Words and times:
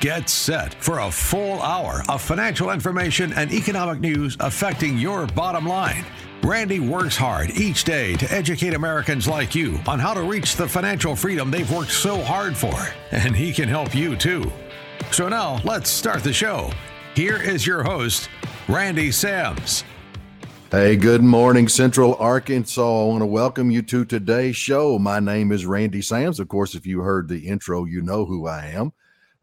Get 0.00 0.28
set 0.28 0.74
for 0.74 0.98
a 0.98 1.10
full 1.10 1.62
hour 1.62 2.02
of 2.10 2.20
financial 2.20 2.70
information 2.70 3.32
and 3.32 3.50
economic 3.50 3.98
news 3.98 4.36
affecting 4.40 4.98
your 4.98 5.26
bottom 5.28 5.66
line. 5.66 6.04
Randy 6.42 6.80
works 6.80 7.16
hard 7.16 7.50
each 7.52 7.84
day 7.84 8.14
to 8.16 8.30
educate 8.30 8.74
Americans 8.74 9.26
like 9.26 9.54
you 9.54 9.80
on 9.86 9.98
how 9.98 10.12
to 10.12 10.20
reach 10.20 10.56
the 10.56 10.68
financial 10.68 11.16
freedom 11.16 11.50
they've 11.50 11.70
worked 11.72 11.92
so 11.92 12.22
hard 12.22 12.54
for, 12.54 12.74
and 13.10 13.34
he 13.34 13.54
can 13.54 13.70
help 13.70 13.94
you 13.94 14.16
too. 14.16 14.52
So 15.12 15.30
now 15.30 15.62
let's 15.64 15.88
start 15.88 16.22
the 16.22 16.32
show. 16.32 16.70
Here 17.14 17.40
is 17.40 17.66
your 17.66 17.82
host, 17.82 18.28
Randy 18.68 19.10
Sams. 19.10 19.82
Hey, 20.70 20.96
good 20.96 21.22
morning, 21.22 21.68
Central 21.68 22.16
Arkansas. 22.16 22.82
I 22.82 23.08
want 23.08 23.22
to 23.22 23.26
welcome 23.26 23.70
you 23.70 23.80
to 23.80 24.04
today's 24.04 24.56
show. 24.56 24.98
My 24.98 25.20
name 25.20 25.52
is 25.52 25.64
Randy 25.64 26.02
Sams. 26.02 26.38
Of 26.38 26.48
course, 26.48 26.74
if 26.74 26.86
you 26.86 27.00
heard 27.00 27.28
the 27.28 27.48
intro, 27.48 27.86
you 27.86 28.02
know 28.02 28.26
who 28.26 28.46
I 28.46 28.66
am. 28.66 28.92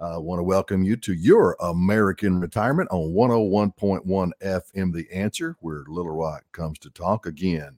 I 0.04 0.16
uh, 0.16 0.20
want 0.20 0.40
to 0.40 0.44
welcome 0.44 0.84
you 0.84 0.98
to 0.98 1.14
your 1.14 1.56
American 1.62 2.42
Retirement 2.42 2.90
on 2.92 3.14
101.1 3.14 4.32
FM 4.44 4.94
The 4.94 5.08
Answer, 5.14 5.56
where 5.62 5.86
Little 5.88 6.12
Rock 6.12 6.44
comes 6.52 6.78
to 6.80 6.90
talk 6.90 7.26
again. 7.26 7.78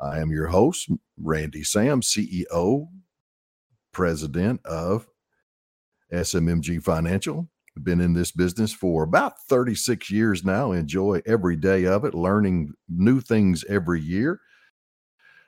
I 0.00 0.18
am 0.18 0.32
your 0.32 0.48
host, 0.48 0.90
Randy 1.16 1.62
Sam, 1.62 2.00
CEO, 2.00 2.88
President 3.92 4.60
of 4.66 5.06
SMMG 6.12 6.82
Financial. 6.82 7.48
Been 7.80 8.00
in 8.00 8.14
this 8.14 8.32
business 8.32 8.72
for 8.72 9.04
about 9.04 9.40
36 9.48 10.10
years 10.10 10.44
now. 10.44 10.72
Enjoy 10.72 11.22
every 11.26 11.54
day 11.54 11.84
of 11.84 12.04
it, 12.04 12.14
learning 12.14 12.72
new 12.88 13.20
things 13.20 13.64
every 13.68 14.00
year. 14.00 14.40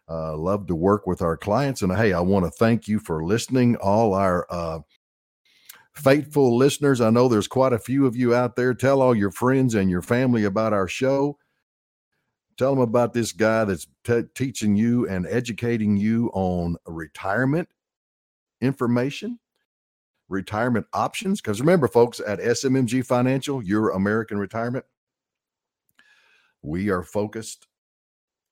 Uh, 0.09 0.37
love 0.37 0.69
to 0.69 0.77
work 0.77 1.09
with 1.09 1.23
our 1.23 1.37
clients. 1.37 1.83
And 1.83 1.91
hey, 1.93 2.13
I 2.13 2.21
want 2.21 2.45
to 2.45 2.53
thank 2.53 2.87
you 2.87 3.01
for 3.01 3.25
listening. 3.25 3.75
All 3.77 4.15
our 4.15 4.47
uh, 4.49 4.79
faithful 5.97 6.57
listeners. 6.57 7.01
I 7.01 7.11
know 7.11 7.27
there's 7.27 7.49
quite 7.49 7.73
a 7.73 7.79
few 7.79 8.07
of 8.07 8.15
you 8.15 8.35
out 8.35 8.55
there. 8.57 8.75
Tell 8.75 9.01
all 9.01 9.15
your 9.15 9.31
friends 9.31 9.75
and 9.75 9.91
your 9.91 10.03
family 10.03 10.45
about 10.45 10.73
our 10.73 10.87
show. 10.87 11.39
Tell 12.57 12.75
them 12.75 12.83
about 12.83 13.13
this 13.13 13.33
guy 13.33 13.65
that's 13.65 13.87
t- 14.05 14.23
teaching 14.35 14.77
you 14.77 15.09
and 15.09 15.27
educating 15.27 15.97
you 15.97 16.31
on 16.33 16.77
retirement 16.87 17.69
information, 18.61 19.39
retirement 20.29 20.87
options. 20.93 21.41
Because 21.41 21.61
remember, 21.61 21.89
folks, 21.89 22.21
at 22.27 22.41
SMMG 22.41 23.05
Financial, 23.05 23.63
your 23.63 23.91
American 23.91 24.39
Retirement, 24.39 24.85
we 26.63 26.89
are 26.89 27.03
focused 27.03 27.67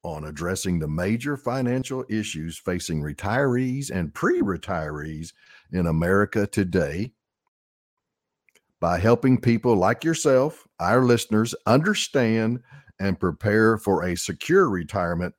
on 0.02 0.24
addressing 0.24 0.78
the 0.78 0.88
major 0.88 1.36
financial 1.36 2.04
issues 2.10 2.58
facing 2.58 3.00
retirees 3.00 3.90
and 3.90 4.12
pre 4.12 4.42
retirees 4.42 5.32
in 5.72 5.86
America 5.86 6.46
today 6.46 7.12
by 8.84 8.98
helping 8.98 9.40
people 9.40 9.74
like 9.74 10.04
yourself, 10.04 10.68
our 10.78 11.02
listeners, 11.02 11.54
understand 11.64 12.60
and 13.00 13.18
prepare 13.18 13.78
for 13.78 14.04
a 14.04 14.14
secure 14.14 14.68
retirement, 14.68 15.34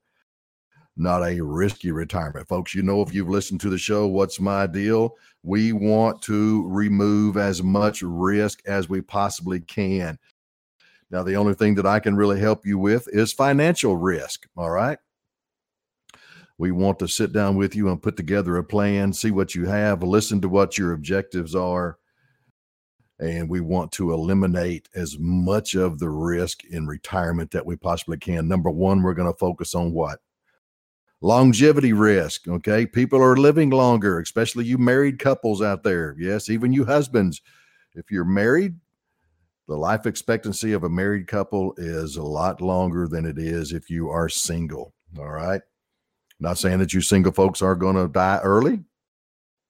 not 0.97 1.21
a 1.21 1.39
risky 1.39 1.91
retirement. 1.91 2.47
Folks, 2.47 2.73
you 2.73 2.81
know, 2.81 3.03
if 3.03 3.13
you've 3.13 3.29
listened 3.29 3.61
to 3.61 3.69
the 3.69 3.77
show, 3.77 4.07
What's 4.07 4.39
My 4.39 4.65
Deal? 4.65 5.13
We 5.43 5.73
want 5.73 6.23
to 6.23 6.67
remove 6.67 7.37
as 7.37 7.61
much 7.61 8.01
risk 8.01 8.63
as 8.65 8.89
we 8.89 9.01
possibly 9.01 9.59
can. 9.59 10.17
Now, 11.11 11.21
the 11.21 11.35
only 11.35 11.53
thing 11.53 11.75
that 11.75 11.85
I 11.85 11.99
can 11.99 12.15
really 12.15 12.39
help 12.39 12.65
you 12.65 12.79
with 12.79 13.07
is 13.09 13.31
financial 13.31 13.95
risk. 13.95 14.47
All 14.57 14.71
right. 14.71 14.97
We 16.57 16.71
want 16.71 16.97
to 16.97 17.07
sit 17.07 17.31
down 17.31 17.57
with 17.57 17.75
you 17.75 17.89
and 17.89 18.01
put 18.01 18.17
together 18.17 18.57
a 18.57 18.63
plan, 18.63 19.13
see 19.13 19.29
what 19.29 19.53
you 19.53 19.67
have, 19.67 20.01
listen 20.01 20.41
to 20.41 20.49
what 20.49 20.79
your 20.79 20.93
objectives 20.93 21.53
are, 21.53 21.99
and 23.19 23.49
we 23.49 23.61
want 23.61 23.91
to 23.93 24.11
eliminate 24.11 24.89
as 24.93 25.17
much 25.19 25.75
of 25.75 25.99
the 25.99 26.09
risk 26.09 26.63
in 26.65 26.85
retirement 26.85 27.51
that 27.51 27.65
we 27.65 27.75
possibly 27.75 28.17
can. 28.17 28.47
Number 28.47 28.69
one, 28.69 29.01
we're 29.01 29.13
going 29.13 29.31
to 29.31 29.37
focus 29.37 29.73
on 29.73 29.93
what? 29.93 30.19
Longevity 31.21 31.93
risk. 31.93 32.47
Okay. 32.47 32.85
People 32.85 33.21
are 33.21 33.37
living 33.37 33.69
longer, 33.69 34.19
especially 34.19 34.65
you 34.65 34.77
married 34.77 35.17
couples 35.17 35.61
out 35.61 35.83
there. 35.83 36.15
Yes, 36.19 36.49
even 36.49 36.73
you 36.73 36.85
husbands. 36.85 37.41
If 37.93 38.11
you're 38.11 38.25
married, 38.25 38.75
the 39.67 39.77
life 39.77 40.05
expectancy 40.05 40.73
of 40.73 40.83
a 40.83 40.89
married 40.89 41.27
couple 41.27 41.73
is 41.77 42.17
a 42.17 42.23
lot 42.23 42.61
longer 42.61 43.07
than 43.07 43.25
it 43.25 43.39
is 43.39 43.71
if 43.71 43.89
you 43.89 44.09
are 44.09 44.29
single. 44.29 44.93
All 45.17 45.29
right. 45.29 45.61
Not 46.39 46.57
saying 46.57 46.79
that 46.79 46.93
you 46.93 46.99
single 46.99 47.31
folks 47.31 47.61
are 47.61 47.75
going 47.75 47.95
to 47.95 48.09
die 48.09 48.39
early 48.43 48.83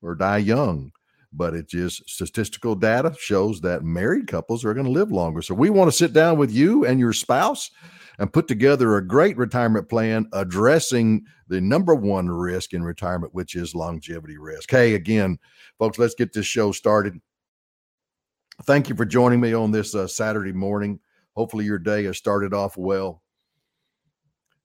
or 0.01 0.15
die 0.15 0.39
young 0.39 0.91
but 1.35 1.53
it 1.53 1.67
just 1.67 2.09
statistical 2.09 2.75
data 2.75 3.15
shows 3.19 3.61
that 3.61 3.83
married 3.83 4.27
couples 4.27 4.63
are 4.63 4.73
going 4.73 4.85
to 4.85 4.91
live 4.91 5.11
longer. 5.11 5.41
So 5.41 5.53
we 5.53 5.69
want 5.69 5.91
to 5.91 5.97
sit 5.97 6.13
down 6.13 6.37
with 6.37 6.51
you 6.51 6.85
and 6.85 6.99
your 6.99 7.13
spouse 7.13 7.71
and 8.17 8.31
put 8.31 8.47
together 8.47 8.95
a 8.95 9.05
great 9.05 9.37
retirement 9.37 9.89
plan 9.89 10.27
addressing 10.33 11.25
the 11.47 11.59
number 11.59 11.93
one 11.93 12.29
risk 12.29 12.73
in 12.73 12.83
retirement, 12.83 13.33
which 13.33 13.55
is 13.55 13.75
longevity 13.75 14.37
risk. 14.37 14.71
Hey, 14.71 14.95
again, 14.95 15.37
folks, 15.77 15.99
let's 15.99 16.15
get 16.15 16.33
this 16.33 16.45
show 16.45 16.71
started. 16.71 17.19
Thank 18.63 18.87
you 18.87 18.95
for 18.95 19.05
joining 19.05 19.41
me 19.41 19.53
on 19.53 19.71
this 19.71 19.93
uh, 19.93 20.07
Saturday 20.07 20.53
morning. 20.53 20.99
Hopefully, 21.35 21.65
your 21.65 21.79
day 21.79 22.05
has 22.05 22.17
started 22.17 22.53
off 22.53 22.77
well 22.77 23.21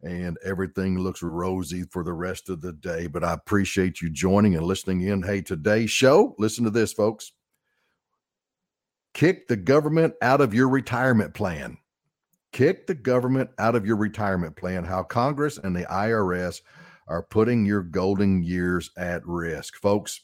and 0.02 0.38
everything 0.44 0.98
looks 0.98 1.22
rosy 1.22 1.82
for 1.82 2.02
the 2.02 2.12
rest 2.12 2.48
of 2.48 2.60
the 2.60 2.72
day. 2.72 3.06
But 3.06 3.24
I 3.24 3.32
appreciate 3.32 4.00
you 4.00 4.10
joining 4.10 4.56
and 4.56 4.64
listening 4.64 5.02
in. 5.02 5.22
Hey, 5.22 5.42
today's 5.42 5.90
show, 5.90 6.34
listen 6.38 6.64
to 6.64 6.70
this, 6.70 6.92
folks. 6.92 7.32
Kick 9.12 9.48
the 9.48 9.56
government 9.56 10.14
out 10.22 10.40
of 10.40 10.54
your 10.54 10.68
retirement 10.68 11.34
plan. 11.34 11.78
Kick 12.52 12.86
the 12.86 12.94
government 12.94 13.50
out 13.58 13.74
of 13.74 13.86
your 13.86 13.96
retirement 13.96 14.56
plan. 14.56 14.84
How 14.84 15.02
Congress 15.02 15.58
and 15.58 15.74
the 15.74 15.84
IRS 15.84 16.62
are 17.08 17.22
putting 17.22 17.66
your 17.66 17.82
golden 17.82 18.42
years 18.42 18.90
at 18.96 19.26
risk. 19.26 19.76
Folks, 19.76 20.22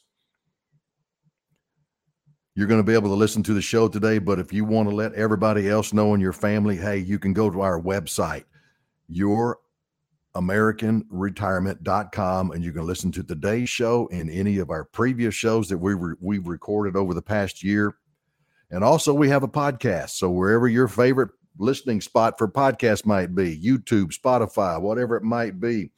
you're 2.55 2.67
going 2.67 2.79
to 2.79 2.87
be 2.87 2.93
able 2.93 3.09
to 3.09 3.15
listen 3.15 3.43
to 3.43 3.53
the 3.53 3.61
show 3.61 3.87
today, 3.87 4.17
but 4.17 4.39
if 4.39 4.51
you 4.51 4.65
want 4.65 4.89
to 4.89 4.95
let 4.95 5.13
everybody 5.13 5.69
else 5.69 5.93
know 5.93 6.15
in 6.15 6.21
your 6.21 6.33
family, 6.33 6.75
hey, 6.75 6.97
you 6.97 7.19
can 7.19 7.33
go 7.33 7.49
to 7.51 7.61
our 7.61 7.79
website, 7.79 8.45
your 9.07 9.59
americanretirement.com 10.35 12.51
and 12.51 12.63
you 12.63 12.71
can 12.71 12.85
listen 12.85 13.11
to 13.11 13.23
today's 13.23 13.69
show 13.69 14.07
and 14.11 14.29
any 14.29 14.59
of 14.59 14.69
our 14.69 14.83
previous 14.83 15.33
shows 15.33 15.67
that 15.69 15.77
we 15.77 15.95
re- 15.95 16.15
we've 16.19 16.47
recorded 16.47 16.95
over 16.95 17.13
the 17.13 17.21
past 17.21 17.63
year. 17.63 17.95
And 18.69 18.83
also 18.83 19.13
we 19.13 19.29
have 19.29 19.43
a 19.43 19.47
podcast 19.47 20.11
so 20.11 20.29
wherever 20.29 20.67
your 20.67 20.87
favorite 20.87 21.31
listening 21.57 22.01
spot 22.01 22.37
for 22.37 22.47
podcast 22.47 23.03
might 23.03 23.33
be 23.33 23.59
youtube 23.59 24.13
spotify 24.13 24.79
whatever 24.79 25.15
it 25.15 25.23
might 25.23 25.59
be 25.59 25.89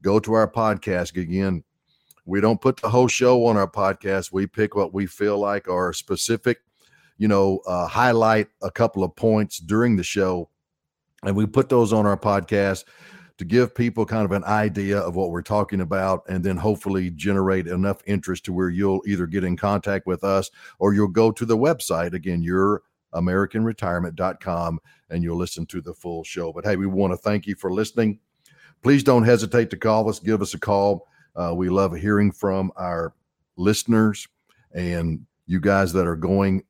go 0.00 0.18
to 0.18 0.32
our 0.32 0.50
podcast. 0.50 1.14
Again 1.16 1.62
we 2.24 2.40
don't 2.40 2.60
put 2.60 2.78
the 2.78 2.88
whole 2.88 3.08
show 3.08 3.44
on 3.44 3.58
our 3.58 3.70
podcast. 3.70 4.32
We 4.32 4.46
pick 4.46 4.74
what 4.74 4.94
we 4.94 5.04
feel 5.04 5.38
like 5.38 5.68
are 5.68 5.92
specific 5.92 6.60
you 7.18 7.28
know 7.28 7.60
uh, 7.66 7.86
highlight 7.86 8.48
a 8.62 8.70
couple 8.70 9.04
of 9.04 9.14
points 9.16 9.58
during 9.58 9.96
the 9.96 10.02
show 10.02 10.48
and 11.24 11.36
we 11.36 11.46
put 11.46 11.68
those 11.68 11.92
on 11.92 12.06
our 12.06 12.16
podcast 12.16 12.84
to 13.38 13.44
give 13.44 13.74
people 13.74 14.06
kind 14.06 14.24
of 14.24 14.32
an 14.32 14.44
idea 14.44 14.98
of 14.98 15.16
what 15.16 15.30
we're 15.30 15.42
talking 15.42 15.80
about 15.80 16.22
and 16.28 16.44
then 16.44 16.56
hopefully 16.56 17.10
generate 17.10 17.66
enough 17.66 18.00
interest 18.06 18.44
to 18.44 18.52
where 18.52 18.68
you'll 18.68 19.02
either 19.06 19.26
get 19.26 19.44
in 19.44 19.56
contact 19.56 20.06
with 20.06 20.22
us 20.22 20.50
or 20.78 20.94
you'll 20.94 21.08
go 21.08 21.32
to 21.32 21.44
the 21.44 21.56
website 21.56 22.12
again 22.12 22.42
your 22.42 22.82
americanretirement.com 23.14 24.78
and 25.10 25.22
you'll 25.22 25.36
listen 25.36 25.66
to 25.66 25.80
the 25.80 25.94
full 25.94 26.24
show. 26.24 26.52
But 26.52 26.64
hey 26.64 26.76
we 26.76 26.86
want 26.86 27.12
to 27.12 27.16
thank 27.16 27.46
you 27.46 27.56
for 27.56 27.72
listening. 27.72 28.20
Please 28.82 29.02
don't 29.02 29.24
hesitate 29.24 29.70
to 29.70 29.76
call 29.76 30.08
us 30.08 30.20
give 30.20 30.42
us 30.42 30.54
a 30.54 30.58
call. 30.58 31.08
Uh, 31.34 31.52
we 31.56 31.68
love 31.68 31.94
hearing 31.96 32.30
from 32.30 32.70
our 32.76 33.14
listeners 33.56 34.28
and 34.72 35.26
you 35.46 35.60
guys 35.60 35.92
that 35.92 36.06
are 36.06 36.16
going 36.16 36.62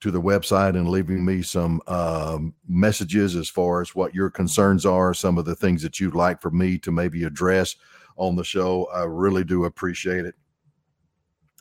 to 0.00 0.10
the 0.10 0.20
website 0.20 0.76
and 0.76 0.88
leaving 0.88 1.24
me 1.24 1.42
some 1.42 1.80
um, 1.86 2.54
messages 2.66 3.36
as 3.36 3.48
far 3.48 3.82
as 3.82 3.94
what 3.94 4.14
your 4.14 4.30
concerns 4.30 4.86
are, 4.86 5.12
some 5.12 5.38
of 5.38 5.44
the 5.44 5.54
things 5.54 5.82
that 5.82 6.00
you'd 6.00 6.14
like 6.14 6.40
for 6.40 6.50
me 6.50 6.78
to 6.78 6.90
maybe 6.90 7.24
address 7.24 7.76
on 8.16 8.36
the 8.36 8.44
show. 8.44 8.86
I 8.94 9.04
really 9.04 9.44
do 9.44 9.64
appreciate 9.66 10.24
it. 10.24 10.34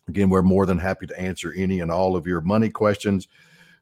Again, 0.08 0.30
we're 0.30 0.42
more 0.42 0.66
than 0.66 0.80
happy 0.80 1.06
to 1.08 1.20
answer 1.20 1.54
any 1.56 1.82
and 1.82 1.92
all 1.92 2.16
of 2.16 2.26
your 2.26 2.42
money 2.42 2.70
questions. 2.70 3.28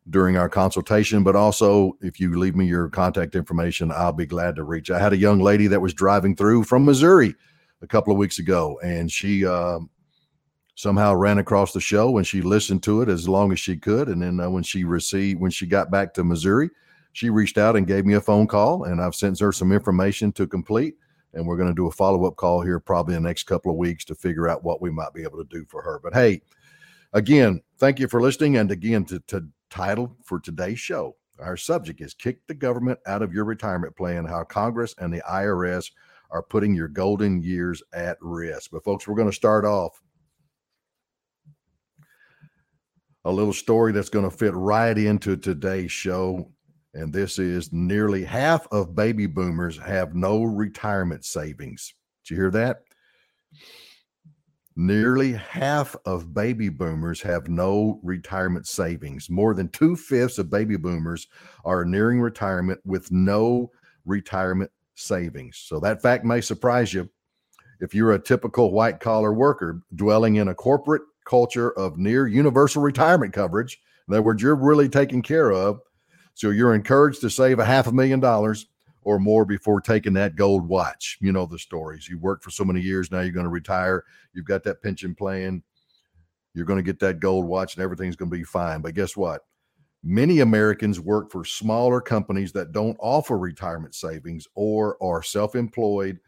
during 0.09 0.38
our 0.38 0.50
consultation, 0.50 1.24
but 1.24 1.36
also 1.36 1.98
if 2.01 2.19
you 2.19 2.38
leave 2.39 2.56
me 2.56 2.65
your 2.65 2.89
contact 2.89 3.36
information, 3.36 3.92
I'll 3.92 4.13
be 4.13 4.25
glad 4.25 4.56
to 4.56 4.63
reach. 4.63 4.89
I 4.89 5.00
had 5.00 5.13
a 5.13 5.18
young 5.18 5.39
lady 5.39 5.68
that 5.68 5.81
was 5.81 5.94
driving 5.94 6.36
through 6.36 6.63
from 6.63 6.86
Missouri 6.86 7.36
a 7.81 7.88
couple 7.88 8.13
of 8.13 8.18
weeks 8.18 8.39
ago, 8.39 8.80
and 8.83 9.12
she 9.12 9.45
uh, 9.45 9.80
somehow 10.77 11.12
ran 11.12 11.39
across 11.39 11.74
the 11.74 11.81
show 11.81 12.18
and 12.18 12.27
she 12.27 12.39
listened 12.39 12.83
to 12.83 13.01
it 13.01 13.09
as 13.09 13.27
long 13.27 13.51
as 13.51 13.59
she 13.59 13.75
could. 13.75 14.09
And 14.09 14.21
then 14.21 14.39
uh, 14.39 14.47
when 14.47 14.62
she 14.62 14.83
received, 14.83 15.41
when 15.41 15.50
she 15.50 15.65
got 15.65 15.89
back 15.89 16.13
to 16.13 16.24
Missouri, 16.24 16.69
she 17.13 17.31
reached 17.31 17.57
out 17.57 17.75
and 17.75 17.88
gave 17.88 18.06
me 18.06 18.13
a 18.13 18.21
phone 18.21 18.45
call, 18.45 18.83
and 18.83 19.01
I've 19.01 19.15
sent 19.15 19.39
her 19.39 19.51
some 19.51 19.71
information 19.71 20.31
to 20.33 20.45
complete. 20.45 20.95
And 21.33 21.47
we're 21.47 21.57
going 21.57 21.69
to 21.69 21.75
do 21.75 21.88
a 21.88 21.91
follow 21.91 22.25
up 22.25 22.35
call 22.35 22.62
here 22.62 22.79
probably 22.79 23.15
in 23.15 23.24
the 23.24 23.27
next 23.27 23.44
couple 23.44 23.71
of 23.71 23.77
weeks 23.77 24.06
to 24.06 24.15
figure 24.15 24.47
out 24.47 24.63
what 24.63 24.81
we 24.81 24.91
might 24.91 25.13
be 25.13 25.24
able 25.24 25.44
to 25.44 25.50
do 25.50 25.65
for 25.65 25.81
her. 25.81 26.00
But 26.01 26.13
hey, 26.13 26.41
again, 27.13 27.62
thank 27.80 28.00
you 28.00 28.07
for 28.07 28.21
listening. 28.21 28.57
And 28.57 28.69
again, 28.71 29.03
to, 29.06 29.19
to 29.27 29.47
title 29.71 30.15
for 30.23 30.39
today's 30.39 30.80
show, 30.80 31.15
our 31.39 31.57
subject 31.57 32.01
is 32.01 32.13
Kick 32.13 32.45
the 32.45 32.53
Government 32.53 33.00
Out 33.07 33.23
of 33.23 33.33
Your 33.33 33.45
Retirement 33.45 33.95
Plan 33.95 34.25
How 34.25 34.44
Congress 34.44 34.94
and 35.00 35.12
the 35.12 35.23
IRS 35.27 35.91
Are 36.30 36.44
Putting 36.44 36.75
Your 36.75 36.88
Golden 36.88 37.41
Years 37.41 37.81
at 37.94 38.18
Risk. 38.21 38.69
But, 38.71 38.83
folks, 38.83 39.07
we're 39.07 39.15
going 39.15 39.30
to 39.30 39.35
start 39.35 39.65
off 39.65 40.01
a 43.27 43.31
little 43.31 43.51
story 43.51 43.91
that's 43.91 44.09
going 44.09 44.24
to 44.24 44.35
fit 44.35 44.53
right 44.53 44.97
into 44.97 45.35
today's 45.35 45.91
show. 45.91 46.50
And 46.94 47.12
this 47.12 47.39
is 47.39 47.74
nearly 47.74 48.24
half 48.24 48.65
of 48.71 48.95
baby 48.95 49.25
boomers 49.25 49.77
have 49.79 50.15
no 50.15 50.44
retirement 50.44 51.25
savings. 51.25 51.94
Did 52.24 52.31
you 52.31 52.38
hear 52.38 52.51
that? 52.51 52.83
Nearly 54.77 55.33
half 55.33 55.94
of 56.06 56.33
baby 56.33 56.69
boomers 56.69 57.21
have 57.21 57.50
no 57.50 58.00
retirement 58.01 58.65
savings. 58.65 59.30
More 59.30 59.53
than 59.53 59.68
two 59.69 59.97
fifths 59.97 60.38
of 60.38 60.50
baby 60.50 60.77
boomers 60.77 61.27
are 61.65 61.83
nearing 61.83 62.21
retirement 62.21 62.80
with 62.85 63.12
no 63.12 63.69
retirement 64.06 64.71
savings. 64.95 65.57
So 65.65 65.81
that 65.81 66.01
fact 66.01 66.23
may 66.23 66.39
surprise 66.39 66.94
you. 66.94 67.09
If 67.81 67.94
you're 67.94 68.13
a 68.13 68.19
typical 68.19 68.71
white 68.71 69.01
collar 69.01 69.33
worker 69.33 69.81
dwelling 69.95 70.38
in 70.38 70.47
a 70.47 70.56
corporate 70.56 71.01
culture 71.27 71.71
of 71.77 71.97
near 71.97 72.27
universal 72.27 72.81
retirement 72.81 73.33
coverage, 73.33 73.79
in 74.07 74.13
other 74.13 74.24
words, 74.24 74.41
you're 74.41 74.56
really 74.56 74.89
taken 74.89 75.21
care 75.21 75.51
of. 75.51 75.79
So 76.33 76.51
you're 76.51 76.75
encouraged 76.75 77.21
to 77.21 77.29
save 77.29 77.59
a 77.59 77.65
half 77.65 77.88
a 77.88 77.91
million 77.91 78.19
dollars 78.19 78.68
or 79.01 79.19
more 79.19 79.45
before 79.45 79.81
taking 79.81 80.13
that 80.13 80.35
gold 80.35 80.68
watch. 80.68 81.18
You 81.21 81.31
know 81.31 81.45
the 81.45 81.59
stories. 81.59 82.07
You 82.07 82.19
worked 82.19 82.44
for 82.44 82.51
so 82.51 82.63
many 82.63 82.81
years, 82.81 83.12
now 83.12 83.21
you're 83.21 83.31
going 83.31 83.45
to 83.45 83.50
retire. 83.50 84.03
You've 84.33 84.45
got 84.45 84.63
that 84.63 84.81
pension 84.81 85.15
plan. 85.15 85.63
You're 86.53 86.65
going 86.65 86.77
to 86.77 86.83
get 86.83 87.00
that 87.00 87.19
gold 87.19 87.45
watch 87.45 87.75
and 87.75 87.83
everything's 87.83 88.15
going 88.15 88.31
to 88.31 88.38
be 88.38 88.44
fine. 88.44 88.81
But 88.81 88.95
guess 88.95 89.15
what? 89.15 89.41
Many 90.03 90.39
Americans 90.39 91.00
work 91.00 91.31
for 91.31 91.44
smaller 91.44 92.01
companies 92.01 92.51
that 92.53 92.71
don't 92.71 92.97
offer 93.00 93.38
retirement 93.38 93.95
savings 93.95 94.47
or 94.56 95.01
are 95.01 95.23
self 95.23 95.56
employed 95.56 96.19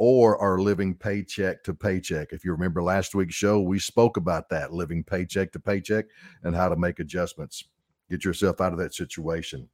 or 0.00 0.38
are 0.38 0.58
living 0.58 0.94
paycheck 0.94 1.62
to 1.62 1.74
paycheck. 1.74 2.32
If 2.32 2.42
you 2.42 2.52
remember 2.52 2.82
last 2.82 3.14
week's 3.14 3.34
show, 3.34 3.60
we 3.60 3.78
spoke 3.78 4.16
about 4.16 4.48
that 4.48 4.72
living 4.72 5.04
paycheck 5.04 5.52
to 5.52 5.60
paycheck 5.60 6.06
and 6.42 6.56
how 6.56 6.70
to 6.70 6.76
make 6.76 7.00
adjustments. 7.00 7.64
Get 8.08 8.24
yourself 8.24 8.62
out 8.62 8.72
of 8.72 8.78
that 8.78 8.94
situation. 8.94 9.68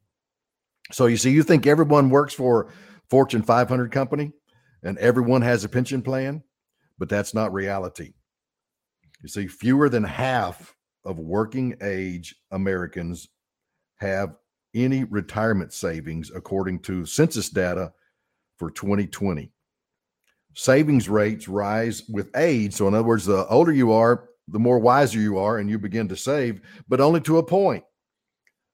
So 0.90 1.06
you 1.06 1.16
see, 1.16 1.30
you 1.30 1.44
think 1.44 1.64
everyone 1.64 2.10
works 2.10 2.34
for 2.34 2.72
Fortune 3.08 3.42
500 3.42 3.92
company 3.92 4.32
and 4.82 4.98
everyone 4.98 5.42
has 5.42 5.62
a 5.62 5.68
pension 5.68 6.02
plan, 6.02 6.42
but 6.98 7.08
that's 7.08 7.32
not 7.32 7.52
reality. 7.52 8.12
You 9.22 9.28
see, 9.28 9.46
fewer 9.46 9.88
than 9.88 10.02
half 10.02 10.74
of 11.04 11.20
working 11.20 11.76
age 11.80 12.34
Americans 12.50 13.28
have 13.98 14.34
any 14.74 15.04
retirement 15.04 15.72
savings, 15.72 16.32
according 16.34 16.80
to 16.80 17.06
census 17.06 17.48
data 17.48 17.92
for 18.56 18.72
2020. 18.72 19.52
Savings 20.56 21.06
rates 21.06 21.48
rise 21.48 22.02
with 22.08 22.34
age. 22.34 22.72
So, 22.72 22.88
in 22.88 22.94
other 22.94 23.06
words, 23.06 23.26
the 23.26 23.46
older 23.48 23.72
you 23.72 23.92
are, 23.92 24.30
the 24.48 24.58
more 24.58 24.78
wiser 24.78 25.20
you 25.20 25.36
are, 25.36 25.58
and 25.58 25.68
you 25.68 25.78
begin 25.78 26.08
to 26.08 26.16
save, 26.16 26.62
but 26.88 27.00
only 27.00 27.20
to 27.22 27.36
a 27.36 27.42
point. 27.42 27.84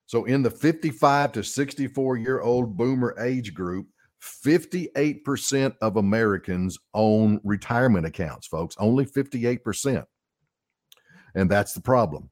So, 0.05 0.23
in 0.23 0.41
the 0.41 0.49
55 0.49 1.33
to 1.33 1.43
64 1.43 2.17
year 2.17 2.39
old 2.39 2.77
boomer 2.77 3.13
age 3.19 3.53
group, 3.53 3.87
58% 4.21 5.75
of 5.81 5.97
Americans 5.97 6.79
own 6.93 7.41
retirement 7.43 8.05
accounts, 8.05 8.47
folks. 8.47 8.77
Only 8.79 9.05
58%. 9.05 10.05
And 11.35 11.51
that's 11.51 11.73
the 11.73 11.81
problem. 11.81 12.29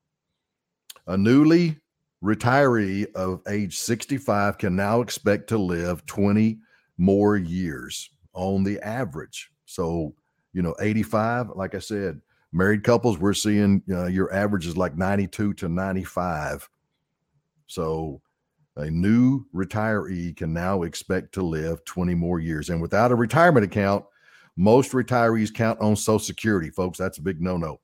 A 1.08 1.18
newly 1.18 1.78
retiree 2.24 3.14
of 3.16 3.42
age 3.50 3.78
65 3.80 4.58
can 4.58 4.78
now 4.78 5.02
expect 5.02 5.50
to 5.50 5.58
live 5.58 6.06
20 6.06 6.60
more 6.98 7.36
years 7.36 8.12
on 8.34 8.64
the 8.64 8.80
average. 8.80 9.52
So, 9.66 10.14
you 10.54 10.62
know, 10.62 10.76
85, 10.80 11.52
like 11.56 11.76
I 11.76 11.80
said, 11.80 12.22
married 12.52 12.84
couples, 12.84 13.18
we're 13.18 13.34
seeing 13.34 13.82
uh, 13.90 14.08
your 14.08 14.34
average 14.34 14.68
is 14.68 14.78
like 14.78 14.98
92 14.98 15.54
to 15.54 15.70
95 15.70 16.70
so 17.72 18.22
a 18.76 18.90
new 18.90 19.46
retiree 19.56 20.36
can 20.36 20.52
now 20.52 20.84
expect 20.84 21.34
to 21.36 21.42
live 21.42 21.86
20 21.86 22.14
more 22.16 22.42
years. 22.42 22.70
And 22.70 22.82
without 22.82 23.14
a 23.14 23.16
retirement 23.16 23.64
account, 23.64 24.04
most 24.58 24.92
retirees 24.92 25.54
count 25.54 25.80
on 25.80 25.96
Social 25.96 26.20
Security, 26.20 26.70
folks. 26.70 27.00
That's 27.00 27.18
a 27.18 27.22
big 27.22 27.42
no 27.42 27.56
no. 27.56 27.80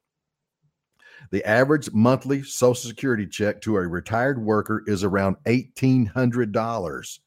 The 1.31 1.41
average 1.45 1.89
monthly 1.93 2.43
Social 2.43 2.75
Security 2.75 3.25
check 3.25 3.61
to 3.61 3.77
a 3.77 3.87
retired 3.87 4.43
worker 4.43 4.83
is 4.87 5.05
around 5.05 5.37
$1,800. 5.45 7.19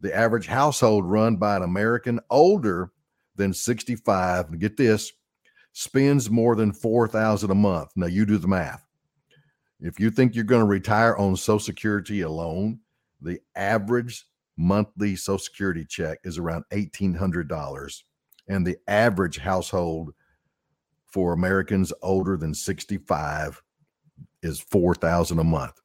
The 0.00 0.14
average 0.14 0.46
household 0.46 1.06
run 1.06 1.36
by 1.36 1.56
an 1.56 1.62
American 1.62 2.20
older 2.30 2.90
than 3.36 3.52
65, 3.52 4.58
get 4.58 4.76
this, 4.76 5.12
spends 5.72 6.30
more 6.30 6.56
than 6.56 6.72
4000 6.72 7.50
a 7.50 7.54
month. 7.54 7.90
Now 7.96 8.06
you 8.06 8.24
do 8.26 8.38
the 8.38 8.48
math. 8.48 8.86
If 9.80 10.00
you 10.00 10.10
think 10.10 10.34
you're 10.34 10.44
going 10.44 10.62
to 10.62 10.66
retire 10.66 11.16
on 11.16 11.36
Social 11.36 11.58
Security 11.58 12.22
alone, 12.22 12.80
the 13.20 13.40
average 13.54 14.24
monthly 14.56 15.16
Social 15.16 15.38
Security 15.38 15.84
check 15.84 16.18
is 16.24 16.38
around 16.38 16.64
$1,800. 16.72 18.02
And 18.48 18.66
the 18.66 18.76
average 18.88 19.38
household 19.38 20.14
for 21.04 21.32
Americans 21.32 21.92
older 22.02 22.36
than 22.36 22.54
65 22.54 23.62
is 24.42 24.60
4000 24.60 25.38
a 25.38 25.44
month. 25.44 25.80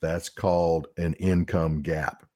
That's 0.00 0.28
called 0.28 0.88
an 0.96 1.14
income 1.14 1.82
gap. 1.82 2.26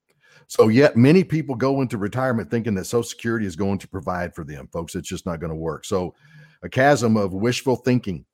So, 0.48 0.68
yet 0.68 0.96
many 0.96 1.24
people 1.24 1.54
go 1.54 1.82
into 1.82 1.98
retirement 1.98 2.50
thinking 2.50 2.74
that 2.74 2.86
Social 2.86 3.02
Security 3.02 3.44
is 3.44 3.54
going 3.54 3.78
to 3.78 3.88
provide 3.88 4.34
for 4.34 4.44
them, 4.44 4.66
folks. 4.72 4.94
It's 4.94 5.08
just 5.08 5.26
not 5.26 5.40
going 5.40 5.50
to 5.50 5.56
work. 5.56 5.84
So, 5.84 6.14
a 6.62 6.68
chasm 6.68 7.18
of 7.18 7.34
wishful 7.34 7.76
thinking 7.76 8.24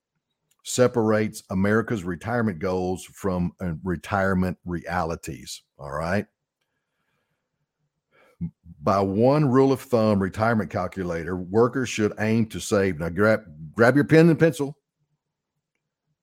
separates 0.62 1.42
America's 1.50 2.04
retirement 2.04 2.61
goals 2.61 3.04
from 3.04 3.52
uh, 3.61 3.73
retirement 3.83 4.56
realities. 4.64 5.62
All 5.76 5.90
right. 5.90 6.26
By 8.83 9.00
one 9.00 9.47
rule 9.47 9.73
of 9.73 9.80
thumb 9.80 10.23
retirement 10.23 10.71
calculator, 10.71 11.37
workers 11.37 11.88
should 11.88 12.12
aim 12.21 12.47
to 12.47 12.61
save. 12.61 13.00
Now, 13.00 13.09
grab, 13.09 13.44
grab 13.73 13.97
your 13.97 14.04
pen 14.04 14.28
and 14.28 14.38
pencil. 14.38 14.78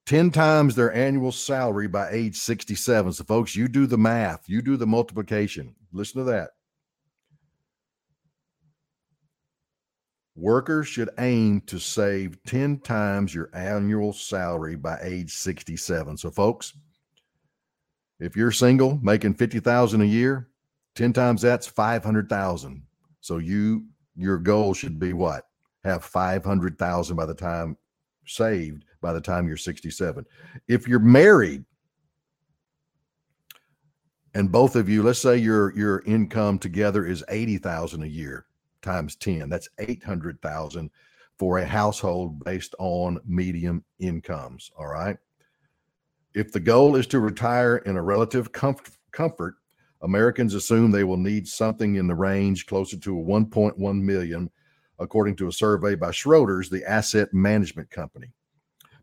10 0.05 0.31
times 0.31 0.75
their 0.75 0.93
annual 0.93 1.31
salary 1.31 1.87
by 1.87 2.09
age 2.11 2.35
67. 2.35 3.13
So, 3.13 3.23
folks, 3.23 3.55
you 3.55 3.67
do 3.67 3.85
the 3.85 3.97
math, 3.97 4.47
you 4.47 4.61
do 4.61 4.77
the 4.77 4.87
multiplication. 4.87 5.75
Listen 5.91 6.25
to 6.25 6.31
that. 6.31 6.51
Workers 10.35 10.87
should 10.87 11.09
aim 11.19 11.61
to 11.67 11.77
save 11.77 12.41
10 12.45 12.79
times 12.79 13.35
your 13.35 13.49
annual 13.53 14.13
salary 14.13 14.75
by 14.75 14.97
age 15.01 15.33
67. 15.33 16.17
So, 16.17 16.31
folks, 16.31 16.73
if 18.19 18.35
you're 18.35 18.51
single 18.51 18.99
making 19.01 19.33
50,000 19.33 20.01
a 20.01 20.05
year, 20.05 20.47
10 20.95 21.13
times 21.13 21.41
that's 21.41 21.67
500,000. 21.67 22.83
So 23.19 23.37
you 23.37 23.85
your 24.15 24.37
goal 24.37 24.73
should 24.73 24.99
be 24.99 25.13
what? 25.13 25.45
Have 25.83 26.03
500,000 26.03 27.15
by 27.15 27.25
the 27.25 27.33
time 27.33 27.77
saved 28.25 28.85
by 29.01 29.13
the 29.13 29.21
time 29.21 29.47
you're 29.47 29.57
67. 29.57 30.25
If 30.67 30.87
you're 30.87 30.99
married 30.99 31.65
and 34.33 34.51
both 34.51 34.75
of 34.75 34.87
you, 34.87 35.03
let's 35.03 35.19
say 35.19 35.37
your 35.37 35.75
your 35.77 36.01
income 36.05 36.59
together 36.59 37.05
is 37.05 37.23
80,000 37.29 38.03
a 38.03 38.07
year 38.07 38.45
times 38.81 39.15
10. 39.15 39.49
That's 39.49 39.69
800,000 39.79 40.89
for 41.37 41.57
a 41.57 41.65
household 41.65 42.43
based 42.43 42.75
on 42.79 43.19
medium 43.25 43.83
incomes. 43.99 44.71
All 44.77 44.87
right. 44.87 45.17
If 46.33 46.51
the 46.51 46.59
goal 46.59 46.95
is 46.95 47.07
to 47.07 47.19
retire 47.19 47.77
in 47.77 47.97
a 47.97 48.01
relative 48.01 48.51
comfort, 48.51 48.93
comfort 49.11 49.55
Americans 50.01 50.55
assume 50.55 50.91
they 50.91 51.03
will 51.03 51.17
need 51.17 51.47
something 51.47 51.95
in 51.95 52.07
the 52.07 52.15
range 52.15 52.65
closer 52.65 52.97
to 52.97 53.19
a 53.19 53.23
1.1 53.23 54.01
million, 54.01 54.49
according 54.99 55.35
to 55.37 55.47
a 55.47 55.51
survey 55.51 55.95
by 55.95 56.09
Schroders, 56.09 56.69
the 56.69 56.89
asset 56.89 57.33
management 57.33 57.89
company. 57.91 58.33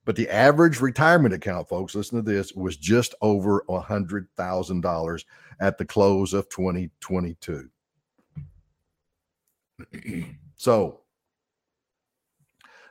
But 0.09 0.17
the 0.17 0.31
average 0.31 0.81
retirement 0.81 1.35
account, 1.35 1.69
folks, 1.69 1.95
listen 1.95 2.17
to 2.17 2.23
this, 2.23 2.55
was 2.55 2.79
just 2.79 3.15
over 3.21 3.59
a 3.69 3.79
$100,000 3.79 5.25
at 5.61 5.77
the 5.77 5.85
close 5.85 6.33
of 6.33 6.49
2022. 6.49 7.69
so 10.57 11.01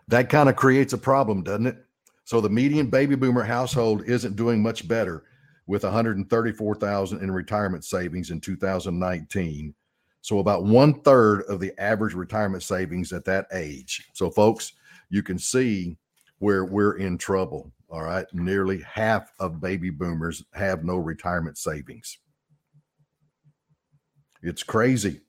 that 0.08 0.30
kind 0.30 0.48
of 0.48 0.56
creates 0.56 0.94
a 0.94 0.98
problem, 1.00 1.42
doesn't 1.42 1.66
it? 1.66 1.84
So 2.24 2.40
the 2.40 2.52
median 2.52 2.92
baby 2.92 3.16
boomer 3.16 3.44
household 3.44 4.04
isn't 4.06 4.36
doing 4.36 4.62
much 4.62 4.88
better 4.88 5.24
with 5.66 5.82
134,000 5.82 7.20
in 7.20 7.32
retirement 7.32 7.84
savings 7.84 8.30
in 8.30 8.40
2019. 8.40 9.74
So 10.22 10.38
about 10.38 10.66
one 10.66 11.02
third 11.02 11.46
of 11.50 11.60
the 11.60 11.74
average 11.82 12.14
retirement 12.14 12.62
savings 12.62 13.12
at 13.12 13.26
that 13.26 13.48
age. 13.54 14.08
So 14.14 14.30
folks, 14.30 14.74
you 15.10 15.24
can 15.24 15.40
see 15.40 15.98
where 16.40 16.66
we're 16.66 16.98
in 16.98 17.18
trouble. 17.18 17.72
All 17.90 18.04
right. 18.04 18.26
Nearly 18.34 18.82
half 18.82 19.32
of 19.40 19.62
baby 19.62 19.90
boomers 19.90 20.44
have 20.54 20.84
no 20.84 20.98
retirement 20.98 21.58
savings. 21.58 22.18
It's 24.44 24.64
crazy. 24.64 25.22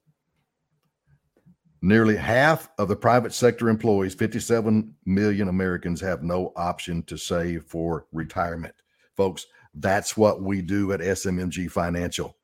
Nearly 1.81 2.17
half 2.17 2.69
of 2.79 2.89
the 2.89 2.97
private 2.97 3.33
sector 3.33 3.69
employees, 3.69 4.15
57 4.15 4.95
million 5.07 5.49
Americans, 5.49 6.01
have 6.01 6.25
no 6.25 6.53
option 6.57 7.05
to 7.05 7.17
save 7.17 7.65
for 7.65 8.07
retirement. 8.13 8.75
Folks, 9.17 9.47
that's 9.75 10.17
what 10.17 10.43
we 10.43 10.61
do 10.61 10.93
at 10.93 11.01
SMMG 11.01 11.71
Financial. 11.71 12.37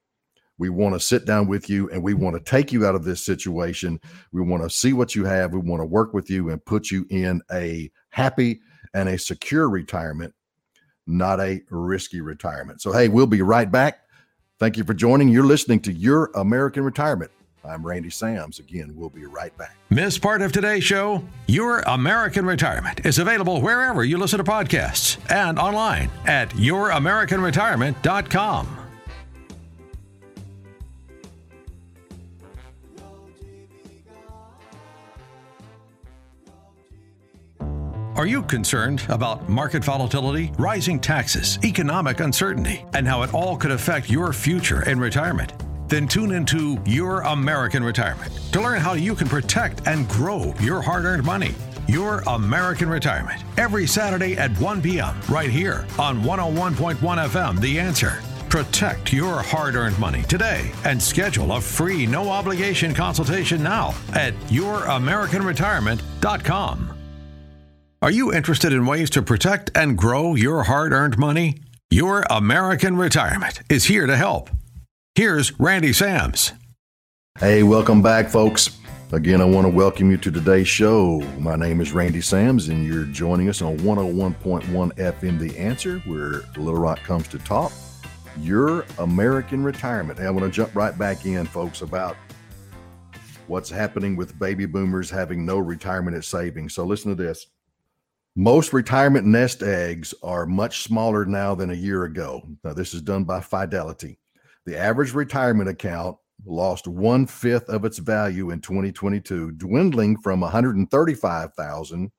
We 0.57 0.69
want 0.69 0.95
to 0.95 1.01
sit 1.01 1.25
down 1.25 1.49
with 1.49 1.69
you 1.69 1.91
and 1.91 2.01
we 2.01 2.15
want 2.15 2.37
to 2.37 2.51
take 2.51 2.73
you 2.73 2.87
out 2.87 2.95
of 2.95 3.03
this 3.03 3.25
situation. 3.25 4.01
We 4.31 4.43
want 4.43 4.63
to 4.63 4.71
see 4.71 4.93
what 4.93 5.17
you 5.17 5.25
have. 5.25 5.53
We 5.53 5.59
want 5.59 5.81
to 5.81 5.87
work 5.87 6.15
with 6.15 6.31
you 6.31 6.51
and 6.51 6.65
put 6.65 6.93
you 6.93 7.05
in 7.11 7.43
a 7.53 7.91
happy 8.15 8.61
and 8.95 9.09
a 9.09 9.19
secure 9.19 9.69
retirement, 9.69 10.33
not 11.07 11.41
a 11.41 11.61
risky 11.69 12.21
retirement. 12.21 12.81
So, 12.81 12.93
hey, 12.93 13.09
we'll 13.09 13.27
be 13.27 13.43
right 13.43 13.71
back. 13.71 13.99
Thank 14.61 14.77
you 14.77 14.85
for 14.85 14.95
joining. 14.95 15.29
You're 15.29 15.45
listening 15.45 15.81
to 15.81 15.93
Your 15.93 16.31
American 16.37 16.85
Retirement. 16.85 17.33
I'm 17.65 17.85
Randy 17.85 18.11
Sams. 18.11 18.61
Again, 18.61 18.93
we'll 18.95 19.11
be 19.11 19.25
right 19.25 19.57
back. 19.59 19.77
Miss 19.91 20.17
part 20.17 20.43
of 20.43 20.53
today's 20.53 20.85
show? 20.85 21.25
Your 21.49 21.81
American 21.81 22.47
Retirement 22.47 23.05
is 23.05 23.19
available 23.19 23.61
wherever 23.61 24.05
you 24.05 24.17
listen 24.17 24.39
to 24.39 24.45
podcasts 24.45 25.19
and 25.31 25.59
online 25.59 26.09
at 26.27 26.51
youramericanretirement.com. 26.51 28.84
Are 38.17 38.27
you 38.27 38.43
concerned 38.43 39.05
about 39.09 39.49
market 39.49 39.83
volatility, 39.83 40.53
rising 40.57 41.01
taxes, 41.01 41.59
economic 41.65 42.21
uncertainty, 42.21 42.85
and 42.95 43.09
how 43.09 43.23
it 43.23 43.35
all 43.35 43.57
could 43.57 43.73
affect 43.73 44.09
your 44.09 44.33
future 44.33 44.89
in 44.89 45.01
retirement? 45.01 45.53
Then 45.89 46.07
tune 46.07 46.31
into 46.31 46.81
Your 46.87 47.23
American 47.23 47.83
Retirement 47.83 48.33
to 48.53 48.61
learn 48.61 48.81
how 48.81 48.93
you 48.93 49.17
can 49.17 49.27
protect 49.27 49.89
and 49.89 50.09
grow 50.09 50.55
your 50.61 50.81
hard 50.81 51.05
earned 51.05 51.25
money. 51.25 51.57
Your 51.89 52.21
American 52.29 52.89
Retirement 52.89 53.43
every 53.59 53.89
Saturday 53.89 54.39
at 54.39 54.53
1 54.61 54.81
p.m. 54.81 55.21
right 55.29 55.51
here 55.51 55.85
on 55.99 56.23
101.1 56.23 56.97
FM 56.97 57.61
The 57.61 57.81
Answer. 57.81 58.23
Protect 58.49 59.13
your 59.13 59.43
hard 59.43 59.75
earned 59.75 59.99
money 59.99 60.23
today 60.23 60.71
and 60.85 61.03
schedule 61.03 61.55
a 61.55 61.61
free, 61.61 62.07
no 62.07 62.31
obligation 62.31 62.95
consultation 62.95 63.61
now 63.61 63.93
at 64.13 64.35
youramericanretirement.com. 64.47 66.94
Are 68.05 68.11
you 68.11 68.35
interested 68.35 68.71
in 68.75 68.85
ways 68.85 69.09
to 69.09 69.23
protect 69.23 69.71
and 69.75 69.97
grow 69.97 70.35
your 70.35 70.65
hard 70.65 70.93
earned 70.93 71.17
money? 71.17 71.63
Your 71.89 72.27
American 72.29 72.99
Retirement 72.99 73.63
is 73.71 73.87
here 73.87 74.07
to 74.07 74.15
help. 74.15 74.51
Here's 75.15 75.59
Randy 75.59 75.95
Sams. 75.95 76.53
Hey, 77.39 77.63
welcome 77.63 78.03
back, 78.03 78.29
folks. 78.29 78.79
Again, 79.11 79.41
I 79.41 79.47
want 79.47 79.67
to 79.67 79.71
welcome 79.71 80.11
you 80.11 80.19
to 80.19 80.31
today's 80.31 80.69
show. 80.69 81.21
My 81.39 81.57
name 81.57 81.81
is 81.81 81.93
Randy 81.93 82.21
Sams, 82.21 82.69
and 82.69 82.85
you're 82.85 83.07
joining 83.07 83.49
us 83.49 83.63
on 83.63 83.79
101.1 83.79 84.65
FM 84.67 85.39
The 85.39 85.57
Answer, 85.57 86.01
where 86.01 86.43
Little 86.59 86.75
Rock 86.75 87.03
comes 87.05 87.27
to 87.29 87.39
talk. 87.39 87.73
Your 88.39 88.85
American 88.99 89.65
Retirement. 89.65 90.19
Hey, 90.19 90.27
I 90.27 90.31
want 90.31 90.45
to 90.45 90.51
jump 90.51 90.77
right 90.77 90.99
back 90.99 91.25
in, 91.25 91.47
folks, 91.47 91.81
about 91.81 92.19
what's 93.47 93.71
happening 93.71 94.15
with 94.15 94.39
baby 94.39 94.67
boomers 94.67 95.09
having 95.09 95.47
no 95.47 95.57
retirement 95.57 96.23
savings. 96.23 96.75
So, 96.75 96.85
listen 96.85 97.09
to 97.09 97.23
this. 97.23 97.47
Most 98.37 98.73
retirement 98.73 99.25
nest 99.25 99.63
eggs 99.63 100.13
are 100.21 100.45
much 100.45 100.83
smaller 100.83 101.25
now 101.25 101.55
than 101.55 101.71
a 101.71 101.75
year 101.75 102.03
ago. 102.03 102.43
Now, 102.65 102.73
this 102.73 102.93
is 102.93 103.01
done 103.01 103.23
by 103.23 103.41
Fidelity. 103.41 104.19
The 104.67 104.77
average 104.77 105.13
retirement 105.13 105.69
account 105.69 106.17
lost 106.45 106.89
one 106.89 107.27
fifth 107.27 107.69
of 107.69 107.85
its 107.85 107.99
value 107.99 108.51
in 108.51 108.61
2022, 108.61 109.53
dwindling 109.53 110.17
from 110.17 110.41
135,000 110.41 112.11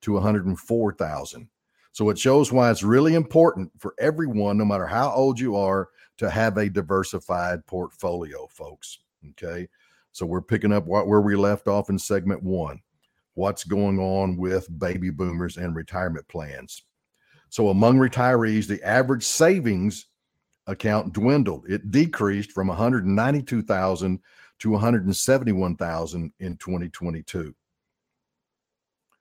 to 0.00 0.12
104,000. 0.12 1.48
So 1.92 2.10
it 2.10 2.18
shows 2.18 2.50
why 2.50 2.72
it's 2.72 2.82
really 2.82 3.14
important 3.14 3.70
for 3.78 3.94
everyone, 4.00 4.58
no 4.58 4.64
matter 4.64 4.86
how 4.86 5.12
old 5.12 5.38
you 5.38 5.54
are, 5.54 5.90
to 6.16 6.28
have 6.28 6.56
a 6.56 6.68
diversified 6.68 7.64
portfolio, 7.64 8.48
folks. 8.48 8.98
Okay. 9.30 9.68
So 10.10 10.26
we're 10.26 10.42
picking 10.42 10.72
up 10.72 10.84
where 10.86 11.20
we 11.20 11.36
left 11.36 11.68
off 11.68 11.90
in 11.90 11.98
segment 11.98 12.42
one 12.42 12.80
what's 13.38 13.62
going 13.62 14.00
on 14.00 14.36
with 14.36 14.66
baby 14.80 15.10
boomers 15.10 15.56
and 15.58 15.76
retirement 15.76 16.26
plans. 16.26 16.82
So, 17.50 17.68
among 17.68 17.98
retirees, 17.98 18.66
the 18.66 18.82
average 18.82 19.22
savings 19.22 20.06
account 20.66 21.12
dwindled. 21.12 21.64
It 21.68 21.90
decreased 21.90 22.50
from 22.50 22.66
192,000 22.66 24.20
to 24.58 24.70
171,000 24.70 26.32
in 26.40 26.56
2022. 26.56 27.54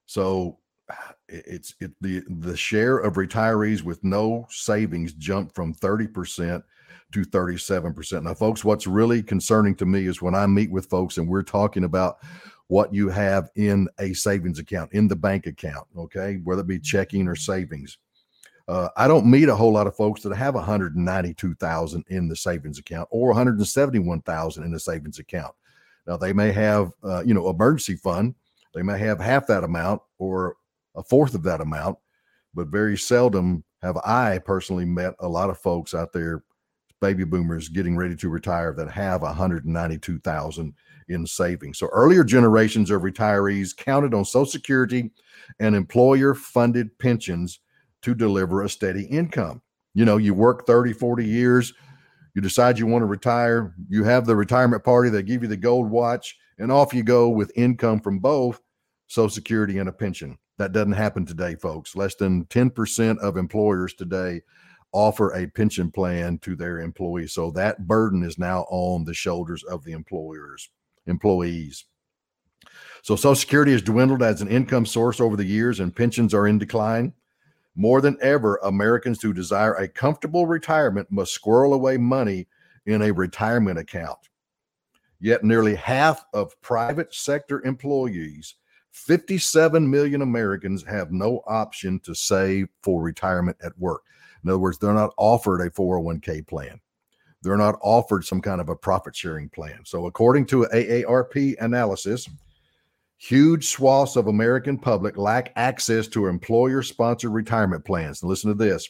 So, 0.07 0.57
it's 1.29 1.75
it, 1.79 1.91
the 2.01 2.24
the 2.39 2.57
share 2.57 2.97
of 2.97 3.13
retirees 3.13 3.83
with 3.83 4.03
no 4.03 4.47
savings 4.50 5.13
jumped 5.13 5.53
from 5.53 5.75
30% 5.75 6.63
to 7.13 7.21
37%. 7.21 8.24
Now 8.24 8.33
folks, 8.33 8.65
what's 8.65 8.88
really 8.88 9.21
concerning 9.21 9.75
to 9.75 9.86
me 9.86 10.07
is 10.07 10.21
when 10.21 10.36
I 10.36 10.47
meet 10.47 10.71
with 10.71 10.89
folks 10.89 11.17
and 11.17 11.27
we're 11.27 11.43
talking 11.43 11.83
about 11.83 12.17
what 12.67 12.93
you 12.93 13.09
have 13.09 13.50
in 13.55 13.88
a 14.00 14.13
savings 14.13 14.59
account, 14.59 14.91
in 14.93 15.07
the 15.07 15.15
bank 15.15 15.47
account, 15.47 15.88
okay, 15.97 16.39
whether 16.43 16.62
it 16.62 16.67
be 16.67 16.79
checking 16.79 17.27
or 17.27 17.36
savings. 17.36 17.97
Uh, 18.67 18.89
I 18.97 19.07
don't 19.07 19.25
meet 19.25 19.47
a 19.47 19.55
whole 19.55 19.71
lot 19.71 19.88
of 19.88 19.95
folks 19.95 20.21
that 20.24 20.36
have 20.36 20.55
192,000 20.55 22.03
in 22.09 22.27
the 22.27 22.36
savings 22.36 22.79
account 22.79 23.07
or 23.12 23.27
171,000 23.27 24.63
in 24.63 24.71
the 24.71 24.79
savings 24.79 25.19
account. 25.19 25.55
Now 26.05 26.17
they 26.17 26.33
may 26.33 26.51
have, 26.51 26.91
uh, 27.03 27.24
you 27.25 27.33
know, 27.33 27.50
emergency 27.50 27.95
fund. 27.95 28.36
They 28.74 28.81
may 28.81 29.00
have 29.00 29.19
half 29.19 29.47
that 29.47 29.63
amount 29.63 30.01
or 30.17 30.57
a 30.95 31.03
fourth 31.03 31.33
of 31.33 31.43
that 31.43 31.62
amount, 31.62 31.97
but 32.53 32.67
very 32.67 32.97
seldom 32.97 33.63
have 33.81 33.97
I 33.97 34.39
personally 34.39 34.86
met 34.86 35.13
a 35.19 35.27
lot 35.27 35.50
of 35.50 35.59
folks 35.59 35.93
out 35.93 36.12
there, 36.12 36.43
baby 37.00 37.24
boomers 37.24 37.69
getting 37.69 37.95
ready 37.95 38.15
to 38.17 38.29
retire 38.29 38.74
that 38.74 38.89
have 38.91 39.21
192,000 39.21 40.74
in 41.09 41.25
savings. 41.25 41.79
So 41.79 41.87
earlier 41.87 42.23
generations 42.23 42.91
of 42.91 43.01
retirees 43.01 43.75
counted 43.75 44.13
on 44.13 44.25
Social 44.25 44.45
Security 44.45 45.11
and 45.59 45.75
employer 45.75 46.33
funded 46.33 46.97
pensions 46.99 47.59
to 48.01 48.13
deliver 48.13 48.63
a 48.63 48.69
steady 48.69 49.05
income. 49.05 49.61
You 49.93 50.05
know, 50.05 50.17
you 50.17 50.33
work 50.33 50.67
30, 50.67 50.93
40 50.93 51.25
years, 51.25 51.73
you 52.35 52.41
decide 52.41 52.77
you 52.77 52.85
want 52.85 53.01
to 53.01 53.07
retire, 53.07 53.73
you 53.89 54.03
have 54.03 54.25
the 54.25 54.35
retirement 54.35 54.83
party, 54.83 55.09
they 55.09 55.23
give 55.23 55.41
you 55.41 55.47
the 55.47 55.57
gold 55.57 55.89
watch, 55.89 56.37
and 56.59 56.71
off 56.71 56.93
you 56.93 57.03
go 57.03 57.29
with 57.29 57.51
income 57.55 57.99
from 57.99 58.19
both 58.19 58.61
Social 59.07 59.29
Security 59.29 59.79
and 59.79 59.89
a 59.89 59.93
pension. 59.93 60.37
That 60.57 60.71
doesn't 60.71 60.93
happen 60.93 61.25
today, 61.25 61.55
folks. 61.55 61.95
Less 61.95 62.15
than 62.15 62.45
10% 62.45 63.19
of 63.19 63.37
employers 63.37 63.93
today 63.93 64.41
offer 64.91 65.33
a 65.33 65.47
pension 65.47 65.91
plan 65.91 66.37
to 66.39 66.55
their 66.55 66.79
employees. 66.79 67.33
So 67.33 67.51
that 67.51 67.87
burden 67.87 68.23
is 68.23 68.39
now 68.39 68.65
on 68.69 69.03
the 69.03 69.13
shoulders 69.13 69.63
of 69.63 69.83
the 69.83 69.91
employers 69.91 70.69
employees. 71.07 71.85
So 73.01 73.15
Social 73.15 73.35
Security 73.35 73.71
has 73.71 73.81
dwindled 73.81 74.21
as 74.21 74.41
an 74.41 74.49
income 74.49 74.85
source 74.85 75.21
over 75.21 75.35
the 75.35 75.45
years, 75.45 75.79
and 75.79 75.95
pensions 75.95 76.33
are 76.33 76.47
in 76.47 76.57
decline. 76.57 77.13
More 77.75 78.01
than 78.01 78.17
ever, 78.21 78.57
Americans 78.63 79.21
who 79.21 79.33
desire 79.33 79.75
a 79.75 79.87
comfortable 79.87 80.47
retirement 80.47 81.11
must 81.11 81.33
squirrel 81.33 81.73
away 81.73 81.97
money 81.97 82.47
in 82.85 83.03
a 83.03 83.11
retirement 83.11 83.79
account. 83.79 84.17
Yet, 85.19 85.43
nearly 85.43 85.75
half 85.75 86.25
of 86.33 86.59
private 86.61 87.13
sector 87.13 87.63
employees, 87.65 88.55
57 88.91 89.89
million 89.89 90.21
Americans, 90.21 90.83
have 90.83 91.11
no 91.11 91.43
option 91.47 91.99
to 92.01 92.13
save 92.13 92.67
for 92.81 93.01
retirement 93.01 93.57
at 93.63 93.77
work. 93.77 94.01
In 94.43 94.49
other 94.49 94.59
words, 94.59 94.77
they're 94.79 94.93
not 94.93 95.13
offered 95.17 95.61
a 95.61 95.69
401k 95.69 96.47
plan 96.47 96.79
they're 97.41 97.58
not 97.58 97.79
offered 97.82 98.25
some 98.25 98.41
kind 98.41 98.62
of 98.62 98.70
a 98.70 98.75
profit 98.75 99.15
sharing 99.15 99.50
plan. 99.50 99.79
So, 99.86 100.06
according 100.08 100.48
to 100.48 100.67
AARP 100.74 101.56
analysis, 101.60 102.27
Huge 103.20 103.65
swaths 103.65 104.15
of 104.15 104.27
American 104.27 104.77
public 104.77 105.17
lack 105.17 105.51
access 105.56 106.08
to 106.10 106.27
employer 106.27 106.84
sponsored 106.84 107.32
retirement 107.32 107.84
plans. 107.84 108.22
And 108.22 108.29
listen 108.29 108.50
to 108.50 108.56
this 108.56 108.88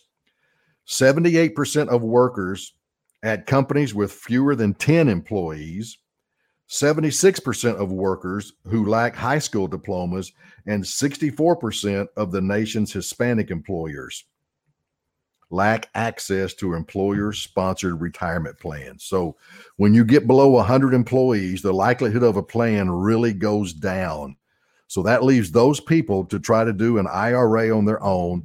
78% 0.86 1.88
of 1.88 2.02
workers 2.02 2.74
at 3.24 3.46
companies 3.46 3.96
with 3.96 4.12
fewer 4.12 4.54
than 4.54 4.74
10 4.74 5.08
employees, 5.08 5.98
76% 6.70 7.76
of 7.78 7.92
workers 7.94 8.54
who 8.68 8.86
lack 8.86 9.16
high 9.16 9.40
school 9.40 9.68
diplomas, 9.68 10.34
and 10.66 10.84
64% 10.84 12.08
of 12.18 12.34
the 12.34 12.42
nation's 12.42 12.92
Hispanic 12.92 13.50
employers 13.50 14.26
lack 15.50 15.90
access 15.96 16.54
to 16.56 16.74
employer 16.74 17.32
sponsored 17.32 18.02
retirement 18.02 18.60
plans. 18.60 19.04
So 19.06 19.38
when 19.78 19.94
you 19.94 20.04
get 20.04 20.28
below 20.28 20.50
100 20.50 20.94
employees, 20.94 21.62
the 21.62 21.74
likelihood 21.74 22.24
of 22.24 22.36
a 22.38 22.44
plan 22.44 22.90
really 22.90 23.34
goes 23.34 23.74
down. 23.74 24.36
So 24.88 25.02
that 25.04 25.24
leaves 25.24 25.52
those 25.52 25.80
people 25.80 26.26
to 26.26 26.40
try 26.40 26.64
to 26.64 26.74
do 26.74 26.98
an 26.98 27.08
IRA 27.08 27.76
on 27.76 27.86
their 27.86 28.02
own. 28.04 28.44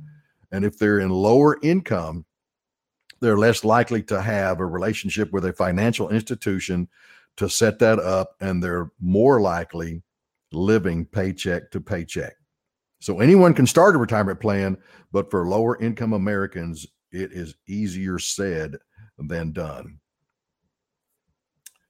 And 0.52 0.64
if 0.64 0.78
they're 0.78 1.00
in 1.00 1.10
lower 1.10 1.58
income, 1.62 2.24
they're 3.20 3.38
less 3.38 3.64
likely 3.64 4.02
to 4.04 4.20
have 4.20 4.58
a 4.58 4.66
relationship 4.66 5.32
with 5.32 5.44
a 5.44 5.52
financial 5.52 6.08
institution 6.10 6.88
to 7.36 7.48
set 7.48 7.78
that 7.78 7.98
up, 7.98 8.34
and 8.40 8.62
they're 8.62 8.90
more 9.00 9.40
likely 9.40 10.02
living 10.52 11.06
paycheck 11.06 11.70
to 11.70 11.80
paycheck. 11.80 12.34
So 13.02 13.18
anyone 13.18 13.52
can 13.52 13.66
start 13.66 13.96
a 13.96 13.98
retirement 13.98 14.38
plan, 14.38 14.78
but 15.10 15.28
for 15.28 15.48
lower 15.48 15.76
income 15.82 16.12
Americans, 16.12 16.86
it 17.10 17.32
is 17.32 17.56
easier 17.66 18.20
said 18.20 18.76
than 19.18 19.50
done. 19.50 19.98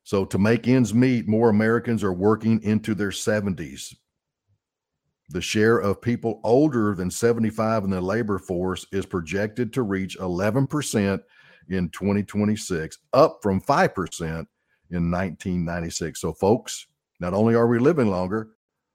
So 0.04 0.24
to 0.24 0.38
make 0.38 0.66
ends 0.66 0.94
meet, 0.94 1.28
more 1.28 1.50
Americans 1.50 2.02
are 2.02 2.14
working 2.14 2.62
into 2.62 2.94
their 2.94 3.10
70s. 3.10 3.94
The 5.28 5.42
share 5.42 5.76
of 5.76 6.00
people 6.00 6.40
older 6.44 6.94
than 6.94 7.10
75 7.10 7.84
in 7.84 7.90
the 7.90 8.00
labor 8.00 8.38
force 8.38 8.86
is 8.90 9.04
projected 9.04 9.70
to 9.74 9.82
reach 9.82 10.18
11% 10.18 11.20
in 11.68 11.90
2026, 11.90 12.98
up 13.12 13.40
from 13.42 13.60
5% 13.60 14.46
in 14.88 15.10
1996. 15.10 16.18
So, 16.22 16.32
folks, 16.32 16.86
not 17.20 17.34
only 17.34 17.54
are 17.54 17.66
we 17.66 17.78
living 17.78 18.08
longer, 18.08 18.48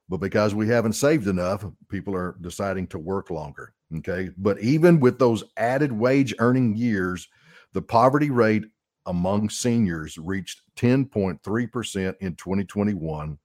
but 0.08 0.18
because 0.18 0.54
we 0.54 0.68
haven't 0.68 0.94
saved 0.94 1.26
enough, 1.26 1.64
people 1.88 2.14
are 2.14 2.36
deciding 2.40 2.86
to 2.88 2.98
work 2.98 3.30
longer. 3.30 3.74
Okay. 3.98 4.30
But 4.36 4.60
even 4.60 5.00
with 5.00 5.18
those 5.18 5.44
added 5.56 5.92
wage 5.92 6.34
earning 6.38 6.76
years, 6.76 7.28
the 7.72 7.82
poverty 7.82 8.30
rate 8.30 8.64
among 9.06 9.48
seniors 9.48 10.18
reached 10.18 10.62
10.3% 10.76 12.14
in 12.20 12.34
2021 12.34 13.38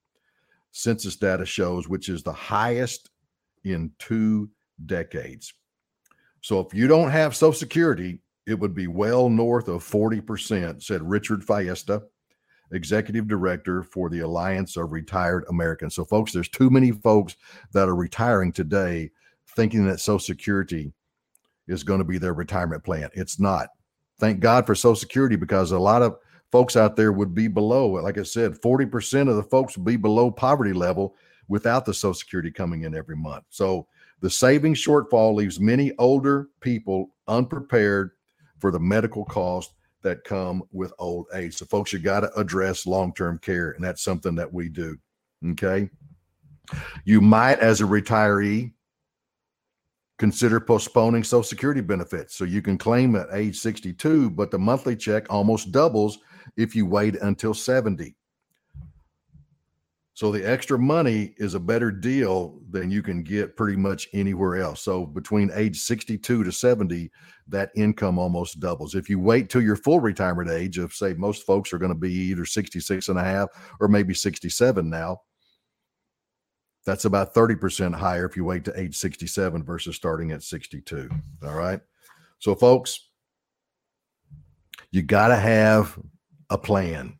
census 0.72 1.16
data 1.16 1.46
shows, 1.46 1.88
which 1.88 2.08
is 2.08 2.22
the 2.22 2.32
highest 2.32 3.10
in 3.64 3.90
two 3.98 4.50
decades. 4.86 5.54
So 6.40 6.60
if 6.60 6.74
you 6.74 6.86
don't 6.86 7.10
have 7.10 7.34
Social 7.34 7.58
Security, 7.58 8.20
it 8.46 8.58
would 8.58 8.74
be 8.74 8.86
well 8.86 9.30
north 9.30 9.68
of 9.68 9.82
40%, 9.82 10.82
said 10.82 11.02
Richard 11.02 11.42
Fiesta, 11.42 12.02
executive 12.74 13.28
director 13.28 13.82
for 13.82 14.08
the 14.08 14.20
Alliance 14.20 14.76
of 14.76 14.92
Retired 14.92 15.44
Americans. 15.48 15.94
So, 15.94 16.04
folks, 16.04 16.32
there's 16.32 16.48
too 16.48 16.70
many 16.70 16.90
folks 16.90 17.36
that 17.72 17.88
are 17.88 17.94
retiring 17.94 18.52
today 18.52 19.10
thinking 19.56 19.86
that 19.86 20.00
Social 20.00 20.18
Security 20.18 20.92
is 21.68 21.82
going 21.82 21.98
to 21.98 22.04
be 22.04 22.18
their 22.18 22.34
retirement 22.34 22.84
plan. 22.84 23.08
It's 23.14 23.40
not. 23.40 23.68
Thank 24.18 24.40
God 24.40 24.66
for 24.66 24.74
Social 24.74 24.96
Security 24.96 25.36
because 25.36 25.72
a 25.72 25.78
lot 25.78 26.02
of 26.02 26.16
folks 26.52 26.76
out 26.76 26.96
there 26.96 27.12
would 27.12 27.34
be 27.34 27.48
below, 27.48 27.86
like 27.88 28.18
I 28.18 28.22
said, 28.22 28.60
40% 28.60 29.28
of 29.28 29.36
the 29.36 29.42
folks 29.42 29.76
would 29.76 29.84
be 29.84 29.96
below 29.96 30.30
poverty 30.30 30.72
level 30.72 31.16
without 31.48 31.84
the 31.84 31.94
Social 31.94 32.14
Security 32.14 32.50
coming 32.50 32.82
in 32.82 32.94
every 32.94 33.16
month. 33.16 33.44
So 33.50 33.86
the 34.20 34.30
savings 34.30 34.82
shortfall 34.82 35.34
leaves 35.34 35.60
many 35.60 35.92
older 35.98 36.48
people 36.60 37.10
unprepared 37.28 38.12
for 38.58 38.70
the 38.70 38.80
medical 38.80 39.24
costs 39.24 39.74
that 40.04 40.24
come 40.24 40.62
with 40.70 40.92
old 40.98 41.26
age. 41.34 41.56
So, 41.56 41.66
folks, 41.66 41.92
you 41.92 41.98
got 41.98 42.20
to 42.20 42.32
address 42.38 42.86
long 42.86 43.12
term 43.12 43.38
care, 43.38 43.72
and 43.72 43.84
that's 43.84 44.02
something 44.02 44.36
that 44.36 44.52
we 44.52 44.68
do. 44.68 44.96
Okay. 45.50 45.90
You 47.04 47.20
might, 47.20 47.58
as 47.58 47.80
a 47.80 47.84
retiree, 47.84 48.72
consider 50.18 50.60
postponing 50.60 51.24
Social 51.24 51.42
Security 51.42 51.80
benefits 51.80 52.36
so 52.36 52.44
you 52.44 52.62
can 52.62 52.78
claim 52.78 53.16
at 53.16 53.28
age 53.32 53.58
62, 53.58 54.30
but 54.30 54.50
the 54.50 54.58
monthly 54.58 54.96
check 54.96 55.26
almost 55.28 55.72
doubles 55.72 56.18
if 56.56 56.74
you 56.76 56.86
wait 56.86 57.16
until 57.16 57.52
70. 57.52 58.14
So 60.14 60.30
the 60.30 60.48
extra 60.48 60.78
money 60.78 61.34
is 61.38 61.54
a 61.54 61.60
better 61.60 61.90
deal 61.90 62.60
than 62.70 62.88
you 62.88 63.02
can 63.02 63.24
get 63.24 63.56
pretty 63.56 63.76
much 63.76 64.08
anywhere 64.12 64.56
else. 64.56 64.80
So 64.80 65.04
between 65.04 65.50
age 65.54 65.80
62 65.80 66.44
to 66.44 66.52
70, 66.52 67.10
that 67.48 67.72
income 67.74 68.16
almost 68.16 68.60
doubles. 68.60 68.94
If 68.94 69.10
you 69.10 69.18
wait 69.18 69.50
till 69.50 69.60
your 69.60 69.74
full 69.74 69.98
retirement 69.98 70.50
age 70.50 70.78
of 70.78 70.92
say 70.92 71.14
most 71.14 71.44
folks 71.44 71.72
are 71.72 71.78
going 71.78 71.92
to 71.92 71.98
be 71.98 72.12
either 72.12 72.46
66 72.46 73.08
and 73.08 73.18
a 73.18 73.24
half 73.24 73.48
or 73.80 73.88
maybe 73.88 74.14
67 74.14 74.88
now, 74.88 75.18
that's 76.86 77.06
about 77.06 77.34
30% 77.34 77.92
higher 77.92 78.24
if 78.24 78.36
you 78.36 78.44
wait 78.44 78.64
to 78.66 78.80
age 78.80 78.96
67 78.96 79.64
versus 79.64 79.96
starting 79.96 80.30
at 80.30 80.44
62. 80.44 81.10
All 81.44 81.54
right. 81.54 81.80
So 82.38 82.54
folks, 82.54 83.08
you 84.92 85.02
got 85.02 85.28
to 85.28 85.36
have 85.36 85.98
a 86.50 86.58
plan. 86.58 87.18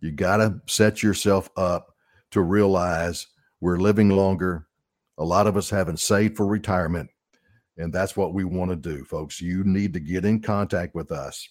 You 0.00 0.12
got 0.12 0.36
to 0.36 0.60
set 0.68 1.02
yourself 1.02 1.50
up 1.56 1.95
to 2.36 2.42
realize 2.42 3.26
we're 3.60 3.78
living 3.78 4.10
longer. 4.10 4.66
A 5.18 5.24
lot 5.24 5.46
of 5.46 5.56
us 5.56 5.70
haven't 5.70 6.00
saved 6.00 6.36
for 6.36 6.46
retirement. 6.46 7.08
And 7.78 7.92
that's 7.92 8.16
what 8.16 8.34
we 8.34 8.44
want 8.44 8.70
to 8.70 8.76
do, 8.76 9.04
folks. 9.04 9.40
You 9.40 9.64
need 9.64 9.92
to 9.94 10.00
get 10.00 10.24
in 10.24 10.40
contact 10.40 10.94
with 10.94 11.12
us 11.12 11.48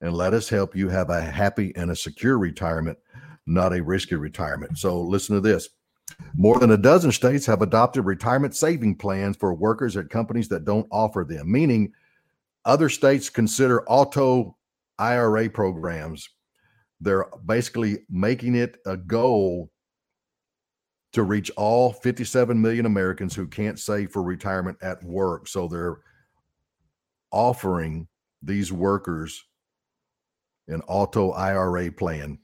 and 0.00 0.14
let 0.14 0.34
us 0.34 0.48
help 0.48 0.74
you 0.74 0.88
have 0.88 1.10
a 1.10 1.20
happy 1.20 1.72
and 1.76 1.90
a 1.90 1.96
secure 1.96 2.38
retirement, 2.38 2.98
not 3.46 3.72
a 3.72 3.82
risky 3.82 4.16
retirement. 4.16 4.78
So, 4.78 5.00
listen 5.00 5.34
to 5.34 5.40
this 5.40 5.68
more 6.34 6.58
than 6.58 6.72
a 6.72 6.76
dozen 6.76 7.12
states 7.12 7.46
have 7.46 7.62
adopted 7.62 8.04
retirement 8.04 8.54
saving 8.56 8.96
plans 8.96 9.36
for 9.36 9.54
workers 9.54 9.96
at 9.96 10.10
companies 10.10 10.48
that 10.48 10.64
don't 10.64 10.86
offer 10.90 11.24
them, 11.24 11.50
meaning 11.50 11.92
other 12.64 12.88
states 12.88 13.30
consider 13.30 13.82
auto 13.88 14.56
IRA 14.98 15.48
programs. 15.48 16.28
They're 17.02 17.26
basically 17.44 17.98
making 18.08 18.54
it 18.54 18.78
a 18.86 18.96
goal 18.96 19.70
to 21.12 21.24
reach 21.24 21.50
all 21.56 21.92
57 21.92 22.60
million 22.60 22.86
Americans 22.86 23.34
who 23.34 23.46
can't 23.46 23.78
save 23.78 24.12
for 24.12 24.22
retirement 24.22 24.78
at 24.82 25.02
work. 25.02 25.48
So 25.48 25.66
they're 25.66 25.98
offering 27.32 28.06
these 28.40 28.72
workers 28.72 29.44
an 30.68 30.80
auto 30.86 31.32
IRA 31.32 31.90
plan. 31.90 32.38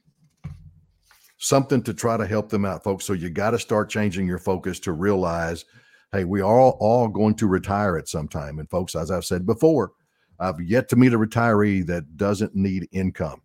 Something 1.37 1.81
to 1.83 1.93
try 1.93 2.17
to 2.17 2.27
help 2.27 2.49
them 2.49 2.65
out, 2.65 2.83
folks. 2.83 3.05
So 3.05 3.13
you 3.13 3.29
got 3.29 3.51
to 3.51 3.59
start 3.59 3.89
changing 3.89 4.27
your 4.27 4.39
focus 4.39 4.77
to 4.81 4.91
realize, 4.91 5.63
hey, 6.11 6.25
we 6.25 6.41
are 6.41 6.59
all, 6.59 6.77
all 6.81 7.07
going 7.07 7.35
to 7.35 7.47
retire 7.47 7.97
at 7.97 8.09
some 8.09 8.27
time. 8.27 8.59
And 8.59 8.69
folks, 8.69 8.93
as 8.93 9.09
I've 9.09 9.23
said 9.23 9.45
before, 9.45 9.93
I've 10.37 10.59
yet 10.59 10.89
to 10.89 10.97
meet 10.97 11.13
a 11.13 11.17
retiree 11.17 11.85
that 11.87 12.17
doesn't 12.17 12.55
need 12.55 12.89
income. 12.91 13.41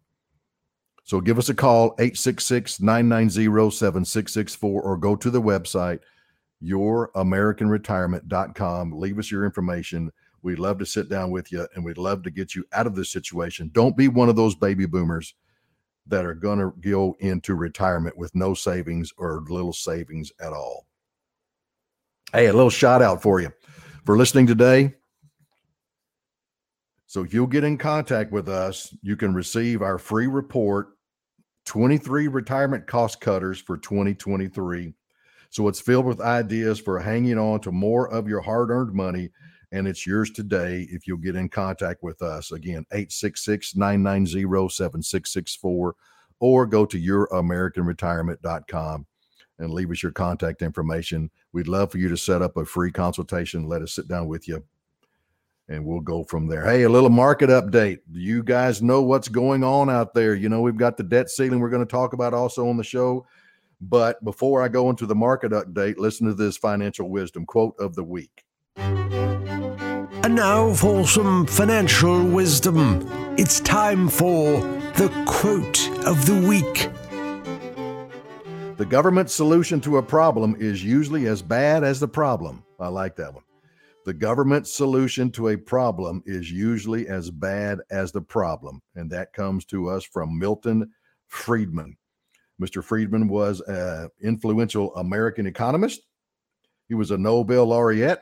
So 1.05 1.21
give 1.21 1.38
us 1.38 1.51
a 1.51 1.55
call, 1.55 1.95
866 1.99 2.81
990 2.81 3.71
7664, 3.71 4.83
or 4.83 4.97
go 4.97 5.14
to 5.14 5.31
the 5.31 5.40
website, 5.40 6.01
youramericanretirement.com. 6.62 8.99
Leave 8.99 9.19
us 9.19 9.31
your 9.31 9.45
information. 9.45 10.11
We'd 10.43 10.59
love 10.59 10.79
to 10.79 10.87
sit 10.87 11.11
down 11.11 11.31
with 11.31 11.53
you 11.53 11.69
and 11.75 11.85
we'd 11.85 11.99
love 11.99 12.23
to 12.23 12.31
get 12.31 12.55
you 12.55 12.64
out 12.73 12.87
of 12.87 12.95
this 12.95 13.11
situation. 13.11 13.69
Don't 13.73 13.95
be 13.97 14.09
one 14.09 14.31
of 14.31 14.37
those 14.37 14.55
baby 14.55 14.87
boomers 14.87 15.35
that 16.07 16.25
are 16.25 16.35
going 16.35 16.59
to 16.59 16.73
go 16.81 17.17
into 17.21 17.55
retirement 17.55 18.17
with 18.17 18.35
no 18.35 18.55
savings 18.55 19.12
or 19.17 19.45
little 19.49 19.73
savings 19.73 20.33
at 20.40 20.53
all. 20.53 20.87
Hey, 22.33 22.47
a 22.47 22.53
little 22.53 22.71
shout 22.71 23.03
out 23.03 23.23
for 23.23 23.40
you 23.40 23.53
for 24.05 24.17
listening 24.17 24.47
today. 24.47 24.95
So 27.07 27.23
if 27.23 27.33
you'll 27.33 27.47
get 27.47 27.62
in 27.62 27.79
contact 27.79 28.33
with 28.33 28.49
us, 28.49 28.93
you 29.03 29.17
can 29.17 29.35
receive 29.35 29.83
our 29.83 29.99
free 29.99 30.27
report 30.27 30.93
23 31.64 32.29
retirement 32.29 32.87
cost 32.87 33.20
cutters 33.20 33.61
for 33.61 33.77
2023. 33.77 34.94
So 35.50 35.68
it's 35.68 35.81
filled 35.81 36.07
with 36.07 36.20
ideas 36.20 36.81
for 36.81 36.98
hanging 36.98 37.38
on 37.38 37.61
to 37.61 37.72
more 37.72 38.11
of 38.11 38.29
your 38.29 38.40
hard 38.40 38.70
earned 38.70 38.92
money. 38.92 39.31
And 39.72 39.88
it's 39.88 40.07
yours 40.07 40.31
today 40.31 40.87
if 40.90 41.07
you'll 41.07 41.18
get 41.18 41.37
in 41.37 41.48
contact 41.48 42.03
with 42.03 42.20
us. 42.22 42.53
Again, 42.53 42.85
866 42.92 43.77
990 43.77 44.68
7664 44.68 45.94
or 46.40 46.66
go 46.66 46.85
to 46.85 47.00
youramericanretirement.com 47.00 49.07
and 49.59 49.72
leave 49.72 49.90
us 49.90 50.03
your 50.03 50.12
contact 50.12 50.62
information. 50.62 51.31
We'd 51.53 51.68
love 51.68 51.92
for 51.92 51.98
you 51.98 52.09
to 52.09 52.16
set 52.16 52.42
up 52.42 52.57
a 52.57 52.64
free 52.64 52.90
consultation. 52.90 53.68
Let 53.68 53.83
us 53.83 53.92
sit 53.92 54.09
down 54.09 54.27
with 54.27 54.48
you 54.48 54.64
and 55.68 55.85
we'll 55.85 56.00
go 56.00 56.24
from 56.24 56.46
there. 56.46 56.64
Hey, 56.64 56.83
a 56.83 56.88
little 56.88 57.11
market 57.11 57.48
update. 57.50 58.00
Do 58.12 58.20
you 58.20 58.42
guys 58.42 58.83
know 58.83 59.03
what's 59.03 59.29
going 59.29 59.64
on 59.64 59.88
out 59.88 60.14
there. 60.14 60.35
You 60.35 60.48
know, 60.48 60.61
we've 60.61 60.77
got 60.77 60.96
the 60.96 61.03
debt 61.03 61.31
ceiling 61.31 61.61
we're 61.61 61.70
going 61.70 61.87
to 61.87 61.90
talk 61.90 62.12
about 62.12 62.35
also 62.35 62.68
on 62.68 62.77
the 62.77 62.85
show, 62.85 63.27
But 63.81 64.22
before 64.24 64.62
I 64.62 64.68
go 64.68 64.90
into 64.90 65.07
the 65.07 65.14
market 65.14 65.53
update, 65.53 65.96
listen 65.98 66.27
to 66.27 66.35
this 66.35 66.57
financial 66.57 67.09
wisdom 67.09 67.44
quote 67.44 67.74
of 67.79 67.94
the 67.94 68.05
week. 68.05 68.44
And 68.77 70.35
now 70.35 70.72
for 70.72 71.07
some 71.07 71.46
financial 71.46 72.24
wisdom. 72.27 73.07
It's 73.37 73.61
time 73.61 74.09
for 74.09 74.61
the 74.96 75.12
quote 75.27 75.88
of 76.07 76.24
the 76.24 76.40
week. 76.46 76.88
The 78.77 78.87
government 78.87 79.31
solution 79.31 79.81
to 79.83 79.98
a 79.98 80.03
problem 80.03 80.57
is 80.59 80.83
usually 80.83 81.27
as 81.27 81.42
bad 81.42 81.85
as 81.85 82.00
the 82.00 82.09
problem. 82.09 82.64
I 82.81 82.88
like 82.88 83.16
that 83.16 83.35
one. 83.35 83.44
The 84.05 84.14
government 84.14 84.67
solution 84.67 85.31
to 85.33 85.49
a 85.49 85.57
problem 85.57 86.23
is 86.27 86.53
usually 86.53 87.09
as 87.09 87.31
bad 87.31 87.79
as 87.90 88.12
the 88.12 88.21
problem. 88.21 88.83
And 88.95 89.11
that 89.11 89.33
comes 89.33 89.64
to 89.67 89.88
us 89.88 90.05
from 90.05 90.38
Milton 90.38 90.93
Friedman. 91.29 91.97
Mr. 92.61 92.85
Friedman 92.85 93.29
was 93.29 93.61
an 93.62 94.11
influential 94.23 94.95
American 94.97 95.47
economist. 95.47 96.03
He 96.88 96.95
was 96.95 97.11
a 97.11 97.19
Nobel 97.19 97.64
laureate, 97.64 98.21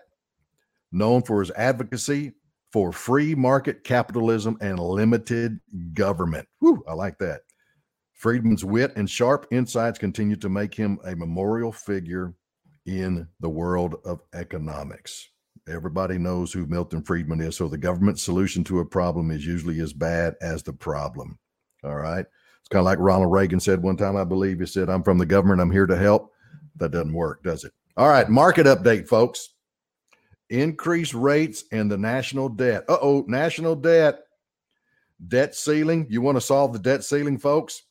known 0.92 1.22
for 1.22 1.40
his 1.40 1.50
advocacy 1.50 2.32
for 2.72 2.92
free 2.92 3.34
market 3.34 3.82
capitalism 3.82 4.56
and 4.60 4.78
limited 4.78 5.58
government. 5.94 6.46
Whew, 6.60 6.84
I 6.88 6.94
like 6.94 7.18
that. 7.18 7.42
Friedman's 8.12 8.64
wit 8.64 8.92
and 8.94 9.10
sharp 9.10 9.46
insights 9.50 9.98
continue 9.98 10.36
to 10.36 10.48
make 10.48 10.74
him 10.74 11.00
a 11.04 11.16
memorial 11.16 11.72
figure 11.72 12.34
in 12.86 13.26
the 13.40 13.50
world 13.50 13.96
of 14.04 14.20
economics. 14.32 15.31
Everybody 15.68 16.18
knows 16.18 16.52
who 16.52 16.66
Milton 16.66 17.02
Friedman 17.02 17.40
is. 17.40 17.56
So 17.56 17.68
the 17.68 17.78
government 17.78 18.18
solution 18.18 18.64
to 18.64 18.80
a 18.80 18.84
problem 18.84 19.30
is 19.30 19.46
usually 19.46 19.80
as 19.80 19.92
bad 19.92 20.34
as 20.40 20.62
the 20.62 20.72
problem. 20.72 21.38
All 21.84 21.96
right. 21.96 22.26
It's 22.60 22.68
kind 22.68 22.80
of 22.80 22.84
like 22.84 22.98
Ronald 22.98 23.32
Reagan 23.32 23.60
said 23.60 23.82
one 23.82 23.96
time, 23.96 24.16
I 24.16 24.24
believe. 24.24 24.60
He 24.60 24.66
said, 24.66 24.88
I'm 24.88 25.02
from 25.02 25.18
the 25.18 25.26
government. 25.26 25.60
I'm 25.60 25.70
here 25.70 25.86
to 25.86 25.96
help. 25.96 26.32
That 26.76 26.90
doesn't 26.90 27.12
work, 27.12 27.42
does 27.42 27.64
it? 27.64 27.72
All 27.96 28.08
right. 28.08 28.28
Market 28.28 28.66
update, 28.66 29.06
folks. 29.06 29.50
Increased 30.50 31.14
rates 31.14 31.64
and 31.72 31.90
the 31.90 31.98
national 31.98 32.48
debt. 32.48 32.84
Uh 32.88 32.98
oh, 33.00 33.24
national 33.28 33.76
debt. 33.76 34.20
Debt 35.28 35.54
ceiling. 35.54 36.06
You 36.10 36.20
want 36.20 36.36
to 36.36 36.40
solve 36.40 36.72
the 36.72 36.78
debt 36.78 37.04
ceiling, 37.04 37.38
folks? 37.38 37.82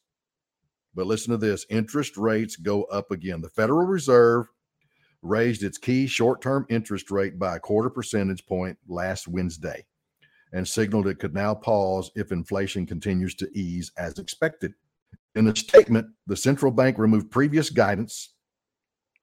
But 0.93 1.07
listen 1.07 1.31
to 1.31 1.37
this 1.37 1.65
interest 1.69 2.17
rates 2.17 2.57
go 2.57 2.83
up 2.83 3.11
again. 3.11 3.41
The 3.41 3.49
Federal 3.49 3.87
Reserve 3.87 4.47
raised 5.21 5.63
its 5.63 5.77
key 5.77 6.07
short 6.07 6.41
term 6.41 6.65
interest 6.69 7.11
rate 7.11 7.37
by 7.37 7.55
a 7.55 7.59
quarter 7.59 7.89
percentage 7.89 8.45
point 8.45 8.77
last 8.87 9.27
Wednesday 9.27 9.85
and 10.53 10.67
signaled 10.67 11.07
it 11.07 11.19
could 11.19 11.33
now 11.33 11.53
pause 11.53 12.11
if 12.15 12.31
inflation 12.31 12.85
continues 12.85 13.35
to 13.35 13.49
ease 13.57 13.91
as 13.97 14.19
expected. 14.19 14.73
In 15.35 15.47
a 15.47 15.55
statement, 15.55 16.07
the 16.27 16.35
central 16.35 16.71
bank 16.71 16.97
removed 16.97 17.31
previous 17.31 17.69
guidance 17.69 18.33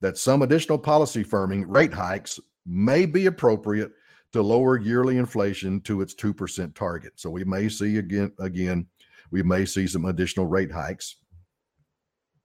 that 0.00 0.16
some 0.16 0.42
additional 0.42 0.78
policy 0.78 1.24
firming 1.24 1.64
rate 1.66 1.92
hikes 1.92 2.40
may 2.64 3.04
be 3.04 3.26
appropriate 3.26 3.90
to 4.32 4.42
lower 4.42 4.78
yearly 4.78 5.18
inflation 5.18 5.80
to 5.82 6.00
its 6.00 6.14
2% 6.14 6.74
target. 6.74 7.12
So 7.16 7.30
we 7.30 7.44
may 7.44 7.68
see 7.68 7.98
again 7.98 8.32
again 8.38 8.86
we 9.30 9.42
may 9.42 9.64
see 9.64 9.86
some 9.86 10.06
additional 10.06 10.46
rate 10.46 10.72
hikes 10.72 11.16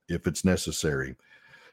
if 0.10 0.28
it's 0.28 0.44
necessary. 0.44 1.16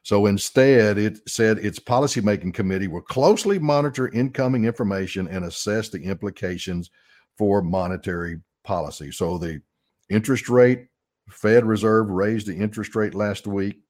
So 0.03 0.27
instead, 0.27 0.99
it 0.99 1.29
said 1.29 1.59
its 1.59 1.79
policymaking 1.79 2.55
committee 2.55 2.89
will 2.89 3.03
closely 3.03 3.59
monitor 3.59 4.09
incoming 4.09 4.65
information 4.65 5.29
and 5.29 5.45
assess 5.45 5.91
the 5.91 6.03
implications 6.03 6.91
for 7.37 7.63
monetary 7.63 8.41
policy. 8.65 9.13
So 9.13 9.39
the 9.39 9.61
interest 10.09 10.49
rate, 10.49 10.87
Fed 11.29 11.65
Reserve 11.65 12.11
raised 12.11 12.47
the 12.47 12.57
interest 12.57 12.97
rate 12.97 13.15
last 13.15 13.47
week. 13.47 13.81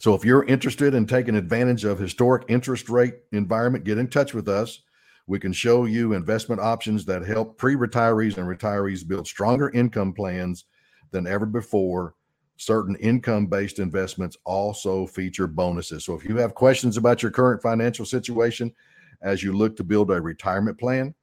So 0.00 0.14
if 0.14 0.24
you're 0.24 0.44
interested 0.44 0.94
in 0.94 1.06
taking 1.06 1.34
advantage 1.34 1.84
of 1.84 1.98
historic 1.98 2.44
interest 2.48 2.88
rate 2.88 3.14
environment, 3.32 3.84
get 3.84 3.98
in 3.98 4.08
touch 4.08 4.34
with 4.34 4.48
us. 4.48 4.80
We 5.26 5.38
can 5.38 5.52
show 5.52 5.84
you 5.84 6.12
investment 6.12 6.60
options 6.60 7.04
that 7.06 7.26
help 7.26 7.58
pre-retirees 7.58 8.36
and 8.38 8.46
retirees 8.46 9.06
build 9.06 9.26
stronger 9.26 9.70
income 9.70 10.12
plans 10.12 10.64
than 11.10 11.26
ever 11.26 11.46
before 11.46 12.14
certain 12.58 12.96
income 12.96 13.46
based 13.46 13.78
investments 13.78 14.36
also 14.44 15.06
feature 15.06 15.46
bonuses. 15.46 16.04
So 16.04 16.14
if 16.14 16.24
you 16.24 16.36
have 16.36 16.54
questions 16.54 16.96
about 16.96 17.22
your 17.22 17.30
current 17.30 17.62
financial 17.62 18.04
situation 18.04 18.74
as 19.22 19.42
you 19.42 19.52
look 19.52 19.76
to 19.76 19.84
build 19.84 20.10
a 20.10 20.20
retirement 20.20 20.78
plan, 20.78 21.14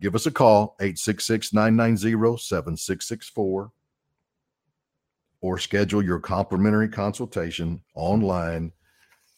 give 0.00 0.14
us 0.14 0.26
a 0.26 0.30
call 0.30 0.76
866 0.80 1.52
990 1.52 2.38
7664 2.38 3.72
or 5.40 5.58
schedule 5.58 6.02
your 6.02 6.20
complimentary 6.20 6.88
consultation 6.88 7.82
online 7.94 8.72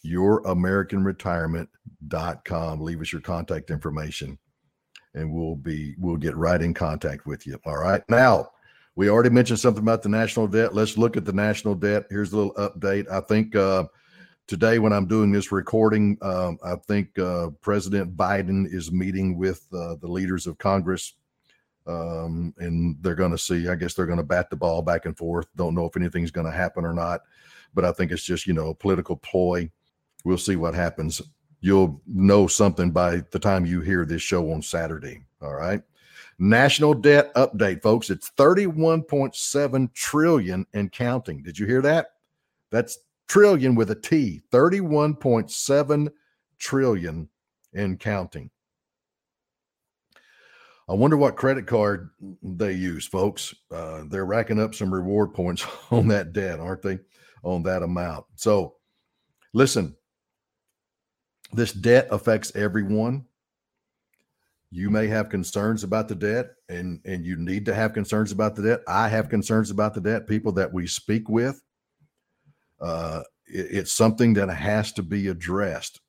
youramericanretirement.com 0.05 2.81
leave 2.81 3.01
us 3.01 3.13
your 3.13 3.21
contact 3.21 3.71
information 3.71 4.39
and 5.15 5.33
we'll 5.33 5.57
be 5.57 5.95
we'll 5.99 6.17
get 6.17 6.37
right 6.37 6.63
in 6.63 6.73
contact 6.73 7.27
with 7.27 7.45
you 7.47 7.59
all 7.67 7.79
right 7.79 8.03
now 8.09 8.49
we 8.99 9.09
already 9.09 9.31
mentioned 9.31 9.61
something 9.61 9.85
about 9.85 10.03
the 10.03 10.09
national 10.09 10.49
debt. 10.49 10.75
Let's 10.75 10.99
look 10.99 11.17
at 11.17 11.25
the 11.25 11.33
national 11.33 11.77
debt. 11.77 12.07
Here's 12.11 12.33
a 12.33 12.37
little 12.37 12.55
update. 12.55 13.09
I 13.09 13.21
think 13.21 13.55
uh, 13.55 13.85
today, 14.49 14.81
when 14.81 14.93
I'm 14.93 15.07
doing 15.07 15.31
this 15.31 15.53
recording, 15.53 16.19
um, 16.21 16.59
I 16.65 16.75
think 16.75 17.17
uh, 17.17 17.51
President 17.61 18.17
Biden 18.17 18.67
is 18.67 18.91
meeting 18.91 19.39
with 19.39 19.65
uh, 19.73 19.95
the 20.01 20.09
leaders 20.09 20.49
of 20.49 20.59
Congress. 20.59 21.15
Um, 21.87 22.53
and 22.59 22.97
they're 23.01 23.15
going 23.15 23.31
to 23.31 23.39
see, 23.39 23.69
I 23.69 23.77
guess 23.77 23.95
they're 23.95 24.05
going 24.05 24.19
to 24.19 24.25
bat 24.25 24.51
the 24.51 24.57
ball 24.57 24.83
back 24.83 25.07
and 25.07 25.17
forth. 25.17 25.47
Don't 25.55 25.77
know 25.77 25.87
if 25.87 25.97
anything's 25.97 26.33
going 26.33 26.49
to 26.49 26.53
happen 26.53 26.85
or 26.85 26.93
not. 26.93 27.21
But 27.75 27.85
I 27.85 27.93
think 27.93 28.11
it's 28.11 28.25
just, 28.25 28.49
you 28.49 28.53
know, 28.53 28.71
a 28.71 28.75
political 28.75 29.15
ploy. 29.15 29.71
We'll 30.25 30.39
see 30.39 30.57
what 30.57 30.75
happens. 30.75 31.23
You'll 31.61 32.03
know 32.09 32.49
something 32.49 32.91
by 32.91 33.23
the 33.31 33.39
time 33.39 33.65
you 33.65 33.81
hear 33.81 34.05
this 34.05 34.23
show 34.23 34.51
on 34.51 34.61
Saturday. 34.61 35.23
All 35.41 35.55
right. 35.55 35.83
National 36.39 36.95
debt 36.95 37.35
update, 37.35 37.83
folks. 37.83 38.11
It's 38.11 38.31
31.7 38.37 39.93
trillion 39.93 40.67
and 40.73 40.93
counting. 40.93 41.43
Did 41.43 41.59
you 41.59 41.67
hear 41.67 41.83
that? 41.83 42.13
That's 42.71 42.99
trillion 43.27 43.75
with 43.75 43.91
a 43.91 43.97
T. 43.97 44.43
31.7 44.53 46.09
trillion 46.59 47.29
and 47.75 47.99
counting. 47.99 48.51
I 50.89 50.95
wonder 50.95 51.17
what 51.17 51.37
credit 51.37 51.67
card 51.67 52.11
they 52.43 52.73
use, 52.73 53.05
folks. 53.05 53.55
Uh, 53.71 54.05
they're 54.07 54.25
racking 54.25 54.61
up 54.61 54.75
some 54.75 54.95
reward 54.95 55.35
points 55.35 55.67
on 55.91 56.09
that 56.09 56.33
debt, 56.33 56.61
aren't 56.61 56.83
they? 56.83 56.99
On 57.43 57.63
that 57.65 57.83
amount. 57.83 58.27
So, 58.37 58.77
listen, 59.53 59.97
this 61.53 61.73
debt 61.73 62.09
affects 62.11 62.55
everyone 62.55 63.27
you 64.71 64.91
may 64.91 65.07
have 65.07 65.31
concerns 65.31 65.83
about 65.83 66.09
the 66.09 66.15
debt 66.15 66.51
and 66.69 67.01
and 67.05 67.25
you 67.25 67.37
need 67.37 67.65
to 67.67 67.75
have 67.75 67.95
concerns 67.95 68.33
about 68.33 68.55
the 68.55 68.63
debt. 68.63 68.81
I 68.87 69.09
have 69.09 69.29
concerns 69.29 69.71
about 69.71 69.95
the 69.95 70.01
debt. 70.01 70.27
People 70.27 70.53
that 70.53 70.73
we 70.73 70.87
speak 70.87 71.29
with 71.29 71.63
uh, 72.81 73.23
it, 73.47 73.67
it's 73.71 73.93
something 73.93 74.35
that 74.35 74.51
has 74.51 74.93
to 74.93 75.03
be 75.03 75.29
addressed. 75.29 76.01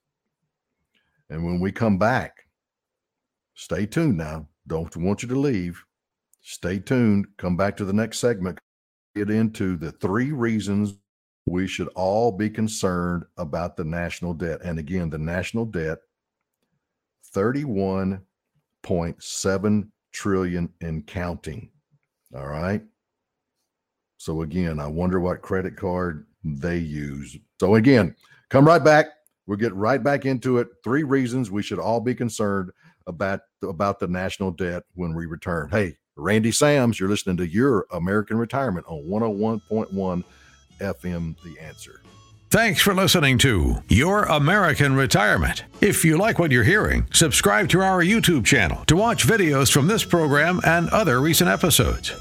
And 1.29 1.45
when 1.45 1.59
we 1.59 1.71
come 1.71 1.97
back 1.97 2.45
stay 3.59 3.85
tuned 3.85 4.17
now. 4.17 4.47
Don't 4.67 4.95
want 4.95 5.21
you 5.21 5.27
to 5.29 5.39
leave. 5.39 5.83
Stay 6.41 6.79
tuned. 6.79 7.27
Come 7.37 7.57
back 7.57 7.75
to 7.77 7.85
the 7.85 7.93
next 7.93 8.19
segment. 8.19 8.57
Get 9.15 9.29
into 9.29 9.75
the 9.75 9.91
three 9.91 10.31
reasons 10.31 10.93
we 11.45 11.67
should 11.67 11.89
all 11.89 12.31
be 12.31 12.49
concerned 12.49 13.25
about 13.37 13.75
the 13.75 13.83
national 13.83 14.33
debt. 14.33 14.61
And 14.63 14.79
again 14.79 15.09
the 15.09 15.17
national 15.17 15.65
debt 15.65 15.99
31 17.33 18.21
1.7 18.83 19.89
trillion 20.11 20.69
and 20.81 21.05
counting. 21.05 21.69
All 22.35 22.47
right. 22.47 22.81
So 24.17 24.41
again, 24.41 24.79
I 24.79 24.87
wonder 24.87 25.19
what 25.19 25.41
credit 25.41 25.77
card 25.77 26.25
they 26.43 26.77
use. 26.77 27.37
So 27.59 27.75
again, 27.75 28.15
come 28.49 28.65
right 28.65 28.83
back. 28.83 29.07
We'll 29.47 29.57
get 29.57 29.73
right 29.73 30.01
back 30.01 30.25
into 30.25 30.59
it. 30.59 30.67
Three 30.83 31.03
reasons 31.03 31.49
we 31.49 31.63
should 31.63 31.79
all 31.79 31.99
be 31.99 32.13
concerned 32.13 32.71
about 33.07 33.41
about 33.63 33.99
the 33.99 34.07
national 34.07 34.51
debt 34.51 34.83
when 34.93 35.15
we 35.15 35.25
return. 35.25 35.69
Hey, 35.69 35.97
Randy 36.15 36.51
Sams, 36.51 36.99
you're 36.99 37.09
listening 37.09 37.37
to 37.37 37.47
your 37.47 37.87
American 37.91 38.37
Retirement 38.37 38.85
on 38.87 39.03
101.1 39.05 40.23
FM 40.79 41.35
The 41.43 41.59
Answer. 41.59 42.01
Thanks 42.51 42.81
for 42.81 42.95
listening 42.95 43.38
to 43.39 43.83
Your 43.89 44.23
American 44.23 44.95
Retirement. 44.95 45.65
If 45.81 46.03
you 46.03 46.17
like 46.17 46.39
what 46.39 46.51
you're 46.51 46.63
hearing, 46.63 47.05
subscribe 47.13 47.69
to 47.69 47.81
our 47.81 48.03
YouTube 48.03 48.43
channel 48.43 48.83
to 48.85 48.95
watch 48.95 49.27
videos 49.27 49.71
from 49.71 49.85
this 49.85 50.03
program 50.03 50.59
and 50.65 50.89
other 50.89 51.21
recent 51.21 51.47
episodes. 51.47 52.12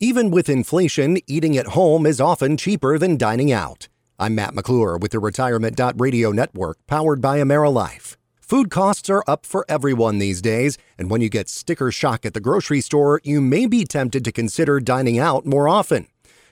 Even 0.00 0.30
with 0.30 0.48
inflation, 0.48 1.18
eating 1.26 1.58
at 1.58 1.66
home 1.66 2.06
is 2.06 2.22
often 2.22 2.56
cheaper 2.56 2.96
than 2.98 3.18
dining 3.18 3.52
out. 3.52 3.88
I'm 4.20 4.34
Matt 4.34 4.52
McClure 4.52 4.98
with 4.98 5.12
the 5.12 5.20
Retirement 5.20 5.80
Radio 5.94 6.32
Network, 6.32 6.78
powered 6.88 7.20
by 7.20 7.38
AmeriLife. 7.38 8.16
Food 8.40 8.68
costs 8.68 9.08
are 9.08 9.22
up 9.28 9.46
for 9.46 9.64
everyone 9.68 10.18
these 10.18 10.42
days, 10.42 10.76
and 10.98 11.08
when 11.08 11.20
you 11.20 11.28
get 11.28 11.48
sticker 11.48 11.92
shock 11.92 12.26
at 12.26 12.34
the 12.34 12.40
grocery 12.40 12.80
store, 12.80 13.20
you 13.22 13.40
may 13.40 13.64
be 13.64 13.84
tempted 13.84 14.24
to 14.24 14.32
consider 14.32 14.80
dining 14.80 15.20
out 15.20 15.46
more 15.46 15.68
often. 15.68 16.08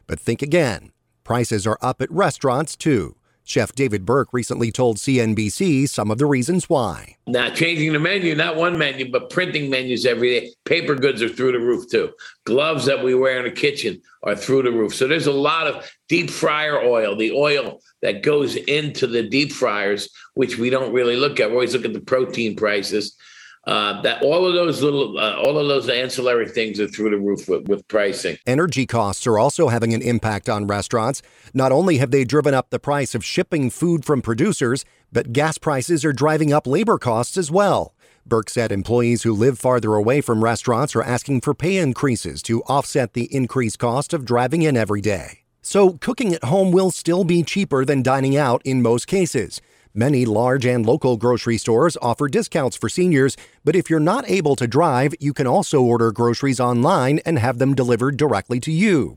But 0.06 0.20
think 0.20 0.42
again. 0.42 0.92
Prices 1.24 1.66
are 1.66 1.78
up 1.82 2.00
at 2.00 2.12
restaurants 2.12 2.76
too. 2.76 3.15
Chef 3.48 3.72
David 3.76 4.04
Burke 4.04 4.32
recently 4.32 4.72
told 4.72 4.96
CNBC 4.96 5.88
some 5.88 6.10
of 6.10 6.18
the 6.18 6.26
reasons 6.26 6.68
why. 6.68 7.16
Now, 7.28 7.48
changing 7.48 7.92
the 7.92 8.00
menu, 8.00 8.34
not 8.34 8.56
one 8.56 8.76
menu, 8.76 9.08
but 9.08 9.30
printing 9.30 9.70
menus 9.70 10.04
every 10.04 10.40
day. 10.40 10.52
Paper 10.64 10.96
goods 10.96 11.22
are 11.22 11.28
through 11.28 11.52
the 11.52 11.60
roof 11.60 11.88
too. 11.88 12.10
Gloves 12.44 12.86
that 12.86 13.04
we 13.04 13.14
wear 13.14 13.38
in 13.38 13.44
the 13.44 13.52
kitchen 13.52 14.02
are 14.24 14.34
through 14.34 14.64
the 14.64 14.72
roof. 14.72 14.92
So 14.96 15.06
there's 15.06 15.28
a 15.28 15.32
lot 15.32 15.68
of 15.68 15.88
deep 16.08 16.28
fryer 16.28 16.82
oil, 16.82 17.14
the 17.14 17.30
oil 17.30 17.80
that 18.02 18.24
goes 18.24 18.56
into 18.56 19.06
the 19.06 19.22
deep 19.22 19.52
fryers, 19.52 20.08
which 20.34 20.58
we 20.58 20.68
don't 20.68 20.92
really 20.92 21.16
look 21.16 21.38
at. 21.38 21.48
We 21.48 21.54
always 21.54 21.72
look 21.72 21.84
at 21.84 21.92
the 21.92 22.00
protein 22.00 22.56
prices. 22.56 23.16
Uh, 23.66 24.00
that 24.02 24.22
all 24.22 24.46
of 24.46 24.54
those 24.54 24.80
little, 24.80 25.18
uh, 25.18 25.34
all 25.38 25.58
of 25.58 25.66
those 25.66 25.88
ancillary 25.88 26.48
things 26.48 26.78
are 26.78 26.86
through 26.86 27.10
the 27.10 27.18
roof 27.18 27.48
with, 27.48 27.68
with 27.68 27.86
pricing. 27.88 28.38
Energy 28.46 28.86
costs 28.86 29.26
are 29.26 29.40
also 29.40 29.66
having 29.66 29.92
an 29.92 30.00
impact 30.02 30.48
on 30.48 30.68
restaurants. 30.68 31.20
Not 31.52 31.72
only 31.72 31.98
have 31.98 32.12
they 32.12 32.24
driven 32.24 32.54
up 32.54 32.70
the 32.70 32.78
price 32.78 33.12
of 33.12 33.24
shipping 33.24 33.70
food 33.70 34.04
from 34.04 34.22
producers, 34.22 34.84
but 35.12 35.32
gas 35.32 35.58
prices 35.58 36.04
are 36.04 36.12
driving 36.12 36.52
up 36.52 36.64
labor 36.64 36.96
costs 36.96 37.36
as 37.36 37.50
well. 37.50 37.92
Burke 38.24 38.50
said 38.50 38.70
employees 38.70 39.24
who 39.24 39.32
live 39.32 39.58
farther 39.58 39.94
away 39.94 40.20
from 40.20 40.44
restaurants 40.44 40.94
are 40.94 41.02
asking 41.02 41.40
for 41.40 41.54
pay 41.54 41.76
increases 41.78 42.42
to 42.42 42.62
offset 42.64 43.14
the 43.14 43.32
increased 43.34 43.78
cost 43.80 44.12
of 44.12 44.24
driving 44.24 44.62
in 44.62 44.76
every 44.76 45.00
day. 45.00 45.40
So, 45.62 45.94
cooking 45.94 46.32
at 46.32 46.44
home 46.44 46.70
will 46.70 46.92
still 46.92 47.24
be 47.24 47.42
cheaper 47.42 47.84
than 47.84 48.02
dining 48.02 48.36
out 48.36 48.62
in 48.64 48.82
most 48.82 49.08
cases. 49.08 49.60
Many 49.98 50.26
large 50.26 50.66
and 50.66 50.84
local 50.84 51.16
grocery 51.16 51.56
stores 51.56 51.96
offer 52.02 52.28
discounts 52.28 52.76
for 52.76 52.90
seniors, 52.90 53.34
but 53.64 53.74
if 53.74 53.88
you're 53.88 53.98
not 53.98 54.28
able 54.28 54.54
to 54.56 54.66
drive, 54.66 55.14
you 55.20 55.32
can 55.32 55.46
also 55.46 55.80
order 55.80 56.12
groceries 56.12 56.60
online 56.60 57.18
and 57.24 57.38
have 57.38 57.58
them 57.58 57.74
delivered 57.74 58.18
directly 58.18 58.60
to 58.60 58.70
you. 58.70 59.16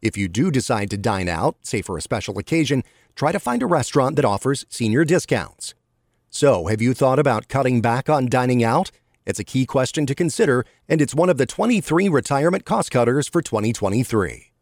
If 0.00 0.16
you 0.16 0.28
do 0.28 0.52
decide 0.52 0.88
to 0.90 0.96
dine 0.96 1.28
out, 1.28 1.56
say 1.62 1.82
for 1.82 1.98
a 1.98 2.00
special 2.00 2.38
occasion, 2.38 2.84
try 3.16 3.32
to 3.32 3.40
find 3.40 3.60
a 3.60 3.66
restaurant 3.66 4.14
that 4.14 4.24
offers 4.24 4.64
senior 4.68 5.04
discounts. 5.04 5.74
So, 6.30 6.66
have 6.66 6.80
you 6.80 6.94
thought 6.94 7.18
about 7.18 7.48
cutting 7.48 7.80
back 7.80 8.08
on 8.08 8.28
dining 8.28 8.62
out? 8.62 8.92
It's 9.26 9.40
a 9.40 9.44
key 9.44 9.66
question 9.66 10.06
to 10.06 10.14
consider, 10.14 10.64
and 10.88 11.02
it's 11.02 11.12
one 11.12 11.28
of 11.28 11.38
the 11.38 11.46
23 11.46 12.08
retirement 12.08 12.64
cost 12.64 12.92
cutters 12.92 13.26
for 13.26 13.42
2023. 13.42 14.52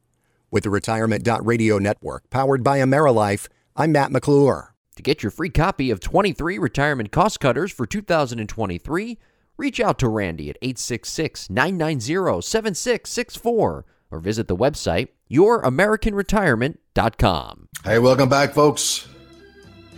With 0.51 0.63
the 0.63 0.71
Retirement 0.71 1.29
Radio 1.43 1.77
Network, 1.77 2.31
powered 2.31 2.65
by 2.65 2.79
AmeriLife, 2.79 3.49
I'm 3.77 3.93
Matt 3.93 4.11
McClure. 4.11 4.75
To 4.99 5.03
get 5.03 5.23
your 5.23 5.31
free 5.31 5.49
copy 5.49 5.91
of 5.93 6.01
23 6.01 6.59
Retirement 6.59 7.13
Cost 7.13 7.39
Cutters 7.39 7.71
for 7.71 7.87
2023, 7.87 9.17
reach 9.57 9.79
out 9.79 9.97
to 10.01 10.09
Randy 10.09 10.51
at 10.51 10.59
866 10.61 11.49
990 11.49 12.43
7664 12.43 13.85
or 14.11 14.19
visit 14.19 14.49
the 14.49 14.57
website 14.57 15.11
youramericanretirement.com. 15.31 17.69
Hey, 17.85 18.01
welcome 18.01 18.29
back, 18.29 18.53
folks. 18.53 19.07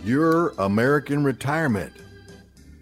Your 0.03 0.49
American 0.59 1.23
Retirement 1.23 1.93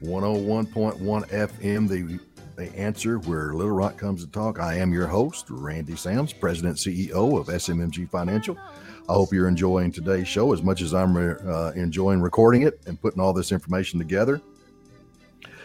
101.1 0.04 1.00
FM, 1.00 1.88
the, 1.88 2.20
the 2.60 2.78
answer 2.78 3.20
where 3.20 3.54
Little 3.54 3.72
Rock 3.72 3.98
comes 3.98 4.24
to 4.24 4.30
talk. 4.30 4.60
I 4.60 4.76
am 4.76 4.92
your 4.92 5.08
host, 5.08 5.46
Randy 5.50 5.96
Sams, 5.96 6.34
President 6.34 6.76
CEO 6.76 7.40
of 7.40 7.48
SMMG 7.48 8.10
Financial. 8.10 8.58
I 9.08 9.14
hope 9.14 9.32
you're 9.32 9.48
enjoying 9.48 9.94
today's 9.94 10.28
show 10.28 10.52
as 10.52 10.62
much 10.62 10.82
as 10.82 10.94
I'm 10.94 11.16
uh, 11.16 11.72
enjoying 11.78 12.20
recording 12.22 12.64
it 12.64 12.82
and 12.86 13.02
putting 13.02 13.22
all 13.22 13.32
this 13.32 13.54
information 13.54 13.98
together. 13.98 14.42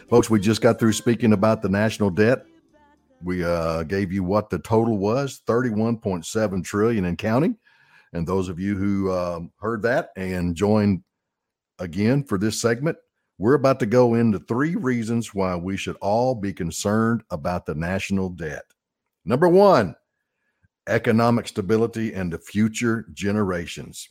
Folks, 0.08 0.30
we 0.30 0.38
just 0.38 0.60
got 0.60 0.78
through 0.78 0.92
speaking 0.92 1.32
about 1.32 1.62
the 1.62 1.68
national 1.68 2.10
debt. 2.10 2.46
We 3.24 3.42
uh, 3.42 3.82
gave 3.82 4.12
you 4.12 4.22
what 4.22 4.48
the 4.48 4.60
total 4.60 4.96
was 4.96 5.42
31.7 5.48 6.62
trillion 6.62 7.06
and 7.06 7.18
counting. 7.18 7.58
And 8.12 8.24
those 8.24 8.48
of 8.48 8.60
you 8.60 8.76
who 8.76 9.10
um, 9.10 9.50
heard 9.58 9.82
that 9.82 10.10
and 10.16 10.54
joined 10.54 11.02
again 11.80 12.22
for 12.22 12.38
this 12.38 12.60
segment, 12.60 12.96
we're 13.38 13.54
about 13.54 13.80
to 13.80 13.86
go 13.86 14.14
into 14.14 14.38
three 14.38 14.76
reasons 14.76 15.34
why 15.34 15.56
we 15.56 15.76
should 15.76 15.96
all 15.96 16.34
be 16.34 16.52
concerned 16.52 17.22
about 17.30 17.66
the 17.66 17.74
national 17.74 18.28
debt. 18.30 18.64
Number 19.24 19.48
one, 19.48 19.96
economic 20.88 21.48
stability 21.48 22.12
and 22.12 22.32
the 22.32 22.38
future 22.38 23.06
generations. 23.12 24.08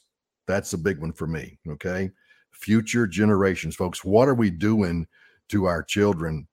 That's 0.48 0.74
a 0.74 0.78
big 0.78 1.00
one 1.00 1.14
for 1.14 1.28
me. 1.28 1.60
Okay. 1.68 2.12
Future 2.52 3.08
generations, 3.08 3.76
folks. 3.76 4.04
What 4.04 4.28
are 4.28 4.34
we 4.34 4.50
doing 4.50 5.08
to 5.50 5.66
our 5.66 5.84
children 5.84 6.48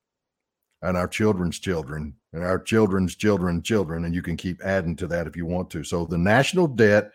and 0.82 0.96
our 0.96 1.08
children's 1.08 1.58
children 1.58 2.14
and 2.32 2.44
our 2.44 2.58
children's 2.58 3.16
children, 3.16 3.62
children? 3.62 4.04
And 4.04 4.14
you 4.14 4.22
can 4.22 4.36
keep 4.36 4.62
adding 4.62 4.94
to 4.96 5.06
that 5.08 5.26
if 5.26 5.36
you 5.36 5.46
want 5.46 5.70
to. 5.70 5.82
So 5.82 6.06
the 6.06 6.18
national 6.18 6.68
debt 6.68 7.10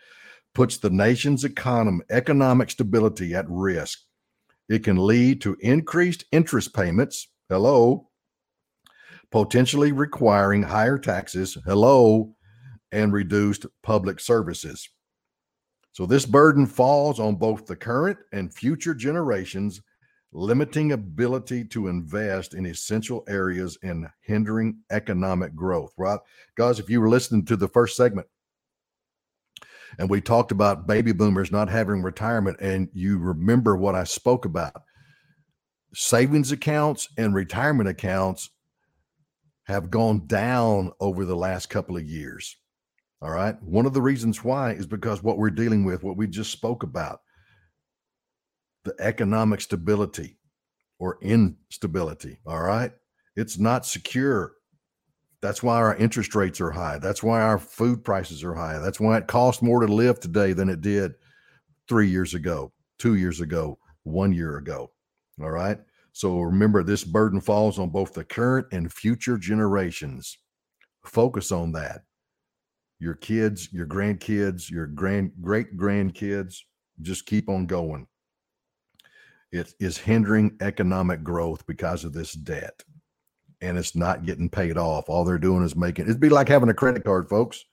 puts 0.54 0.78
the 0.78 0.90
nation's 0.90 1.44
economy, 1.44 2.02
economic 2.10 2.70
stability 2.70 3.34
at 3.34 3.46
risk. 3.48 4.00
It 4.68 4.84
can 4.84 4.96
lead 4.96 5.40
to 5.42 5.56
increased 5.60 6.24
interest 6.32 6.74
payments. 6.74 7.28
Hello. 7.48 8.08
Potentially 9.30 9.92
requiring 9.92 10.62
higher 10.62 10.98
taxes. 10.98 11.56
Hello 11.64 12.34
and 12.92 13.12
reduced 13.12 13.66
public 13.82 14.20
services. 14.20 14.88
So, 15.92 16.06
this 16.06 16.26
burden 16.26 16.66
falls 16.66 17.18
on 17.18 17.36
both 17.36 17.66
the 17.66 17.76
current 17.76 18.18
and 18.32 18.52
future 18.52 18.94
generations, 18.94 19.80
limiting 20.32 20.92
ability 20.92 21.64
to 21.66 21.88
invest 21.88 22.54
in 22.54 22.66
essential 22.66 23.24
areas 23.28 23.78
and 23.82 24.06
hindering 24.20 24.78
economic 24.90 25.54
growth. 25.54 25.92
Right? 25.96 26.18
Guys, 26.56 26.78
if 26.78 26.90
you 26.90 27.00
were 27.00 27.08
listening 27.08 27.44
to 27.46 27.56
the 27.56 27.68
first 27.68 27.96
segment, 27.96 28.26
and 29.98 30.10
we 30.10 30.20
talked 30.20 30.52
about 30.52 30.86
baby 30.86 31.12
boomers 31.12 31.52
not 31.52 31.68
having 31.68 32.02
retirement, 32.02 32.58
and 32.60 32.88
you 32.92 33.18
remember 33.18 33.76
what 33.76 33.94
I 33.94 34.04
spoke 34.04 34.44
about 34.44 34.82
savings 35.94 36.52
accounts 36.52 37.08
and 37.16 37.34
retirement 37.34 37.88
accounts 37.88 38.50
have 39.64 39.90
gone 39.90 40.26
down 40.26 40.92
over 41.00 41.24
the 41.24 41.36
last 41.36 41.70
couple 41.70 41.96
of 41.96 42.04
years. 42.04 42.56
All 43.22 43.30
right. 43.30 43.60
One 43.62 43.86
of 43.86 43.94
the 43.94 44.02
reasons 44.02 44.44
why 44.44 44.72
is 44.72 44.86
because 44.86 45.22
what 45.22 45.38
we're 45.38 45.50
dealing 45.50 45.84
with, 45.84 46.04
what 46.04 46.18
we 46.18 46.26
just 46.26 46.52
spoke 46.52 46.82
about, 46.82 47.20
the 48.84 48.94
economic 49.00 49.62
stability 49.62 50.36
or 50.98 51.18
instability. 51.22 52.38
All 52.46 52.60
right. 52.60 52.92
It's 53.34 53.58
not 53.58 53.86
secure. 53.86 54.52
That's 55.42 55.62
why 55.62 55.76
our 55.76 55.96
interest 55.96 56.34
rates 56.34 56.60
are 56.60 56.70
high. 56.70 56.98
That's 56.98 57.22
why 57.22 57.42
our 57.42 57.58
food 57.58 58.04
prices 58.04 58.42
are 58.42 58.54
high. 58.54 58.78
That's 58.78 59.00
why 59.00 59.18
it 59.18 59.26
costs 59.26 59.62
more 59.62 59.80
to 59.80 59.92
live 59.92 60.18
today 60.18 60.52
than 60.52 60.68
it 60.68 60.80
did 60.80 61.14
three 61.88 62.08
years 62.08 62.34
ago, 62.34 62.72
two 62.98 63.14
years 63.16 63.40
ago, 63.40 63.78
one 64.04 64.32
year 64.32 64.56
ago. 64.56 64.90
All 65.40 65.50
right. 65.50 65.78
So 66.12 66.40
remember, 66.40 66.82
this 66.82 67.04
burden 67.04 67.40
falls 67.40 67.78
on 67.78 67.90
both 67.90 68.14
the 68.14 68.24
current 68.24 68.68
and 68.72 68.92
future 68.92 69.36
generations. 69.36 70.38
Focus 71.04 71.52
on 71.52 71.72
that 71.72 72.02
your 72.98 73.14
kids, 73.14 73.72
your 73.72 73.86
grandkids, 73.86 74.70
your 74.70 74.86
grand 74.86 75.32
great 75.42 75.76
grandkids, 75.76 76.60
just 77.02 77.26
keep 77.26 77.48
on 77.48 77.66
going. 77.66 78.06
It 79.52 79.74
is 79.78 79.98
hindering 79.98 80.56
economic 80.60 81.22
growth 81.22 81.66
because 81.66 82.04
of 82.04 82.12
this 82.12 82.32
debt. 82.32 82.82
And 83.60 83.78
it's 83.78 83.96
not 83.96 84.26
getting 84.26 84.50
paid 84.50 84.76
off. 84.76 85.08
All 85.08 85.24
they're 85.24 85.38
doing 85.38 85.64
is 85.64 85.74
making 85.74 86.06
it'd 86.06 86.20
be 86.20 86.28
like 86.28 86.48
having 86.48 86.68
a 86.68 86.74
credit 86.74 87.04
card, 87.04 87.28
folks. 87.28 87.64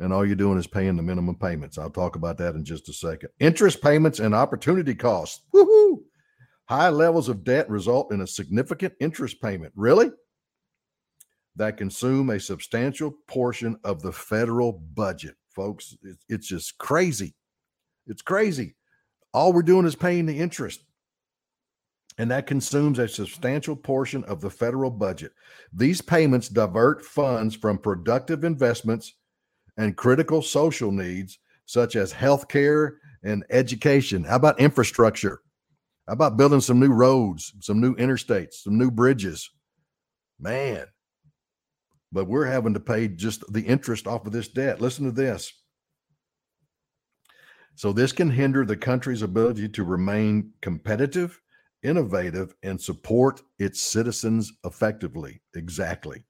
And 0.00 0.12
all 0.12 0.26
you're 0.26 0.34
doing 0.34 0.58
is 0.58 0.66
paying 0.66 0.96
the 0.96 1.02
minimum 1.04 1.36
payments. 1.36 1.78
I'll 1.78 1.88
talk 1.88 2.16
about 2.16 2.36
that 2.38 2.56
in 2.56 2.64
just 2.64 2.88
a 2.88 2.92
second. 2.92 3.28
Interest 3.38 3.80
payments 3.80 4.18
and 4.18 4.34
opportunity 4.34 4.94
costs. 4.94 5.42
Woohoo! 5.54 5.98
High 6.68 6.88
levels 6.88 7.28
of 7.28 7.44
debt 7.44 7.70
result 7.70 8.12
in 8.12 8.22
a 8.22 8.26
significant 8.26 8.94
interest 8.98 9.40
payment. 9.40 9.72
Really? 9.76 10.10
that 11.56 11.76
consume 11.76 12.30
a 12.30 12.40
substantial 12.40 13.12
portion 13.26 13.78
of 13.84 14.02
the 14.02 14.12
federal 14.12 14.72
budget, 14.72 15.36
folks. 15.54 15.96
It's 16.28 16.48
just 16.48 16.78
crazy. 16.78 17.34
It's 18.06 18.22
crazy. 18.22 18.74
All 19.32 19.52
we're 19.52 19.62
doing 19.62 19.86
is 19.86 19.94
paying 19.94 20.26
the 20.26 20.38
interest. 20.38 20.84
And 22.18 22.30
that 22.30 22.46
consumes 22.46 22.98
a 22.98 23.08
substantial 23.08 23.74
portion 23.74 24.22
of 24.24 24.40
the 24.40 24.50
federal 24.50 24.90
budget. 24.90 25.32
These 25.72 26.00
payments 26.00 26.48
divert 26.48 27.04
funds 27.04 27.56
from 27.56 27.78
productive 27.78 28.44
investments 28.44 29.14
and 29.76 29.96
critical 29.96 30.40
social 30.40 30.92
needs, 30.92 31.38
such 31.66 31.96
as 31.96 32.12
health 32.12 32.46
care 32.46 32.98
and 33.24 33.44
education. 33.50 34.22
How 34.22 34.36
about 34.36 34.60
infrastructure? 34.60 35.40
How 36.06 36.12
about 36.12 36.36
building 36.36 36.60
some 36.60 36.78
new 36.78 36.92
roads, 36.92 37.52
some 37.60 37.80
new 37.80 37.96
interstates, 37.96 38.62
some 38.62 38.78
new 38.78 38.90
bridges? 38.90 39.50
Man, 40.38 40.86
but 42.12 42.26
we're 42.26 42.46
having 42.46 42.74
to 42.74 42.80
pay 42.80 43.08
just 43.08 43.52
the 43.52 43.62
interest 43.62 44.06
off 44.06 44.26
of 44.26 44.32
this 44.32 44.48
debt. 44.48 44.80
Listen 44.80 45.04
to 45.06 45.10
this. 45.10 45.52
So, 47.76 47.92
this 47.92 48.12
can 48.12 48.30
hinder 48.30 48.64
the 48.64 48.76
country's 48.76 49.22
ability 49.22 49.68
to 49.70 49.82
remain 49.82 50.52
competitive, 50.62 51.40
innovative, 51.84 52.54
and 52.62 52.80
support 52.80 53.42
its 53.58 53.80
citizens 53.80 54.52
effectively. 54.64 55.40
Exactly. 55.54 56.24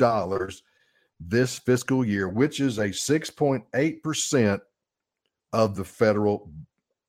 this 1.19 1.59
fiscal 1.59 2.05
year, 2.05 2.27
which 2.27 2.59
is 2.59 2.77
a 2.77 2.89
6.8% 2.89 4.59
of 5.53 5.75
the 5.75 5.85
federal 5.85 6.51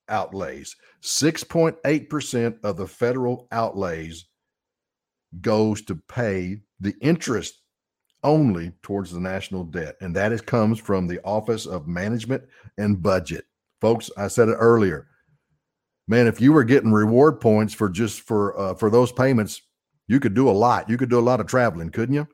outlays. 0.08 0.76
6.8% 1.02 2.58
of 2.62 2.76
the 2.76 2.86
federal 2.86 3.48
outlays 3.50 4.26
goes 5.40 5.82
to 5.82 5.96
pay 5.96 6.60
the 6.80 6.94
interest 7.00 7.63
only 8.24 8.72
towards 8.82 9.12
the 9.12 9.20
national 9.20 9.64
debt. 9.64 9.96
And 10.00 10.16
that 10.16 10.32
is, 10.32 10.40
comes 10.40 10.80
from 10.80 11.06
the 11.06 11.20
Office 11.22 11.66
of 11.66 11.86
Management 11.86 12.42
and 12.78 13.00
Budget. 13.00 13.44
Folks, 13.80 14.10
I 14.16 14.28
said 14.28 14.48
it 14.48 14.54
earlier. 14.54 15.06
Man, 16.08 16.26
if 16.26 16.40
you 16.40 16.52
were 16.52 16.64
getting 16.64 16.92
reward 16.92 17.40
points 17.40 17.72
for 17.72 17.88
just 17.88 18.22
for 18.22 18.58
uh, 18.58 18.74
for 18.74 18.90
those 18.90 19.12
payments, 19.12 19.62
you 20.08 20.20
could 20.20 20.34
do 20.34 20.48
a 20.48 20.52
lot. 20.52 20.90
You 20.90 20.96
could 20.96 21.08
do 21.08 21.18
a 21.18 21.20
lot 21.20 21.40
of 21.40 21.46
traveling, 21.46 21.90
couldn't 21.90 22.14
you? 22.14 22.26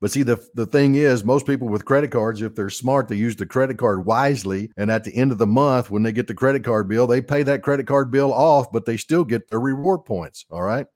But 0.00 0.10
see, 0.10 0.22
the, 0.22 0.42
the 0.54 0.64
thing 0.64 0.94
is, 0.94 1.24
most 1.24 1.46
people 1.46 1.68
with 1.68 1.84
credit 1.84 2.10
cards, 2.10 2.40
if 2.40 2.54
they're 2.54 2.70
smart, 2.70 3.06
they 3.06 3.16
use 3.16 3.36
the 3.36 3.44
credit 3.44 3.76
card 3.76 4.06
wisely. 4.06 4.70
And 4.78 4.90
at 4.90 5.04
the 5.04 5.14
end 5.14 5.30
of 5.30 5.36
the 5.36 5.46
month, 5.46 5.90
when 5.90 6.02
they 6.02 6.12
get 6.12 6.26
the 6.26 6.34
credit 6.34 6.64
card 6.64 6.88
bill, 6.88 7.06
they 7.06 7.20
pay 7.20 7.42
that 7.42 7.62
credit 7.62 7.86
card 7.86 8.10
bill 8.10 8.32
off, 8.32 8.72
but 8.72 8.86
they 8.86 8.96
still 8.96 9.24
get 9.24 9.50
their 9.50 9.60
reward 9.60 10.06
points. 10.06 10.46
All 10.50 10.62
right. 10.62 10.86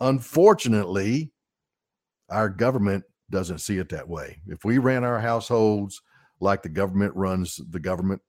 Unfortunately, 0.00 1.32
our 2.28 2.50
government 2.50 3.04
doesn't 3.34 3.58
see 3.58 3.78
it 3.78 3.88
that 3.88 4.08
way. 4.08 4.38
If 4.46 4.64
we 4.64 4.78
ran 4.78 5.02
our 5.02 5.18
households 5.18 6.00
like 6.38 6.62
the 6.62 6.68
government 6.68 7.14
runs 7.16 7.60
the 7.70 7.80
government, 7.80 8.22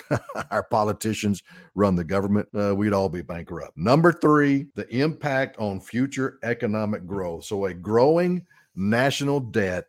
our 0.50 0.64
politicians 0.64 1.42
run 1.74 1.96
the 1.96 2.04
government, 2.04 2.46
uh, 2.54 2.74
we'd 2.76 2.92
all 2.92 3.08
be 3.08 3.22
bankrupt. 3.22 3.76
Number 3.78 4.12
three, 4.12 4.66
the 4.74 4.86
impact 4.94 5.56
on 5.58 5.80
future 5.80 6.38
economic 6.42 7.06
growth. 7.06 7.46
So, 7.46 7.64
a 7.64 7.74
growing 7.74 8.46
national 8.76 9.40
debt 9.40 9.86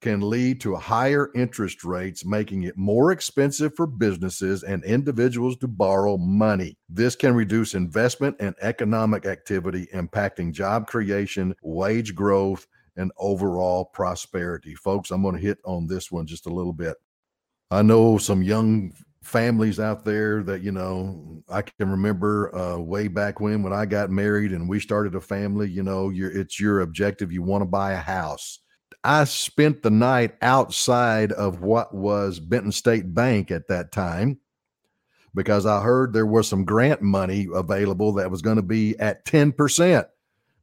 can 0.00 0.28
lead 0.28 0.60
to 0.62 0.74
higher 0.74 1.30
interest 1.36 1.84
rates, 1.84 2.24
making 2.24 2.64
it 2.64 2.76
more 2.76 3.12
expensive 3.12 3.74
for 3.76 3.86
businesses 3.86 4.64
and 4.64 4.84
individuals 4.84 5.56
to 5.58 5.68
borrow 5.68 6.16
money. 6.16 6.76
This 6.88 7.14
can 7.14 7.34
reduce 7.34 7.74
investment 7.74 8.36
and 8.40 8.54
economic 8.60 9.26
activity, 9.26 9.86
impacting 9.94 10.52
job 10.52 10.88
creation, 10.88 11.54
wage 11.62 12.14
growth, 12.14 12.66
and 12.96 13.12
overall 13.18 13.84
prosperity. 13.84 14.74
Folks, 14.74 15.10
I'm 15.10 15.22
going 15.22 15.34
to 15.34 15.40
hit 15.40 15.58
on 15.64 15.86
this 15.86 16.10
one 16.10 16.26
just 16.26 16.46
a 16.46 16.54
little 16.54 16.72
bit. 16.72 16.96
I 17.70 17.82
know 17.82 18.18
some 18.18 18.42
young 18.42 18.92
families 19.26 19.80
out 19.80 20.04
there 20.04 20.44
that 20.44 20.62
you 20.62 20.70
know 20.70 21.42
i 21.48 21.60
can 21.60 21.90
remember 21.90 22.54
uh, 22.56 22.78
way 22.78 23.08
back 23.08 23.40
when 23.40 23.60
when 23.60 23.72
i 23.72 23.84
got 23.84 24.08
married 24.08 24.52
and 24.52 24.68
we 24.68 24.78
started 24.78 25.16
a 25.16 25.20
family 25.20 25.68
you 25.68 25.82
know 25.82 26.12
it's 26.14 26.60
your 26.60 26.80
objective 26.80 27.32
you 27.32 27.42
want 27.42 27.60
to 27.60 27.66
buy 27.66 27.92
a 27.92 27.96
house 27.96 28.60
i 29.02 29.24
spent 29.24 29.82
the 29.82 29.90
night 29.90 30.36
outside 30.42 31.32
of 31.32 31.60
what 31.60 31.92
was 31.92 32.38
benton 32.38 32.70
state 32.70 33.12
bank 33.14 33.50
at 33.50 33.66
that 33.66 33.90
time 33.90 34.38
because 35.34 35.66
i 35.66 35.82
heard 35.82 36.12
there 36.12 36.24
was 36.24 36.46
some 36.46 36.64
grant 36.64 37.02
money 37.02 37.48
available 37.52 38.12
that 38.12 38.30
was 38.30 38.42
going 38.42 38.56
to 38.56 38.62
be 38.62 38.96
at 39.00 39.24
10% 39.26 40.06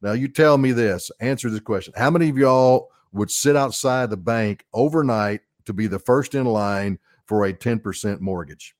now 0.04 0.12
you 0.12 0.28
tell 0.28 0.56
me 0.56 0.70
this 0.70 1.10
answer 1.20 1.50
this 1.50 1.60
question 1.60 1.92
how 1.96 2.10
many 2.10 2.28
of 2.28 2.38
y'all 2.38 2.90
would 3.14 3.30
sit 3.30 3.56
outside 3.56 4.10
the 4.10 4.16
bank 4.16 4.64
overnight 4.72 5.40
to 5.64 5.72
be 5.72 5.86
the 5.86 5.98
first 5.98 6.34
in 6.34 6.44
line 6.44 6.98
for 7.26 7.46
a 7.46 7.52
10% 7.52 8.20
mortgage. 8.20 8.74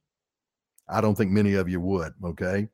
I 0.88 1.00
don't 1.00 1.14
think 1.14 1.30
many 1.30 1.54
of 1.54 1.68
you 1.68 1.80
would. 1.80 2.12
Okay. 2.22 2.68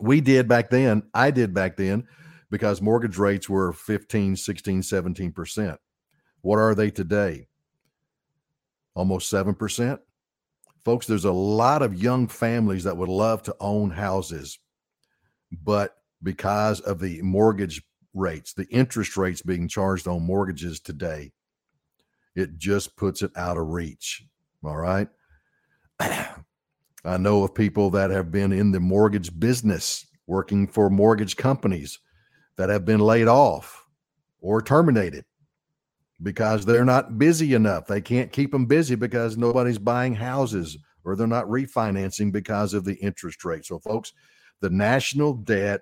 We 0.00 0.20
did 0.20 0.46
back 0.46 0.70
then. 0.70 1.02
I 1.12 1.30
did 1.30 1.52
back 1.52 1.76
then 1.76 2.06
because 2.50 2.80
mortgage 2.80 3.18
rates 3.18 3.48
were 3.48 3.72
15, 3.72 4.36
16, 4.36 4.82
17%. 4.82 5.76
What 6.42 6.58
are 6.58 6.74
they 6.74 6.90
today? 6.90 7.48
Almost 8.94 9.32
7%. 9.32 9.98
Folks, 10.84 11.06
there's 11.06 11.26
a 11.26 11.32
lot 11.32 11.82
of 11.82 12.02
young 12.02 12.28
families 12.28 12.84
that 12.84 12.96
would 12.96 13.08
love 13.08 13.42
to 13.42 13.56
own 13.60 13.90
houses, 13.90 14.58
but 15.62 15.96
because 16.22 16.80
of 16.80 17.00
the 17.00 17.20
mortgage 17.22 17.82
rates, 18.14 18.52
the 18.52 18.66
interest 18.68 19.16
rates 19.16 19.42
being 19.42 19.68
charged 19.68 20.06
on 20.06 20.22
mortgages 20.22 20.80
today, 20.80 21.32
it 22.34 22.58
just 22.58 22.96
puts 22.96 23.22
it 23.22 23.30
out 23.36 23.56
of 23.56 23.68
reach. 23.68 24.24
All 24.64 24.76
right. 24.76 25.08
I 26.00 27.16
know 27.16 27.44
of 27.44 27.54
people 27.54 27.90
that 27.90 28.10
have 28.10 28.30
been 28.30 28.52
in 28.52 28.72
the 28.72 28.80
mortgage 28.80 29.38
business 29.38 30.06
working 30.26 30.66
for 30.66 30.90
mortgage 30.90 31.36
companies 31.36 31.98
that 32.56 32.68
have 32.68 32.84
been 32.84 33.00
laid 33.00 33.26
off 33.26 33.86
or 34.40 34.60
terminated 34.60 35.24
because 36.22 36.66
they're 36.66 36.84
not 36.84 37.18
busy 37.18 37.54
enough. 37.54 37.86
They 37.86 38.02
can't 38.02 38.32
keep 38.32 38.52
them 38.52 38.66
busy 38.66 38.94
because 38.94 39.36
nobody's 39.36 39.78
buying 39.78 40.14
houses 40.14 40.76
or 41.04 41.16
they're 41.16 41.26
not 41.26 41.46
refinancing 41.46 42.30
because 42.30 42.74
of 42.74 42.84
the 42.84 42.96
interest 42.96 43.44
rate. 43.44 43.64
So, 43.64 43.78
folks, 43.78 44.12
the 44.60 44.68
national 44.68 45.34
debt 45.34 45.80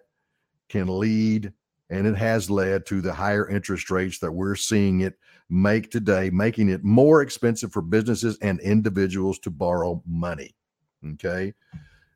can 0.69 0.99
lead 0.99 1.53
and 1.91 2.07
it 2.07 2.17
has 2.17 2.51
led 2.51 2.87
to 2.87 3.01
the 3.01 3.13
higher 3.13 3.49
interest 3.49 3.91
rates 3.91 4.19
that 4.19 4.33
we're 4.33 4.55
seeing 4.55 5.01
it 5.01 5.19
make 5.49 5.91
today, 5.91 6.31
making 6.31 6.69
it 6.69 6.85
more 6.85 7.23
expensive 7.23 7.73
for 7.73 7.81
businesses 7.81 8.39
and 8.43 8.61
individuals 8.61 9.39
to 9.39 9.51
borrow 9.51 10.03
money. 10.07 10.55
Okay. 11.15 11.55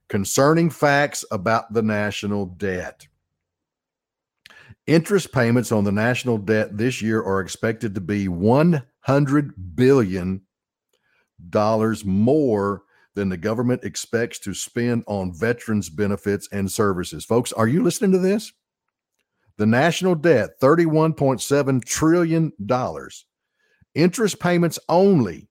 Concerning 0.08 0.68
facts 0.68 1.24
about 1.30 1.72
the 1.72 1.82
national 1.82 2.46
debt. 2.46 3.06
Interest 4.86 5.32
payments 5.32 5.72
on 5.72 5.84
the 5.84 5.92
national 5.92 6.36
debt 6.38 6.76
this 6.76 7.00
year 7.00 7.22
are 7.22 7.40
expected 7.40 7.94
to 7.94 8.00
be 8.00 8.28
100 8.28 9.76
billion 9.76 10.42
dollars 11.48 12.04
more 12.04 12.82
than 13.14 13.28
the 13.28 13.36
government 13.36 13.84
expects 13.84 14.38
to 14.40 14.54
spend 14.54 15.04
on 15.06 15.32
veterans 15.34 15.90
benefits 15.90 16.48
and 16.52 16.70
services. 16.70 17.24
Folks, 17.24 17.52
are 17.52 17.68
you 17.68 17.82
listening 17.82 18.12
to 18.12 18.18
this? 18.18 18.52
The 19.58 19.66
national 19.66 20.14
debt, 20.14 20.58
$31.7 20.60 21.84
trillion. 21.84 22.52
Interest 23.94 24.40
payments 24.40 24.78
only 24.88 25.48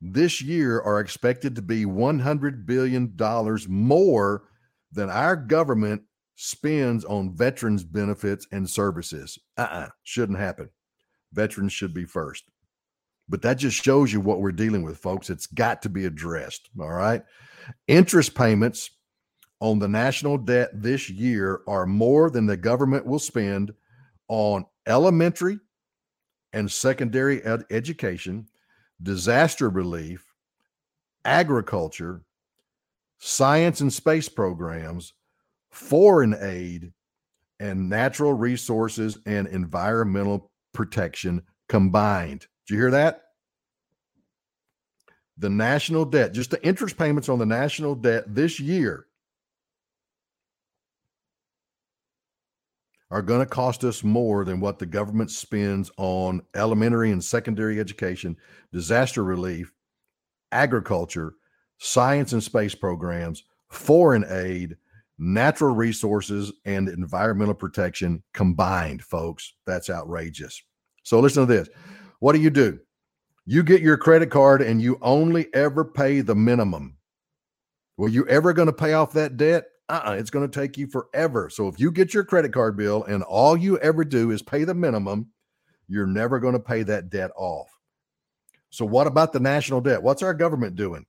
this 0.00 0.40
year 0.40 0.80
are 0.80 1.00
expected 1.00 1.56
to 1.56 1.62
be 1.62 1.84
$100 1.84 2.66
billion 2.66 3.14
more 3.68 4.44
than 4.92 5.10
our 5.10 5.34
government 5.34 6.02
spends 6.36 7.04
on 7.04 7.34
veterans 7.34 7.84
benefits 7.84 8.46
and 8.52 8.68
services. 8.68 9.38
Uh-uh, 9.56 9.88
shouldn't 10.02 10.38
happen. 10.38 10.68
Veterans 11.32 11.72
should 11.72 11.94
be 11.94 12.04
first. 12.04 12.44
But 13.28 13.42
that 13.42 13.54
just 13.54 13.82
shows 13.82 14.12
you 14.12 14.20
what 14.20 14.40
we're 14.40 14.52
dealing 14.52 14.82
with, 14.82 14.98
folks. 14.98 15.30
It's 15.30 15.46
got 15.46 15.82
to 15.82 15.88
be 15.88 16.04
addressed. 16.04 16.68
All 16.78 16.90
right. 16.90 17.22
Interest 17.88 18.34
payments 18.34 18.90
on 19.60 19.78
the 19.78 19.88
national 19.88 20.38
debt 20.38 20.70
this 20.74 21.08
year 21.08 21.62
are 21.66 21.86
more 21.86 22.28
than 22.30 22.46
the 22.46 22.56
government 22.56 23.06
will 23.06 23.18
spend 23.18 23.72
on 24.28 24.66
elementary 24.86 25.58
and 26.52 26.70
secondary 26.70 27.42
ed- 27.44 27.64
education, 27.70 28.46
disaster 29.02 29.70
relief, 29.70 30.24
agriculture, 31.24 32.22
science 33.18 33.80
and 33.80 33.92
space 33.92 34.28
programs, 34.28 35.14
foreign 35.70 36.36
aid, 36.40 36.92
and 37.60 37.88
natural 37.88 38.34
resources 38.34 39.18
and 39.24 39.46
environmental 39.48 40.50
protection 40.74 41.42
combined. 41.68 42.46
Did 42.66 42.74
you 42.74 42.80
hear 42.80 42.90
that? 42.92 43.22
The 45.38 45.50
national 45.50 46.04
debt, 46.04 46.32
just 46.32 46.50
the 46.50 46.64
interest 46.64 46.96
payments 46.96 47.28
on 47.28 47.38
the 47.38 47.46
national 47.46 47.96
debt 47.96 48.32
this 48.32 48.60
year 48.60 49.06
are 53.10 53.22
going 53.22 53.40
to 53.40 53.46
cost 53.46 53.84
us 53.84 54.02
more 54.02 54.44
than 54.44 54.60
what 54.60 54.78
the 54.78 54.86
government 54.86 55.30
spends 55.30 55.90
on 55.98 56.42
elementary 56.54 57.10
and 57.10 57.22
secondary 57.22 57.78
education, 57.78 58.36
disaster 58.72 59.22
relief, 59.22 59.72
agriculture, 60.52 61.34
science 61.78 62.32
and 62.32 62.42
space 62.42 62.74
programs, 62.74 63.44
foreign 63.68 64.24
aid, 64.28 64.76
natural 65.18 65.74
resources, 65.74 66.52
and 66.64 66.88
environmental 66.88 67.54
protection 67.54 68.22
combined, 68.32 69.02
folks. 69.02 69.54
That's 69.66 69.90
outrageous. 69.90 70.62
So 71.02 71.20
listen 71.20 71.46
to 71.46 71.52
this. 71.52 71.68
What 72.24 72.34
do 72.34 72.40
you 72.40 72.48
do? 72.48 72.80
You 73.44 73.62
get 73.62 73.82
your 73.82 73.98
credit 73.98 74.30
card 74.30 74.62
and 74.62 74.80
you 74.80 74.98
only 75.02 75.52
ever 75.52 75.84
pay 75.84 76.22
the 76.22 76.34
minimum. 76.34 76.96
Were 77.98 78.08
you 78.08 78.26
ever 78.28 78.54
going 78.54 78.64
to 78.64 78.72
pay 78.72 78.94
off 78.94 79.12
that 79.12 79.36
debt? 79.36 79.64
uh-uh, 79.90 80.12
it's 80.12 80.30
going 80.30 80.50
to 80.50 80.60
take 80.60 80.78
you 80.78 80.86
forever. 80.86 81.50
So 81.50 81.68
if 81.68 81.78
you 81.78 81.90
get 81.90 82.14
your 82.14 82.24
credit 82.24 82.50
card 82.54 82.78
bill 82.78 83.04
and 83.04 83.22
all 83.24 83.58
you 83.58 83.78
ever 83.80 84.06
do 84.06 84.30
is 84.30 84.40
pay 84.40 84.64
the 84.64 84.72
minimum, 84.72 85.32
you're 85.86 86.06
never 86.06 86.40
going 86.40 86.54
to 86.54 86.60
pay 86.60 86.82
that 86.84 87.10
debt 87.10 87.30
off. 87.36 87.68
So 88.70 88.86
what 88.86 89.06
about 89.06 89.34
the 89.34 89.40
national 89.40 89.82
debt? 89.82 90.02
What's 90.02 90.22
our 90.22 90.32
government 90.32 90.76
doing? 90.76 91.04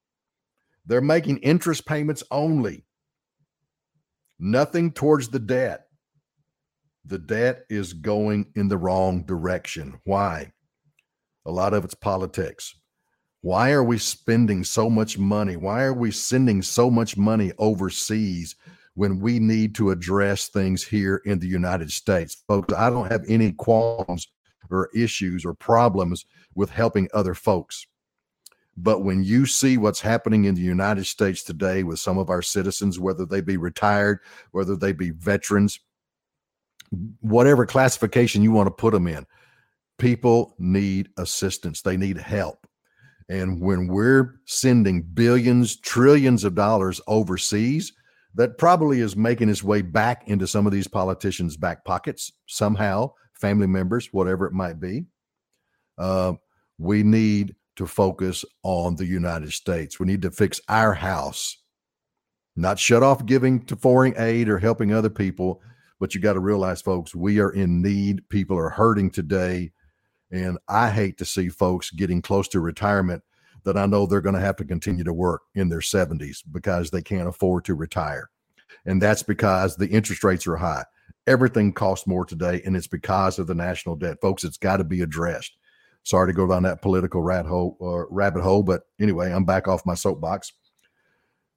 They're 0.85 0.99
making 0.99 1.37
interest 1.37 1.85
payments 1.85 2.23
only. 2.29 2.83
Nothing 4.37 4.91
towards 4.91 5.29
the 5.29 5.39
debt. 5.39 5.85
The 7.05 7.19
debt 7.19 7.63
is 7.69 7.93
going 7.93 8.47
in 8.57 8.67
the 8.67 8.77
wrong 8.77 9.23
direction. 9.23 10.01
Why? 10.03 10.51
A 11.45 11.51
lot 11.51 11.73
of 11.73 11.85
it's 11.85 11.93
politics. 11.93 12.75
Why 13.41 13.71
are 13.71 13.83
we 13.83 13.99
spending 13.99 14.63
so 14.63 14.89
much 14.89 15.19
money? 15.19 15.55
Why 15.55 15.83
are 15.83 15.93
we 15.93 16.09
sending 16.09 16.63
so 16.63 16.89
much 16.89 17.15
money 17.15 17.51
overseas 17.59 18.55
when 18.95 19.19
we 19.19 19.37
need 19.37 19.75
to 19.75 19.91
address 19.91 20.47
things 20.47 20.83
here 20.83 21.21
in 21.25 21.37
the 21.37 21.47
United 21.47 21.91
States? 21.91 22.43
Folks, 22.47 22.73
I 22.73 22.89
don't 22.89 23.11
have 23.11 23.23
any 23.27 23.51
qualms 23.51 24.27
or 24.71 24.89
issues 24.95 25.45
or 25.45 25.53
problems 25.53 26.25
with 26.55 26.71
helping 26.71 27.07
other 27.13 27.35
folks. 27.35 27.85
But 28.77 29.03
when 29.03 29.23
you 29.23 29.45
see 29.45 29.77
what's 29.77 30.01
happening 30.01 30.45
in 30.45 30.55
the 30.55 30.61
United 30.61 31.05
States 31.05 31.43
today 31.43 31.83
with 31.83 31.99
some 31.99 32.17
of 32.17 32.29
our 32.29 32.41
citizens, 32.41 32.99
whether 32.99 33.25
they 33.25 33.41
be 33.41 33.57
retired, 33.57 34.19
whether 34.51 34.75
they 34.75 34.91
be 34.91 35.11
veterans, 35.11 35.79
whatever 37.21 37.65
classification 37.65 38.41
you 38.41 38.51
want 38.51 38.67
to 38.67 38.71
put 38.71 38.91
them 38.93 39.07
in, 39.07 39.25
people 39.97 40.55
need 40.59 41.09
assistance. 41.17 41.81
They 41.81 41.97
need 41.97 42.17
help. 42.17 42.67
And 43.29 43.61
when 43.61 43.87
we're 43.87 44.39
sending 44.45 45.01
billions, 45.01 45.79
trillions 45.79 46.43
of 46.43 46.55
dollars 46.55 47.01
overseas, 47.07 47.91
that 48.35 48.57
probably 48.57 48.99
is 48.99 49.15
making 49.15 49.49
its 49.49 49.63
way 49.63 49.81
back 49.81 50.27
into 50.27 50.45
some 50.45 50.67
of 50.67 50.73
these 50.73 50.87
politicians' 50.87 51.57
back 51.57 51.85
pockets 51.85 52.31
somehow, 52.45 53.11
family 53.33 53.67
members, 53.67 54.09
whatever 54.11 54.45
it 54.45 54.53
might 54.53 54.79
be. 54.79 55.05
Uh, 55.97 56.33
we 56.77 57.01
need 57.01 57.55
to 57.77 57.87
focus 57.87 58.43
on 58.63 58.95
the 58.95 59.05
United 59.05 59.53
States. 59.53 59.99
We 59.99 60.05
need 60.05 60.21
to 60.21 60.31
fix 60.31 60.59
our 60.67 60.93
house, 60.93 61.57
not 62.55 62.77
shut 62.77 63.03
off 63.03 63.25
giving 63.25 63.65
to 63.65 63.75
foreign 63.75 64.13
aid 64.17 64.49
or 64.49 64.59
helping 64.59 64.93
other 64.93 65.09
people. 65.09 65.61
But 65.99 66.13
you 66.13 66.21
got 66.21 66.33
to 66.33 66.41
realize, 66.41 66.81
folks, 66.81 67.15
we 67.15 67.39
are 67.39 67.51
in 67.51 67.81
need. 67.81 68.27
People 68.29 68.57
are 68.57 68.69
hurting 68.69 69.11
today. 69.11 69.71
And 70.31 70.57
I 70.67 70.89
hate 70.89 71.17
to 71.19 71.25
see 71.25 71.49
folks 71.49 71.91
getting 71.91 72.21
close 72.21 72.47
to 72.49 72.59
retirement 72.59 73.23
that 73.63 73.77
I 73.77 73.85
know 73.85 74.05
they're 74.05 74.21
going 74.21 74.35
to 74.35 74.41
have 74.41 74.55
to 74.57 74.65
continue 74.65 75.03
to 75.03 75.13
work 75.13 75.41
in 75.55 75.69
their 75.69 75.79
70s 75.79 76.43
because 76.51 76.89
they 76.89 77.01
can't 77.01 77.27
afford 77.27 77.65
to 77.65 77.73
retire. 77.73 78.29
And 78.85 79.01
that's 79.01 79.23
because 79.23 79.75
the 79.75 79.87
interest 79.87 80.23
rates 80.23 80.47
are 80.47 80.55
high. 80.55 80.85
Everything 81.27 81.73
costs 81.73 82.05
more 82.05 82.25
today, 82.25 82.61
and 82.65 82.75
it's 82.75 82.87
because 82.87 83.39
of 83.39 83.47
the 83.47 83.55
national 83.55 83.95
debt. 83.95 84.21
Folks, 84.21 84.43
it's 84.43 84.57
got 84.57 84.77
to 84.77 84.83
be 84.83 85.01
addressed. 85.01 85.57
Sorry 86.03 86.31
to 86.31 86.35
go 86.35 86.47
down 86.47 86.63
that 86.63 86.83
political 86.83 87.21
rat 87.23 87.47
hole, 87.47 87.77
uh, 87.81 88.05
rabbit 88.13 88.43
hole, 88.43 88.61
but 88.61 88.83
anyway, 88.99 89.31
I'm 89.31 89.45
back 89.45 89.67
off 89.67 89.85
my 89.85 89.95
soapbox. 89.95 90.53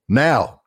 Now, 0.09 0.63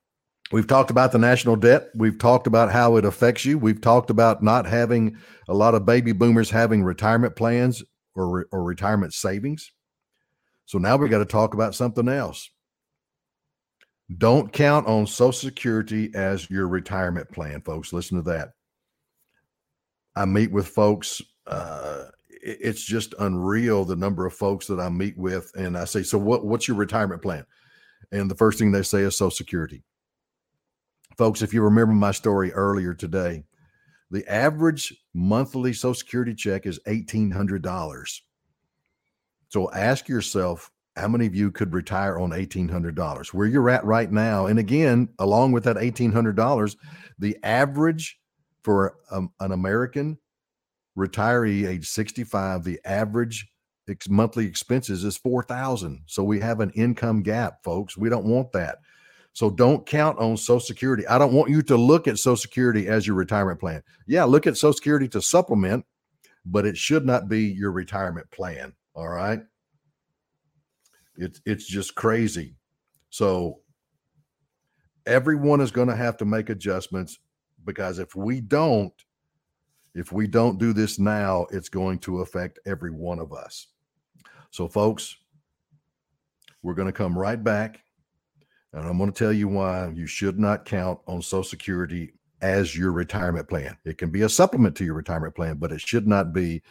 We've 0.51 0.67
talked 0.67 0.91
about 0.91 1.13
the 1.13 1.17
national 1.17 1.55
debt. 1.55 1.89
We've 1.95 2.17
talked 2.17 2.45
about 2.45 2.71
how 2.71 2.97
it 2.97 3.05
affects 3.05 3.45
you. 3.45 3.57
We've 3.57 3.79
talked 3.79 4.09
about 4.09 4.43
not 4.43 4.65
having 4.65 5.17
a 5.47 5.53
lot 5.53 5.75
of 5.75 5.85
baby 5.85 6.11
boomers 6.11 6.49
having 6.49 6.83
retirement 6.83 7.37
plans 7.37 7.81
or, 8.15 8.47
or 8.51 8.63
retirement 8.63 9.13
savings. 9.13 9.71
So 10.65 10.77
now 10.77 10.97
we 10.97 11.09
got 11.09 11.19
to 11.19 11.25
talk 11.25 11.53
about 11.53 11.75
something 11.75 12.07
else. 12.07 12.49
Don't 14.17 14.51
count 14.51 14.87
on 14.87 15.07
Social 15.07 15.31
Security 15.31 16.11
as 16.13 16.49
your 16.49 16.67
retirement 16.67 17.31
plan, 17.31 17.61
folks. 17.61 17.93
Listen 17.93 18.17
to 18.17 18.23
that. 18.31 18.49
I 20.15 20.25
meet 20.25 20.51
with 20.51 20.67
folks. 20.67 21.21
Uh, 21.47 22.05
it's 22.29 22.83
just 22.83 23.13
unreal 23.19 23.85
the 23.85 23.95
number 23.95 24.25
of 24.25 24.33
folks 24.33 24.67
that 24.67 24.79
I 24.79 24.89
meet 24.89 25.17
with, 25.17 25.51
and 25.55 25.77
I 25.77 25.85
say, 25.85 26.03
"So 26.03 26.17
what? 26.17 26.45
What's 26.45 26.67
your 26.67 26.77
retirement 26.77 27.21
plan?" 27.21 27.45
And 28.11 28.29
the 28.29 28.35
first 28.35 28.59
thing 28.59 28.71
they 28.71 28.83
say 28.83 29.01
is 29.01 29.17
Social 29.17 29.31
Security. 29.31 29.83
Folks, 31.17 31.41
if 31.41 31.53
you 31.53 31.61
remember 31.61 31.93
my 31.93 32.11
story 32.11 32.51
earlier 32.51 32.93
today, 32.93 33.43
the 34.09 34.27
average 34.27 35.00
monthly 35.13 35.73
Social 35.73 35.93
Security 35.93 36.33
check 36.33 36.65
is 36.65 36.79
$1,800. 36.87 38.21
So 39.49 39.71
ask 39.71 40.07
yourself, 40.07 40.71
how 40.95 41.07
many 41.07 41.25
of 41.25 41.35
you 41.35 41.51
could 41.51 41.73
retire 41.73 42.19
on 42.19 42.31
$1,800? 42.31 43.33
Where 43.33 43.47
you're 43.47 43.69
at 43.69 43.85
right 43.85 44.11
now. 44.11 44.47
And 44.47 44.59
again, 44.59 45.09
along 45.19 45.51
with 45.51 45.63
that 45.65 45.77
$1,800, 45.77 46.75
the 47.19 47.37
average 47.43 48.19
for 48.63 48.97
um, 49.09 49.31
an 49.39 49.51
American 49.51 50.17
retiree 50.97 51.67
age 51.67 51.87
65, 51.87 52.63
the 52.63 52.79
average 52.85 53.47
ex- 53.89 54.09
monthly 54.09 54.45
expenses 54.45 55.03
is 55.03 55.17
4000 55.17 56.01
So 56.05 56.23
we 56.23 56.39
have 56.39 56.59
an 56.59 56.71
income 56.71 57.23
gap, 57.23 57.63
folks. 57.63 57.97
We 57.97 58.09
don't 58.09 58.25
want 58.25 58.51
that. 58.53 58.79
So 59.33 59.49
don't 59.49 59.85
count 59.85 60.19
on 60.19 60.35
Social 60.35 60.59
Security. 60.59 61.07
I 61.07 61.17
don't 61.17 61.33
want 61.33 61.49
you 61.49 61.61
to 61.63 61.77
look 61.77 62.07
at 62.07 62.19
Social 62.19 62.35
Security 62.35 62.87
as 62.87 63.07
your 63.07 63.15
retirement 63.15 63.59
plan. 63.59 63.81
Yeah, 64.07 64.25
look 64.25 64.45
at 64.45 64.57
Social 64.57 64.73
Security 64.73 65.07
to 65.09 65.21
supplement, 65.21 65.85
but 66.45 66.65
it 66.65 66.77
should 66.77 67.05
not 67.05 67.29
be 67.29 67.43
your 67.43 67.71
retirement 67.71 68.29
plan. 68.31 68.73
All 68.93 69.07
right. 69.07 69.39
It's 71.15 71.41
it's 71.45 71.65
just 71.65 71.95
crazy. 71.95 72.55
So 73.09 73.59
everyone 75.05 75.61
is 75.61 75.71
going 75.71 75.87
to 75.87 75.95
have 75.95 76.17
to 76.17 76.25
make 76.25 76.49
adjustments 76.49 77.19
because 77.65 77.99
if 77.99 78.15
we 78.15 78.41
don't, 78.41 78.93
if 79.93 80.11
we 80.11 80.27
don't 80.27 80.57
do 80.57 80.73
this 80.73 80.99
now, 80.99 81.47
it's 81.51 81.69
going 81.69 81.99
to 81.99 82.21
affect 82.21 82.59
every 82.65 82.91
one 82.91 83.19
of 83.19 83.33
us. 83.33 83.67
So, 84.51 84.67
folks, 84.67 85.15
we're 86.63 86.73
going 86.73 86.87
to 86.87 86.93
come 86.93 87.17
right 87.17 87.41
back 87.41 87.81
and 88.73 88.87
I'm 88.87 88.97
going 88.97 89.11
to 89.11 89.17
tell 89.17 89.33
you 89.33 89.47
why 89.47 89.89
you 89.89 90.07
should 90.07 90.39
not 90.39 90.65
count 90.65 90.99
on 91.07 91.21
Social 91.21 91.43
Security 91.43 92.13
as 92.41 92.75
your 92.75 92.91
retirement 92.91 93.47
plan. 93.47 93.77
It 93.85 93.97
can 93.97 94.09
be 94.09 94.21
a 94.21 94.29
supplement 94.29 94.75
to 94.77 94.85
your 94.85 94.95
retirement 94.95 95.35
plan, 95.35 95.57
but 95.57 95.71
it 95.71 95.81
should 95.81 96.07
not 96.07 96.33
be 96.33 96.61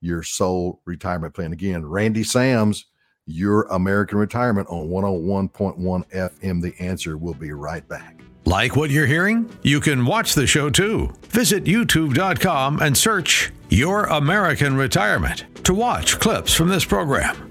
your 0.00 0.22
sole 0.22 0.80
retirement 0.84 1.34
plan. 1.34 1.52
Again, 1.52 1.84
Randy 1.84 2.24
Sams, 2.24 2.86
your 3.26 3.62
American 3.64 4.18
Retirement 4.18 4.68
on 4.68 4.88
101.1 4.88 6.10
FM. 6.10 6.62
The 6.62 6.74
answer 6.80 7.16
will 7.16 7.34
be 7.34 7.52
right 7.52 7.86
back. 7.88 8.20
Like 8.46 8.74
what 8.74 8.90
you're 8.90 9.06
hearing? 9.06 9.48
You 9.62 9.80
can 9.80 10.06
watch 10.06 10.34
the 10.34 10.46
show 10.46 10.70
too. 10.70 11.14
Visit 11.28 11.64
youtube.com 11.64 12.80
and 12.80 12.96
search 12.96 13.52
Your 13.68 14.04
American 14.04 14.76
Retirement 14.76 15.44
to 15.64 15.74
watch 15.74 16.18
clips 16.18 16.52
from 16.52 16.68
this 16.68 16.84
program. 16.84 17.49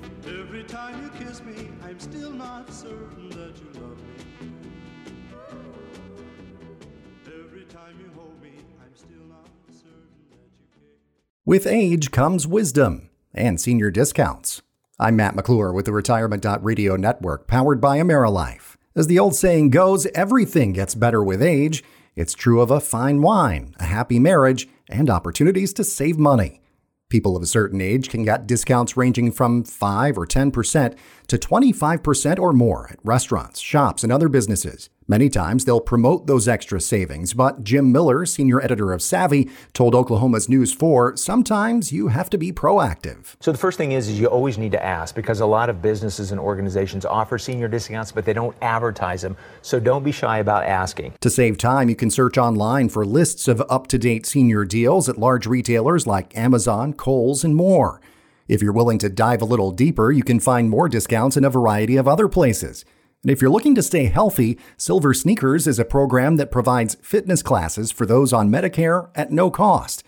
With 11.49 11.65
age 11.65 12.11
comes 12.11 12.45
wisdom 12.45 13.09
and 13.33 13.59
senior 13.59 13.89
discounts. 13.89 14.61
I'm 14.99 15.15
Matt 15.15 15.35
McClure 15.35 15.73
with 15.73 15.85
the 15.85 15.91
Retirement 15.91 16.45
Radio 16.61 16.95
Network, 16.95 17.47
powered 17.47 17.81
by 17.81 17.97
AmeriLife. 17.97 18.75
As 18.95 19.07
the 19.07 19.17
old 19.17 19.33
saying 19.33 19.71
goes, 19.71 20.05
everything 20.13 20.73
gets 20.73 20.93
better 20.93 21.23
with 21.23 21.41
age. 21.41 21.83
It's 22.15 22.35
true 22.35 22.61
of 22.61 22.69
a 22.69 22.79
fine 22.79 23.23
wine, 23.23 23.73
a 23.79 23.85
happy 23.85 24.19
marriage, 24.19 24.69
and 24.89 25.09
opportunities 25.09 25.73
to 25.73 25.83
save 25.83 26.19
money. 26.19 26.61
People 27.09 27.35
of 27.35 27.41
a 27.41 27.47
certain 27.47 27.81
age 27.81 28.09
can 28.09 28.23
get 28.23 28.45
discounts 28.45 28.95
ranging 28.95 29.31
from 29.31 29.63
5 29.63 30.19
or 30.19 30.27
10% 30.27 30.95
to 31.25 31.37
25% 31.39 32.37
or 32.37 32.53
more 32.53 32.89
at 32.91 32.99
restaurants, 33.03 33.59
shops, 33.59 34.03
and 34.03 34.13
other 34.13 34.29
businesses. 34.29 34.91
Many 35.09 35.27
times 35.27 35.65
they'll 35.65 35.81
promote 35.81 36.27
those 36.27 36.47
extra 36.47 36.79
savings, 36.79 37.33
but 37.33 37.63
Jim 37.63 37.91
Miller, 37.91 38.27
senior 38.27 38.61
editor 38.61 38.93
of 38.93 39.01
Savvy, 39.01 39.49
told 39.73 39.95
Oklahoma's 39.95 40.47
News 40.47 40.71
4 40.71 41.17
sometimes 41.17 41.91
you 41.91 42.09
have 42.09 42.29
to 42.29 42.37
be 42.37 42.51
proactive. 42.51 43.35
So 43.39 43.51
the 43.51 43.57
first 43.57 43.79
thing 43.79 43.93
is, 43.93 44.07
is 44.07 44.19
you 44.19 44.27
always 44.27 44.59
need 44.59 44.71
to 44.73 44.85
ask 44.85 45.15
because 45.15 45.39
a 45.39 45.47
lot 45.47 45.67
of 45.67 45.81
businesses 45.81 46.31
and 46.31 46.39
organizations 46.39 47.05
offer 47.05 47.39
senior 47.39 47.67
discounts, 47.67 48.11
but 48.11 48.23
they 48.23 48.33
don't 48.33 48.55
advertise 48.61 49.23
them. 49.23 49.35
So 49.63 49.79
don't 49.79 50.03
be 50.03 50.11
shy 50.11 50.37
about 50.37 50.65
asking. 50.65 51.15
To 51.21 51.29
save 51.31 51.57
time, 51.57 51.89
you 51.89 51.95
can 51.95 52.11
search 52.11 52.37
online 52.37 52.87
for 52.87 53.03
lists 53.03 53.47
of 53.47 53.63
up 53.67 53.87
to 53.87 53.97
date 53.97 54.27
senior 54.27 54.63
deals 54.63 55.09
at 55.09 55.17
large 55.17 55.47
retailers 55.47 56.05
like 56.05 56.37
Amazon, 56.37 56.93
Kohl's, 56.93 57.43
and 57.43 57.55
more. 57.55 57.99
If 58.47 58.61
you're 58.61 58.73
willing 58.73 58.99
to 58.99 59.09
dive 59.09 59.41
a 59.41 59.45
little 59.45 59.71
deeper, 59.71 60.11
you 60.11 60.23
can 60.23 60.39
find 60.39 60.69
more 60.69 60.87
discounts 60.87 61.35
in 61.35 61.43
a 61.43 61.49
variety 61.49 61.97
of 61.97 62.07
other 62.07 62.27
places. 62.27 62.85
And 63.21 63.31
if 63.31 63.41
you're 63.41 63.51
looking 63.51 63.75
to 63.75 63.83
stay 63.83 64.05
healthy, 64.05 64.57
Silver 64.77 65.13
Sneakers 65.13 65.67
is 65.67 65.77
a 65.77 65.85
program 65.85 66.37
that 66.37 66.51
provides 66.51 66.95
fitness 67.01 67.43
classes 67.43 67.91
for 67.91 68.05
those 68.05 68.31
on 68.31 68.49
Medicare 68.49 69.09
at 69.13 69.31
no 69.31 69.51
cost. 69.51 70.03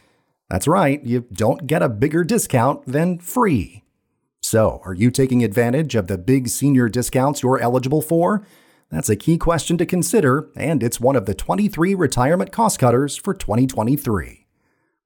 That's 0.50 0.68
right, 0.68 1.04
you 1.04 1.26
don't 1.32 1.68
get 1.68 1.82
a 1.82 1.90
bigger 1.90 2.24
discount 2.24 2.86
than 2.86 3.20
free. 3.20 3.84
So, 4.42 4.82
are 4.86 4.94
you 4.94 5.12
taking 5.12 5.44
advantage 5.44 5.94
of 5.96 6.08
the 6.08 6.18
big 6.18 6.48
senior 6.48 6.90
discounts 6.90 7.44
you're 7.44 7.60
eligible 7.60 8.02
for? 8.02 8.46
That's 8.90 9.10
a 9.10 9.16
key 9.16 9.38
question 9.38 9.78
to 9.78 9.86
consider, 9.86 10.50
and 10.56 10.82
it's 10.82 11.00
one 11.00 11.16
of 11.16 11.26
the 11.26 11.36
23 11.36 11.96
retirement 11.96 12.52
cost 12.52 12.80
cutters 12.80 13.16
for 13.16 13.34
2023. 13.34 14.48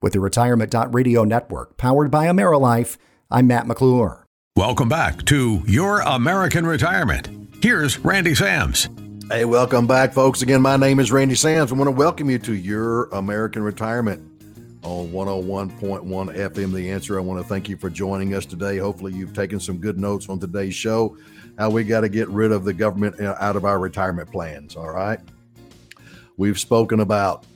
With 0.01 0.13
the 0.13 0.19
Retirement.radio 0.19 1.23
network 1.23 1.77
powered 1.77 2.11
by 2.11 2.27
AmeriLife, 2.27 2.97
I'm 3.29 3.47
Matt 3.47 3.67
McClure. 3.67 4.25
Welcome 4.55 4.89
back 4.89 5.25
to 5.25 5.63
Your 5.65 5.99
American 6.01 6.65
Retirement. 6.65 7.44
Here's 7.65 7.97
Randy 7.97 8.35
Sams. 8.35 8.89
Hey, 9.27 9.43
welcome 9.43 9.87
back, 9.87 10.13
folks. 10.13 10.43
Again, 10.43 10.61
my 10.61 10.77
name 10.77 10.99
is 10.99 11.11
Randy 11.11 11.33
Sams. 11.33 11.71
I 11.71 11.75
want 11.75 11.87
to 11.87 11.91
welcome 11.91 12.29
you 12.29 12.37
to 12.37 12.53
Your 12.53 13.05
American 13.05 13.63
Retirement 13.63 14.21
on 14.83 15.07
101.1 15.07 16.05
FM. 16.05 16.71
The 16.71 16.91
answer. 16.91 17.17
I 17.17 17.23
want 17.23 17.41
to 17.41 17.49
thank 17.49 17.67
you 17.67 17.75
for 17.75 17.89
joining 17.89 18.35
us 18.35 18.45
today. 18.45 18.77
Hopefully, 18.77 19.13
you've 19.13 19.33
taken 19.33 19.59
some 19.59 19.79
good 19.79 19.97
notes 19.97 20.29
on 20.29 20.39
today's 20.39 20.75
show. 20.75 21.17
How 21.57 21.71
we 21.71 21.83
got 21.83 22.01
to 22.01 22.09
get 22.09 22.29
rid 22.29 22.51
of 22.51 22.65
the 22.65 22.73
government 22.73 23.19
uh, 23.19 23.35
out 23.39 23.55
of 23.55 23.65
our 23.65 23.79
retirement 23.79 24.31
plans. 24.31 24.75
All 24.75 24.91
right. 24.91 25.19
We've 26.37 26.59
spoken 26.59 26.99
about 26.99 27.47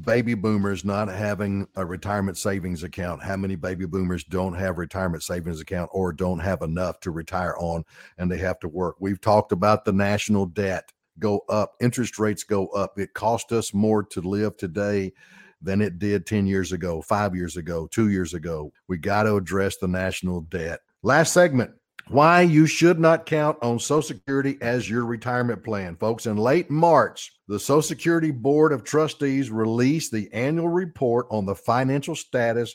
baby 0.00 0.34
boomers 0.34 0.84
not 0.84 1.08
having 1.08 1.66
a 1.76 1.84
retirement 1.84 2.38
savings 2.38 2.82
account? 2.82 3.22
How 3.22 3.36
many 3.36 3.56
baby 3.56 3.86
boomers 3.86 4.24
don't 4.24 4.54
have 4.54 4.78
retirement 4.78 5.22
savings 5.22 5.60
account 5.60 5.90
or 5.92 6.12
don't 6.12 6.38
have 6.38 6.62
enough 6.62 7.00
to 7.00 7.10
retire 7.10 7.54
on 7.58 7.84
and 8.18 8.30
they 8.30 8.38
have 8.38 8.58
to 8.60 8.68
work? 8.68 8.96
We've 8.98 9.20
talked 9.20 9.52
about 9.52 9.84
the 9.84 9.92
national 9.92 10.46
debt 10.46 10.92
go 11.18 11.44
up 11.48 11.74
interest 11.80 12.18
rates 12.18 12.42
go 12.42 12.68
up. 12.68 12.98
It 12.98 13.14
cost 13.14 13.52
us 13.52 13.74
more 13.74 14.02
to 14.04 14.20
live 14.20 14.56
today 14.56 15.12
than 15.60 15.80
it 15.80 15.98
did 15.98 16.26
10 16.26 16.46
years 16.46 16.72
ago 16.72 17.02
5 17.02 17.36
years 17.36 17.56
ago 17.56 17.86
2 17.86 18.08
years 18.08 18.34
ago. 18.34 18.72
We 18.88 18.98
got 18.98 19.24
to 19.24 19.36
address 19.36 19.76
the 19.76 19.88
national 19.88 20.42
debt. 20.42 20.80
Last 21.02 21.32
segment 21.32 21.72
why 22.12 22.42
you 22.42 22.66
should 22.66 23.00
not 23.00 23.24
count 23.24 23.56
on 23.62 23.78
Social 23.78 24.02
Security 24.02 24.58
as 24.60 24.88
your 24.88 25.06
retirement 25.06 25.64
plan. 25.64 25.96
Folks, 25.96 26.26
in 26.26 26.36
late 26.36 26.70
March, 26.70 27.32
the 27.48 27.58
Social 27.58 27.80
Security 27.80 28.30
Board 28.30 28.70
of 28.70 28.84
Trustees 28.84 29.50
released 29.50 30.12
the 30.12 30.28
annual 30.30 30.68
report 30.68 31.26
on 31.30 31.46
the 31.46 31.54
financial 31.54 32.14
status 32.14 32.74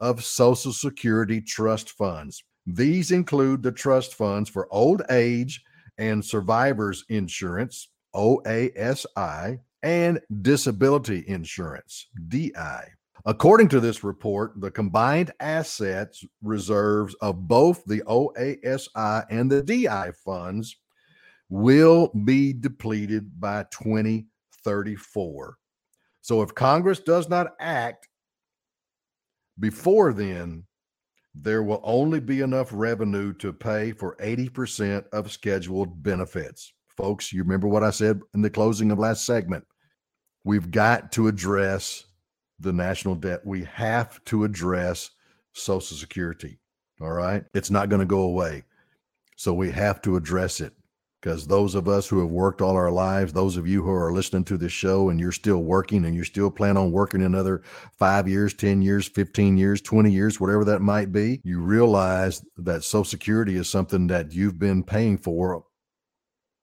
of 0.00 0.24
Social 0.24 0.72
Security 0.72 1.42
trust 1.42 1.90
funds. 1.90 2.42
These 2.66 3.10
include 3.10 3.62
the 3.62 3.72
trust 3.72 4.14
funds 4.14 4.48
for 4.48 4.72
old 4.72 5.02
age 5.10 5.62
and 5.98 6.24
survivors 6.24 7.04
insurance, 7.10 7.88
OASI, 8.14 9.58
and 9.82 10.20
disability 10.40 11.24
insurance, 11.26 12.06
DI. 12.28 12.84
According 13.26 13.68
to 13.68 13.80
this 13.80 14.04
report, 14.04 14.52
the 14.60 14.70
combined 14.70 15.32
assets 15.40 16.24
reserves 16.42 17.14
of 17.20 17.48
both 17.48 17.84
the 17.84 18.00
OASI 18.02 19.26
and 19.30 19.50
the 19.50 19.62
DI 19.62 20.12
funds 20.24 20.76
will 21.48 22.08
be 22.24 22.52
depleted 22.52 23.40
by 23.40 23.64
2034. 23.70 25.56
So 26.20 26.42
if 26.42 26.54
Congress 26.54 27.00
does 27.00 27.28
not 27.28 27.54
act 27.60 28.08
before 29.58 30.12
then, 30.12 30.64
there 31.34 31.62
will 31.62 31.80
only 31.84 32.20
be 32.20 32.40
enough 32.40 32.68
revenue 32.72 33.32
to 33.34 33.52
pay 33.52 33.92
for 33.92 34.16
80% 34.16 35.04
of 35.12 35.30
scheduled 35.32 36.02
benefits. 36.02 36.72
Folks, 36.96 37.32
you 37.32 37.42
remember 37.42 37.68
what 37.68 37.84
I 37.84 37.90
said 37.90 38.20
in 38.34 38.42
the 38.42 38.50
closing 38.50 38.90
of 38.90 38.98
last 38.98 39.24
segment. 39.24 39.64
We've 40.44 40.70
got 40.70 41.12
to 41.12 41.28
address 41.28 42.04
the 42.60 42.72
national 42.72 43.14
debt. 43.14 43.40
We 43.44 43.64
have 43.64 44.22
to 44.26 44.44
address 44.44 45.10
Social 45.52 45.96
Security. 45.96 46.58
All 47.00 47.12
right. 47.12 47.44
It's 47.54 47.70
not 47.70 47.88
going 47.88 48.00
to 48.00 48.06
go 48.06 48.22
away. 48.22 48.64
So 49.36 49.54
we 49.54 49.70
have 49.70 50.02
to 50.02 50.16
address 50.16 50.60
it 50.60 50.72
because 51.20 51.46
those 51.46 51.74
of 51.74 51.88
us 51.88 52.08
who 52.08 52.20
have 52.20 52.30
worked 52.30 52.60
all 52.60 52.76
our 52.76 52.90
lives, 52.90 53.32
those 53.32 53.56
of 53.56 53.66
you 53.66 53.82
who 53.82 53.90
are 53.90 54.12
listening 54.12 54.44
to 54.44 54.56
this 54.56 54.72
show 54.72 55.08
and 55.08 55.18
you're 55.18 55.32
still 55.32 55.62
working 55.62 56.04
and 56.04 56.14
you're 56.14 56.24
still 56.24 56.50
planning 56.50 56.76
on 56.76 56.92
working 56.92 57.22
another 57.22 57.62
five 57.98 58.28
years, 58.28 58.54
10 58.54 58.82
years, 58.82 59.06
15 59.08 59.56
years, 59.56 59.80
20 59.80 60.10
years, 60.10 60.40
whatever 60.40 60.64
that 60.64 60.80
might 60.80 61.12
be, 61.12 61.40
you 61.44 61.60
realize 61.60 62.44
that 62.56 62.84
Social 62.84 63.04
Security 63.04 63.56
is 63.56 63.68
something 63.68 64.06
that 64.08 64.32
you've 64.32 64.58
been 64.58 64.82
paying 64.82 65.18
for 65.18 65.64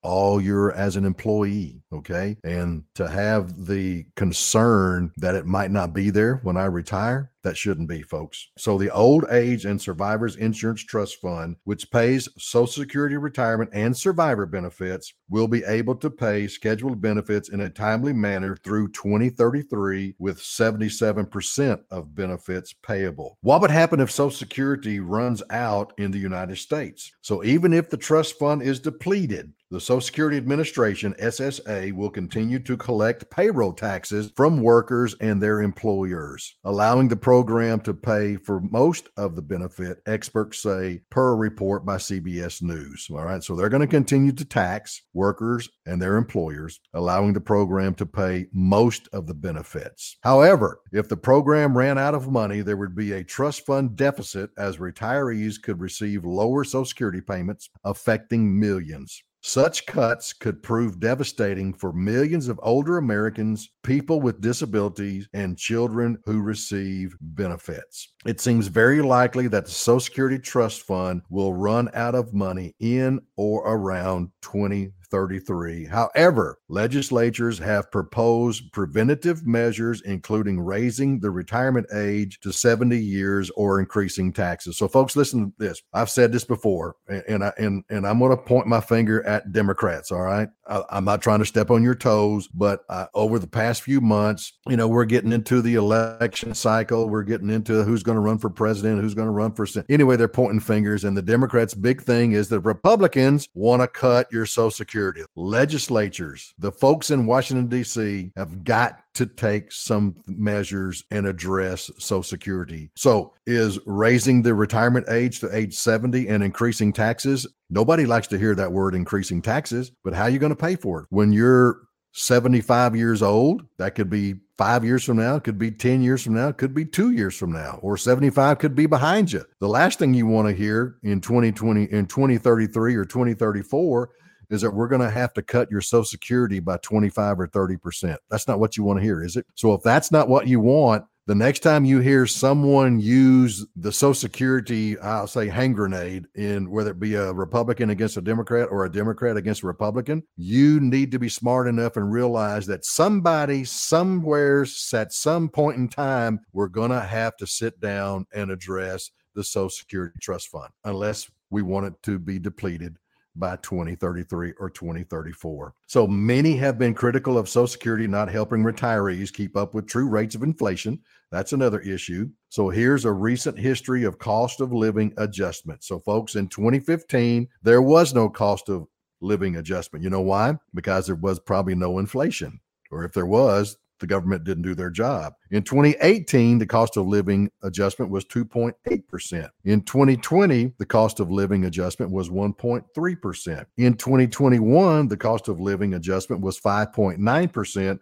all 0.06 0.39
your 0.39 0.72
as 0.74 0.95
an 0.95 1.06
employee 1.06 1.82
okay 1.91 2.38
and 2.43 2.84
to 2.93 3.08
have 3.08 3.66
the 3.66 4.06
concern 4.16 5.12
that 5.18 5.36
it 5.36 5.45
might 5.45 5.72
not 5.72 5.93
be 5.93 6.10
there 6.10 6.39
when 6.43 6.58
i 6.58 6.66
retire 6.66 7.32
that 7.45 7.56
shouldn't 7.56 7.88
be, 7.88 8.01
folks. 8.01 8.49
So, 8.58 8.78
the 8.78 8.89
Old 8.89 9.26
Age 9.30 9.66
and 9.66 9.80
Survivors 9.80 10.36
Insurance 10.36 10.84
Trust 10.84 11.22
Fund, 11.22 11.56
which 11.64 11.89
pays 11.91 12.28
Social 12.39 12.84
Security 12.84 13.18
retirement 13.18 13.70
and 13.72 13.95
survivor 13.95 14.47
benefits, 14.47 15.14
will 15.30 15.47
be 15.47 15.64
able 15.64 15.95
to 15.97 16.10
pay 16.10 16.47
scheduled 16.47 16.99
benefits 16.99 17.49
in 17.49 17.62
a 17.62 17.70
timely 17.70 18.14
manner 18.14 18.58
through 18.58 18.91
2033 18.93 20.16
with 20.18 20.39
77% 20.39 21.84
of 21.91 22.16
benefits 22.16 22.74
payable. 22.74 23.38
What 23.41 23.62
would 23.62 23.72
happen 23.72 23.99
if 23.99 24.10
Social 24.10 24.32
Security 24.32 24.99
runs 24.99 25.43
out 25.51 25.93
in 25.99 26.10
the 26.10 26.18
United 26.18 26.58
States? 26.58 27.12
So, 27.22 27.43
even 27.43 27.74
if 27.74 27.91
the 27.91 27.97
trust 27.97 28.39
fund 28.39 28.64
is 28.64 28.80
depleted, 28.80 29.53
the 29.72 29.80
Social 29.80 30.01
Security 30.01 30.38
Administration, 30.38 31.16
SSA, 31.20 31.91
will 31.93 32.11
continue 32.11 32.59
to 32.59 32.78
collect 32.78 33.30
payroll 33.32 33.74
taxes 33.74 34.32
from 34.36 34.61
workers 34.61 35.16
and 35.22 35.41
their 35.41 35.61
employers, 35.61 36.55
allowing 36.66 37.07
the 37.07 37.16
program 37.16 37.80
to 37.82 37.93
pay 37.93 38.36
for 38.36 38.61
most 38.61 39.09
of 39.18 39.36
the 39.36 39.41
benefit, 39.41 40.01
experts 40.05 40.61
say, 40.61 41.01
per 41.09 41.36
report 41.36 41.84
by 41.84 41.95
CBS 41.95 42.61
News. 42.61 43.07
All 43.09 43.26
right. 43.26 43.43
So 43.43 43.55
they're 43.55 43.70
going 43.70 43.82
to 43.82 43.88
continue 43.88 44.32
to 44.34 44.45
tax 44.45 45.01
workers 45.13 45.68
and 45.88 45.99
their 45.99 46.18
employers, 46.18 46.80
allowing 46.93 47.34
the 47.34 47.41
program 47.41 47.95
to 47.95 48.05
pay 48.05 48.45
most 48.53 49.09
of 49.13 49.26
the 49.26 49.34
benefits. 49.34 50.18
However, 50.22 50.82
if 50.91 51.09
the 51.09 51.18
program 51.18 51.76
ran 51.76 51.97
out 51.97 52.13
of 52.13 52.32
money, 52.32 52.61
there 52.61 52.78
would 52.78 52.95
be 52.95 53.13
a 53.13 53.24
trust 53.24 53.66
fund 53.66 53.95
deficit 53.95 54.51
as 54.57 54.78
retirees 54.78 55.61
could 55.61 55.80
receive 55.80 56.24
lower 56.24 56.63
Social 56.63 56.86
Security 56.86 57.22
payments, 57.22 57.70
affecting 57.84 58.59
millions. 58.59 59.24
Such 59.47 59.85
cuts 59.85 60.33
could 60.33 60.63
prove 60.63 60.99
devastating 60.99 61.71
for 61.71 61.93
millions 61.93 62.47
of 62.47 62.59
older 62.63 62.97
Americans, 62.97 63.69
people 63.83 64.19
with 64.19 64.41
disabilities, 64.41 65.29
and 65.33 65.55
children 65.55 66.17
who 66.25 66.41
receive 66.41 67.15
benefits. 67.21 68.11
It 68.25 68.41
seems 68.41 68.65
very 68.65 69.03
likely 69.03 69.47
that 69.49 69.65
the 69.65 69.71
Social 69.71 69.99
Security 69.99 70.39
Trust 70.39 70.81
Fund 70.81 71.21
will 71.29 71.53
run 71.53 71.91
out 71.93 72.15
of 72.15 72.33
money 72.33 72.73
in 72.79 73.21
or 73.37 73.61
around 73.71 74.31
20 74.41 74.91
33. 75.16 75.86
However, 75.86 76.59
legislatures 76.68 77.57
have 77.59 77.89
proposed 77.89 78.70
preventative 78.74 79.47
measures, 79.47 80.01
including 80.01 80.59
raising 80.59 81.22
the 81.22 81.32
retirement 81.32 81.88
age 81.93 82.38
to 82.41 82.51
70 82.51 82.97
years 82.99 83.49
or 83.51 83.80
increasing 83.80 84.34
taxes. 84.34 84.78
So, 84.78 84.89
folks, 84.89 85.16
listen 85.16 85.45
to 85.45 85.53
this. 85.57 85.82
I've 85.93 86.09
said 86.09 86.34
this 86.34 86.43
before, 86.43 86.97
and 87.07 87.45
I 87.45 87.53
and 87.57 87.86
and 87.89 88.05
I'm 88.05 88.20
going 88.20 88.32
to 88.32 88.43
point 88.43 88.68
my 88.68 88.82
finger 88.82 89.26
at 89.26 89.53
Democrats. 89.53 90.11
All 90.11 90.22
right, 90.22 90.49
I, 90.68 90.84
am 90.91 91.05
not 91.05 91.22
trying 91.22 91.39
to 91.39 91.45
step 91.45 91.72
on 91.72 91.82
your 91.82 91.95
toes, 91.95 92.49
but 92.49 92.82
uh, 92.89 93.05
over 93.13 93.39
the 93.39 93.47
past 93.47 93.84
few 93.84 94.01
months, 94.01 94.51
you 94.68 94.76
know, 94.76 94.89
we're 94.89 95.05
getting 95.05 95.32
into 95.32 95.61
the 95.61 95.76
election 95.76 96.53
cycle. 96.53 97.07
We're 97.07 97.24
getting 97.24 97.49
into 97.49 97.84
who's 97.84 98.03
going 98.03 98.18
to 98.18 98.22
run 98.22 98.38
for 98.38 98.49
president, 98.49 99.01
who's 99.01 99.13
going 99.13 99.28
to 99.28 99.32
run 99.32 99.53
for. 99.53 99.66
Anyway, 99.88 100.18
they're 100.18 100.28
pointing 100.28 100.59
fingers, 100.59 101.05
and 101.05 101.16
the 101.16 101.22
Democrats' 101.22 101.74
big 101.74 102.01
thing 102.01 102.34
is 102.34 102.49
that 102.49 102.59
Republicans 102.59 103.47
want 103.53 103.82
to 103.82 103.88
cut 103.88 104.30
your 104.30 104.45
Social 104.45 104.72
Security 104.72 105.05
Legislatures, 105.36 106.53
the 106.58 106.72
folks 106.72 107.12
in 107.12 107.26
Washington, 107.26 107.68
D.C., 107.68 108.32
have 108.36 108.64
got 108.64 108.99
to 109.16 109.26
take 109.26 109.72
some 109.72 110.16
measures 110.28 111.03
and 111.12 111.26
address 111.26 111.89
Social 111.97 112.24
Security. 112.24 112.89
So, 112.95 113.34
is 113.45 113.80
raising 113.86 114.41
the 114.41 114.53
retirement 114.53 115.08
age 115.10 115.39
to 115.39 115.56
age 115.56 115.76
70 115.76 116.28
and 116.28 116.43
increasing 116.43 116.91
taxes? 116.93 117.47
Nobody 117.70 118.06
likes 118.06 118.28
to 118.28 118.38
hear 118.38 118.56
that 118.56 118.72
word 118.72 118.95
increasing 118.95 119.41
taxes, 119.41 119.91
but 120.03 120.14
how 120.14 120.24
are 120.24 120.30
you 120.30 120.39
going 120.39 120.51
to 120.51 120.56
pay 120.56 120.76
for 120.76 121.01
it? 121.01 121.08
When 121.10 121.32
you're 121.34 121.80
75 122.16 122.95
years 122.95 123.22
old, 123.22 123.66
that 123.78 123.93
could 123.95 124.10
be 124.10 124.36
five 124.58 124.86
years 124.86 125.03
from 125.03 125.18
now, 125.18 125.38
could 125.38 125.58
be 125.58 125.70
10 125.70 126.01
years 126.01 126.24
from 126.24 126.34
now, 126.34 126.51
could 126.51 126.74
be 126.74 126.86
two 126.86 127.12
years 127.12 127.36
from 127.36 127.51
now, 127.51 127.78
or 127.82 127.97
75 127.97 128.58
could 128.58 128.74
be 128.74 128.86
behind 128.86 129.34
you. 129.34 129.43
The 129.60 129.68
last 129.68 129.99
thing 129.99 130.14
you 130.14 130.26
want 130.26 130.47
to 130.47 130.53
hear 130.53 130.95
in 131.03 131.20
2020, 131.20 131.84
in 131.91 132.06
2033 132.06 132.95
or 132.95 133.03
2034 133.03 134.10
is 134.49 134.61
that 134.61 134.71
we're 134.71 134.87
going 134.87 135.01
to 135.01 135.09
have 135.09 135.33
to 135.33 135.41
cut 135.41 135.71
your 135.71 135.81
social 135.81 136.05
security 136.05 136.59
by 136.59 136.77
25 136.77 137.39
or 137.39 137.47
30%. 137.47 138.17
That's 138.29 138.47
not 138.47 138.59
what 138.59 138.77
you 138.77 138.83
want 138.83 138.99
to 138.99 139.03
hear, 139.03 139.23
is 139.23 139.35
it? 139.35 139.45
So 139.55 139.73
if 139.73 139.83
that's 139.83 140.11
not 140.11 140.29
what 140.29 140.47
you 140.47 140.59
want, 140.59 141.05
the 141.27 141.33
next 141.33 141.61
time 141.61 141.85
you 141.85 142.01
hear 142.01 142.27
someone 142.27 142.99
use 142.99 143.65
the 143.75 143.91
Social 143.91 144.13
Security, 144.13 144.95
I'll 144.99 145.25
say 145.25 145.47
hand 145.47 145.73
grenade 145.73 146.27
in 146.35 146.69
whether 146.69 146.91
it 146.91 146.99
be 146.99 147.15
a 147.15 147.33
Republican 147.33 147.89
against 147.89 148.17
a 148.17 148.21
Democrat 148.21 148.67
or 148.69 148.85
a 148.85 148.91
Democrat 148.91 149.35
against 149.35 149.63
a 149.63 149.67
Republican, 149.67 150.21
you 150.37 150.79
need 150.79 151.11
to 151.13 151.17
be 151.17 151.27
smart 151.27 151.67
enough 151.67 151.97
and 151.97 152.11
realize 152.11 152.67
that 152.67 152.85
somebody 152.85 153.63
somewhere 153.63 154.67
at 154.93 155.13
some 155.13 155.49
point 155.49 155.77
in 155.77 155.87
time, 155.87 156.41
we're 156.53 156.67
going 156.67 156.91
to 156.91 157.01
have 157.01 157.35
to 157.37 157.47
sit 157.47 157.79
down 157.79 158.27
and 158.31 158.51
address 158.51 159.09
the 159.33 159.43
Social 159.43 159.71
Security 159.71 160.19
Trust 160.21 160.49
Fund 160.49 160.71
unless 160.83 161.27
we 161.49 161.63
want 161.63 161.87
it 161.87 161.93
to 162.03 162.19
be 162.19 162.37
depleted 162.37 162.97
by 163.36 163.55
2033 163.57 164.53
or 164.59 164.69
2034. 164.69 165.73
So 165.88 166.07
many 166.07 166.55
have 166.57 166.77
been 166.77 166.93
critical 166.93 167.38
of 167.38 167.49
Social 167.49 167.67
Security 167.67 168.07
not 168.07 168.29
helping 168.29 168.63
retirees 168.63 169.33
keep 169.33 169.57
up 169.57 169.73
with 169.73 169.88
true 169.88 170.07
rates 170.07 170.36
of 170.36 170.43
inflation. 170.43 170.99
That's 171.31 171.53
another 171.53 171.79
issue. 171.81 172.29
So 172.49 172.69
here's 172.69 173.05
a 173.05 173.11
recent 173.11 173.59
history 173.59 174.03
of 174.03 174.19
cost 174.19 174.61
of 174.61 174.71
living 174.73 175.13
adjustment. 175.17 175.83
So, 175.83 175.99
folks, 175.99 176.36
in 176.36 176.47
2015, 176.47 177.47
there 177.61 177.81
was 177.81 178.13
no 178.13 178.29
cost 178.29 178.69
of 178.69 178.88
living 179.21 179.57
adjustment. 179.57 180.03
You 180.03 180.09
know 180.09 180.21
why? 180.21 180.55
Because 180.73 181.07
there 181.07 181.15
was 181.15 181.39
probably 181.39 181.75
no 181.75 181.99
inflation. 181.99 182.59
Or 182.91 183.03
if 183.03 183.13
there 183.13 183.25
was, 183.25 183.77
the 183.99 184.07
government 184.07 184.43
didn't 184.43 184.63
do 184.63 184.75
their 184.75 184.89
job. 184.89 185.33
In 185.51 185.63
2018, 185.63 186.57
the 186.57 186.65
cost 186.65 186.97
of 186.97 187.05
living 187.07 187.49
adjustment 187.63 188.11
was 188.11 188.25
2.8%. 188.25 189.49
In 189.63 189.81
2020, 189.81 190.73
the 190.77 190.85
cost 190.85 191.19
of 191.19 191.31
living 191.31 191.65
adjustment 191.65 192.11
was 192.11 192.29
1.3%. 192.29 193.65
In 193.77 193.93
2021, 193.93 195.07
the 195.07 195.17
cost 195.17 195.47
of 195.47 195.59
living 195.59 195.93
adjustment 195.93 196.41
was 196.41 196.59
5.9%. 196.59 197.99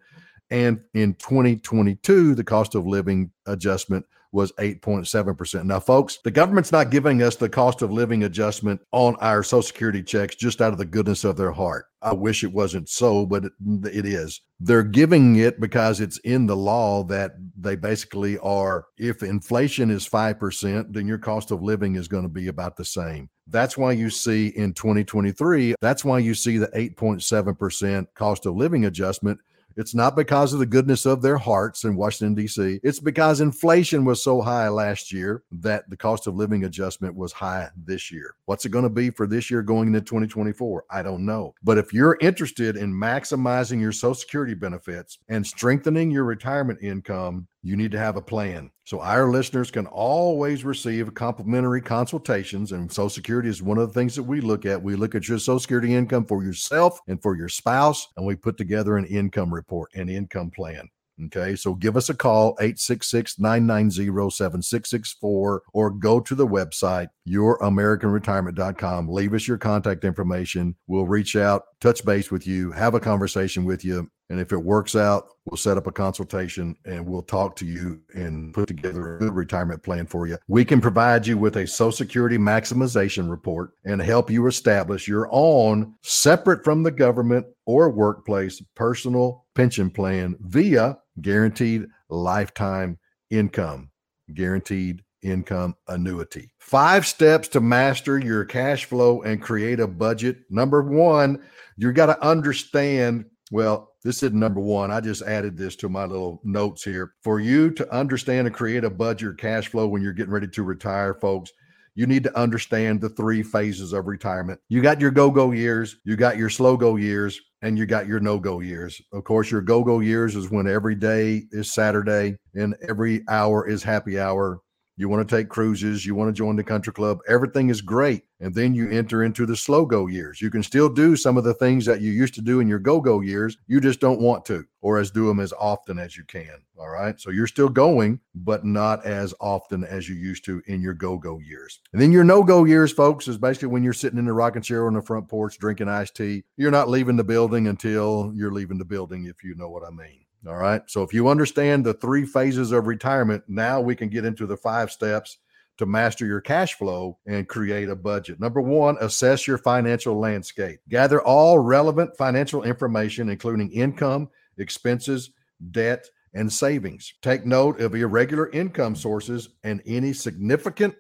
And 0.50 0.82
in 0.94 1.14
2022, 1.16 2.36
the 2.36 2.44
cost 2.44 2.76
of 2.76 2.86
living 2.86 3.32
adjustment 3.46 4.06
was 4.34 4.52
8.7%. 4.54 5.64
Now, 5.64 5.80
folks, 5.80 6.20
the 6.24 6.32
government's 6.32 6.72
not 6.72 6.90
giving 6.90 7.22
us 7.22 7.36
the 7.36 7.48
cost 7.48 7.82
of 7.82 7.92
living 7.92 8.24
adjustment 8.24 8.82
on 8.92 9.16
our 9.18 9.44
Social 9.44 9.62
Security 9.62 10.02
checks 10.04 10.36
just 10.36 10.62
out 10.62 10.74
of 10.74 10.80
the 10.80 10.86
goodness 10.86 11.24
of 11.24 11.38
their 11.38 11.52
heart. 11.52 11.86
I 12.02 12.14
wish 12.14 12.44
it 12.44 12.52
wasn't 12.52 12.90
so, 12.90 13.26
but 13.26 13.46
it, 13.46 13.54
it 13.86 14.06
is. 14.06 14.42
They're 14.60 14.84
giving 14.84 15.38
it 15.38 15.60
because 15.60 16.02
it's 16.02 16.18
in 16.20 16.48
the 16.48 16.58
law 16.58 17.04
that 17.06 17.34
they 17.58 17.76
basically 17.76 18.38
are, 18.40 18.86
if 18.98 19.24
inflation 19.24 19.90
is 19.90 20.10
5%, 20.10 20.92
then 20.92 21.08
your 21.08 21.18
cost 21.20 21.52
of 21.52 21.62
living 21.62 21.96
is 21.96 22.08
going 22.08 22.24
to 22.24 22.30
be 22.30 22.48
about 22.48 22.76
the 22.76 22.86
same. 22.86 23.30
That's 23.48 23.78
why 23.78 23.92
you 23.92 24.10
see 24.10 24.48
in 24.48 24.74
2023, 24.74 25.76
that's 25.82 26.04
why 26.04 26.20
you 26.20 26.34
see 26.34 26.58
the 26.58 26.68
8.7% 26.68 28.08
cost 28.16 28.46
of 28.46 28.56
living 28.56 28.86
adjustment 28.86 29.40
it's 29.76 29.96
not 29.96 30.16
because 30.16 30.54
of 30.54 30.60
the 30.60 30.66
goodness 30.66 31.06
of 31.06 31.22
their 31.22 31.38
hearts 31.38 31.84
in 31.84 31.96
Washington, 31.96 32.36
D.C. 32.36 32.80
It's 32.84 33.00
because 33.00 33.42
inflation 33.42 34.06
was 34.06 34.24
so 34.24 34.42
high 34.42 34.70
last 34.70 35.12
year 35.12 35.44
that 35.52 35.90
the 35.90 35.98
cost 35.98 36.28
of 36.28 36.36
living 36.36 36.66
adjustment 36.66 37.16
was 37.16 37.32
high 37.32 37.70
this 37.86 38.12
year. 38.12 38.36
What's 38.46 38.66
it 38.66 38.70
going 38.70 38.84
to 38.84 38.90
be 38.90 39.10
for 39.10 39.28
this 39.28 39.50
year 39.50 39.62
going 39.62 39.88
into 39.88 40.02
2024? 40.02 40.86
I 40.90 41.02
don't 41.02 41.26
know. 41.26 41.54
But 41.64 41.78
if 41.78 41.94
you're 41.94 42.18
interested 42.22 42.78
in 42.78 42.94
maximizing 42.94 43.80
your 43.80 43.92
Social 43.92 44.16
Security 44.16 44.54
benefits 44.54 45.20
and 45.30 45.46
strengthening 45.46 46.12
your 46.12 46.24
retirement 46.24 46.80
income, 46.82 47.48
you 47.64 47.78
need 47.78 47.92
to 47.92 47.98
have 47.98 48.18
a 48.18 48.22
plan. 48.22 48.70
So 48.84 49.00
our 49.00 49.30
listeners 49.30 49.72
can 49.72 49.88
always 49.88 50.66
receive 50.66 51.14
complimentary 51.14 51.82
consultations, 51.82 52.74
and 52.74 52.92
Social 52.92 53.10
Security 53.10 53.50
is 53.50 53.64
one 53.64 53.78
of 53.78 53.88
the 53.88 53.94
things 53.94 54.16
that 54.16 54.24
we 54.24 54.42
look 54.42 54.66
at. 54.66 54.82
We 54.82 54.96
look 54.96 55.16
at 55.16 55.28
your 55.30 55.40
Social 55.40 55.60
Security 55.60 55.96
income 55.96 56.26
for 56.26 56.44
yourself 56.44 57.00
and 57.08 57.22
for 57.22 57.38
your 57.38 57.50
spouse, 57.50 58.08
and 58.18 58.26
we 58.26 58.36
put 58.36 58.58
together 58.58 58.98
an 58.98 59.06
income 59.06 59.54
report, 59.54 59.92
an 59.96 60.10
income 60.10 60.52
plan. 60.52 60.90
Okay, 61.26 61.56
so 61.56 61.76
give 61.76 61.96
us 61.96 62.10
a 62.10 62.16
call, 62.16 62.58
866 62.60 63.38
990 63.38 64.32
7664, 64.32 65.62
or 65.72 65.92
go 65.92 66.20
to 66.20 66.34
the 66.34 66.48
website, 66.48 67.08
youramericanretirement.com. 67.28 69.08
Leave 69.08 69.34
us 69.36 69.48
your 69.48 69.60
contact 69.60 70.06
information. 70.06 70.76
We'll 70.88 71.06
reach 71.06 71.36
out, 71.36 71.66
touch 71.84 72.06
base 72.06 72.32
with 72.32 72.48
you, 72.48 72.72
have 72.72 72.96
a 72.96 73.00
conversation 73.00 73.66
with 73.66 73.84
you. 73.84 74.10
And 74.30 74.40
if 74.40 74.54
it 74.54 74.58
works 74.58 74.96
out, 74.96 75.28
we'll 75.46 75.58
set 75.58 75.78
up 75.78 75.86
a 75.86 75.92
consultation 75.92 76.78
and 76.86 77.06
we'll 77.06 77.24
talk 77.24 77.58
to 77.58 77.66
you 77.66 78.00
and 78.16 78.54
put 78.54 78.70
together 78.70 79.18
a 79.18 79.20
good 79.20 79.36
retirement 79.36 79.84
plan 79.84 80.08
for 80.08 80.26
you. 80.26 80.38
We 80.48 80.64
can 80.64 80.80
provide 80.80 81.28
you 81.28 81.38
with 81.38 81.58
a 81.58 81.68
Social 81.68 81.92
Security 81.92 82.38
maximization 82.38 83.30
report 83.30 83.72
and 83.84 84.02
help 84.02 84.32
you 84.32 84.48
establish 84.48 85.10
your 85.10 85.28
own 85.30 85.94
separate 86.02 86.64
from 86.64 86.84
the 86.84 86.92
government 86.92 87.46
or 87.66 87.90
workplace 87.90 88.62
personal 88.76 89.46
pension 89.54 89.90
plan 89.90 90.38
via 90.40 90.98
guaranteed 91.22 91.86
lifetime 92.10 92.98
income, 93.30 93.90
guaranteed 94.34 95.04
income 95.24 95.76
annuity. 95.88 96.52
Five 96.60 97.06
steps 97.06 97.48
to 97.50 97.62
master 97.62 98.20
your 98.20 98.46
cash 98.46 98.86
flow 98.86 99.22
and 99.22 99.42
create 99.42 99.80
a 99.80 99.88
budget. 99.88 100.38
Number 100.50 100.82
one, 100.82 101.42
you 101.78 101.92
got 101.92 102.08
to 102.08 102.26
understand. 102.26 103.26
Well, 103.52 103.94
this 104.04 104.24
is 104.24 104.34
number 104.34 104.60
one. 104.60 104.92
I 104.92 105.00
just 105.00 105.22
added 105.22 105.58
this 105.58 105.76
to 105.78 105.90
my 105.90 106.06
little 106.06 106.42
notes 106.44 106.84
here. 106.84 107.14
For 107.24 107.40
you 107.40 107.72
to 107.72 107.94
understand 107.94 108.48
and 108.48 108.56
create 108.56 108.84
a 108.84 108.90
budget 108.90 109.30
or 109.30 109.34
cash 109.34 109.68
flow 109.68 109.88
when 109.88 110.02
you're 110.02 110.14
getting 110.14 110.34
ready 110.34 110.48
to 110.48 110.64
retire, 110.64 111.14
folks, 111.14 111.52
you 111.96 112.08
need 112.08 112.24
to 112.24 112.38
understand 112.38 113.02
the 113.02 113.10
three 113.10 113.44
phases 113.44 113.94
of 113.94 114.08
retirement. 114.08 114.60
You 114.68 114.82
got 114.82 115.00
your 115.00 115.12
go 115.12 115.30
go 115.30 115.52
years, 115.52 115.98
you 116.04 116.16
got 116.16 116.38
your 116.38 116.50
slow 116.50 116.76
go 116.76 116.96
years, 116.96 117.40
and 117.62 117.78
you 117.78 117.86
got 117.86 118.08
your 118.08 118.20
no 118.20 118.40
go 118.40 118.60
years. 118.60 119.02
Of 119.14 119.24
course, 119.24 119.50
your 119.50 119.62
go 119.62 119.84
go 119.84 120.00
years 120.00 120.36
is 120.36 120.52
when 120.52 120.68
every 120.68 120.96
day 120.96 121.44
is 121.52 121.72
Saturday 121.72 122.36
and 122.56 122.76
every 122.88 123.24
hour 123.30 123.68
is 123.68 123.84
happy 123.84 124.20
hour. 124.20 124.60
You 124.96 125.10
want 125.10 125.28
to 125.28 125.36
take 125.36 125.50
cruises, 125.50 126.06
you 126.06 126.14
want 126.14 126.30
to 126.30 126.38
join 126.38 126.56
the 126.56 126.64
country 126.64 126.94
club, 126.94 127.20
everything 127.28 127.70
is 127.70 127.82
great. 127.82 128.24
And 128.40 128.54
then 128.54 128.76
you 128.76 128.90
enter 128.92 129.24
into 129.24 129.48
the 129.48 129.56
slow 129.56 129.86
go 129.86 130.06
years. 130.06 130.40
You 130.40 130.52
can 130.52 130.62
still 130.62 130.88
do 130.88 131.16
some 131.16 131.36
of 131.36 131.44
the 131.44 131.56
things 131.56 131.86
that 131.86 132.02
you 132.02 132.12
used 132.12 132.36
to 132.36 132.42
do 132.42 132.60
in 132.60 132.68
your 132.68 132.78
go 132.78 133.02
go 133.02 133.22
years, 133.22 133.58
you 133.66 133.82
just 133.82 134.00
don't 134.00 134.20
want 134.20 134.46
to, 134.46 134.66
or 134.82 135.00
as 135.00 135.10
do 135.10 135.28
them 135.28 135.40
as 135.40 135.52
often 135.54 135.98
as 135.98 136.16
you 136.16 136.24
can. 136.26 136.62
All 136.78 136.90
right. 136.90 137.20
So 137.20 137.32
you're 137.32 137.48
still 137.48 137.70
going, 137.70 138.20
but 138.36 138.66
not 138.66 139.04
as 139.06 139.34
often 139.40 139.84
as 139.84 140.08
you 140.08 140.16
used 140.16 140.46
to 140.46 140.62
in 140.68 140.82
your 140.82 140.94
go 140.94 141.18
go 141.18 141.40
years. 141.40 141.80
And 141.94 142.02
then 142.02 142.12
your 142.12 142.24
no 142.24 142.44
go 142.44 142.66
years, 142.66 142.92
folks, 142.92 143.28
is 143.28 143.38
basically 143.38 143.70
when 143.70 143.84
you're 143.84 143.94
sitting 143.94 144.20
in 144.20 144.26
the 144.26 144.34
rocking 144.34 144.62
chair 144.62 144.86
on 144.86 144.94
the 144.94 145.02
front 145.02 145.28
porch 145.28 145.58
drinking 145.58 145.90
iced 145.90 146.16
tea. 146.16 146.44
You're 146.58 146.72
not 146.72 146.90
leaving 146.90 147.16
the 147.16 147.24
building 147.24 147.68
until 147.68 148.32
you're 148.36 148.52
leaving 148.52 148.78
the 148.78 148.86
building, 148.86 149.26
if 149.26 149.44
you 149.44 149.56
know 149.56 149.70
what 149.70 149.84
I 149.84 149.90
mean. 149.90 150.23
All 150.48 150.58
right. 150.58 150.82
So 150.88 151.04
if 151.04 151.14
you 151.14 151.30
understand 151.30 151.86
the 151.86 151.94
three 151.94 152.26
phases 152.26 152.72
of 152.72 152.88
retirement, 152.88 153.44
now 153.48 153.80
we 153.80 153.96
can 153.96 154.10
get 154.10 154.26
into 154.26 154.46
the 154.46 154.58
five 154.58 154.92
steps 154.92 155.38
to 155.78 155.86
master 155.86 156.26
your 156.26 156.42
cash 156.42 156.76
flow 156.76 157.18
and 157.26 157.48
create 157.48 157.90
a 157.90 157.96
budget. 157.96 158.40
Number 158.40 158.62
one, 158.62 158.98
assess 159.00 159.48
your 159.48 159.58
financial 159.58 160.20
landscape. 160.20 160.80
Gather 160.90 161.22
all 161.22 161.60
relevant 161.60 162.16
financial 162.18 162.64
information, 162.64 163.30
including 163.30 163.72
income, 163.72 164.30
expenses, 164.58 165.32
debt, 165.72 166.06
and 166.34 166.52
savings. 166.52 167.14
Take 167.22 167.46
note 167.46 167.80
of 167.80 167.96
irregular 167.96 168.50
income 168.52 168.96
sources 168.96 169.50
and 169.64 169.82
any 169.86 170.14
significant 170.14 170.96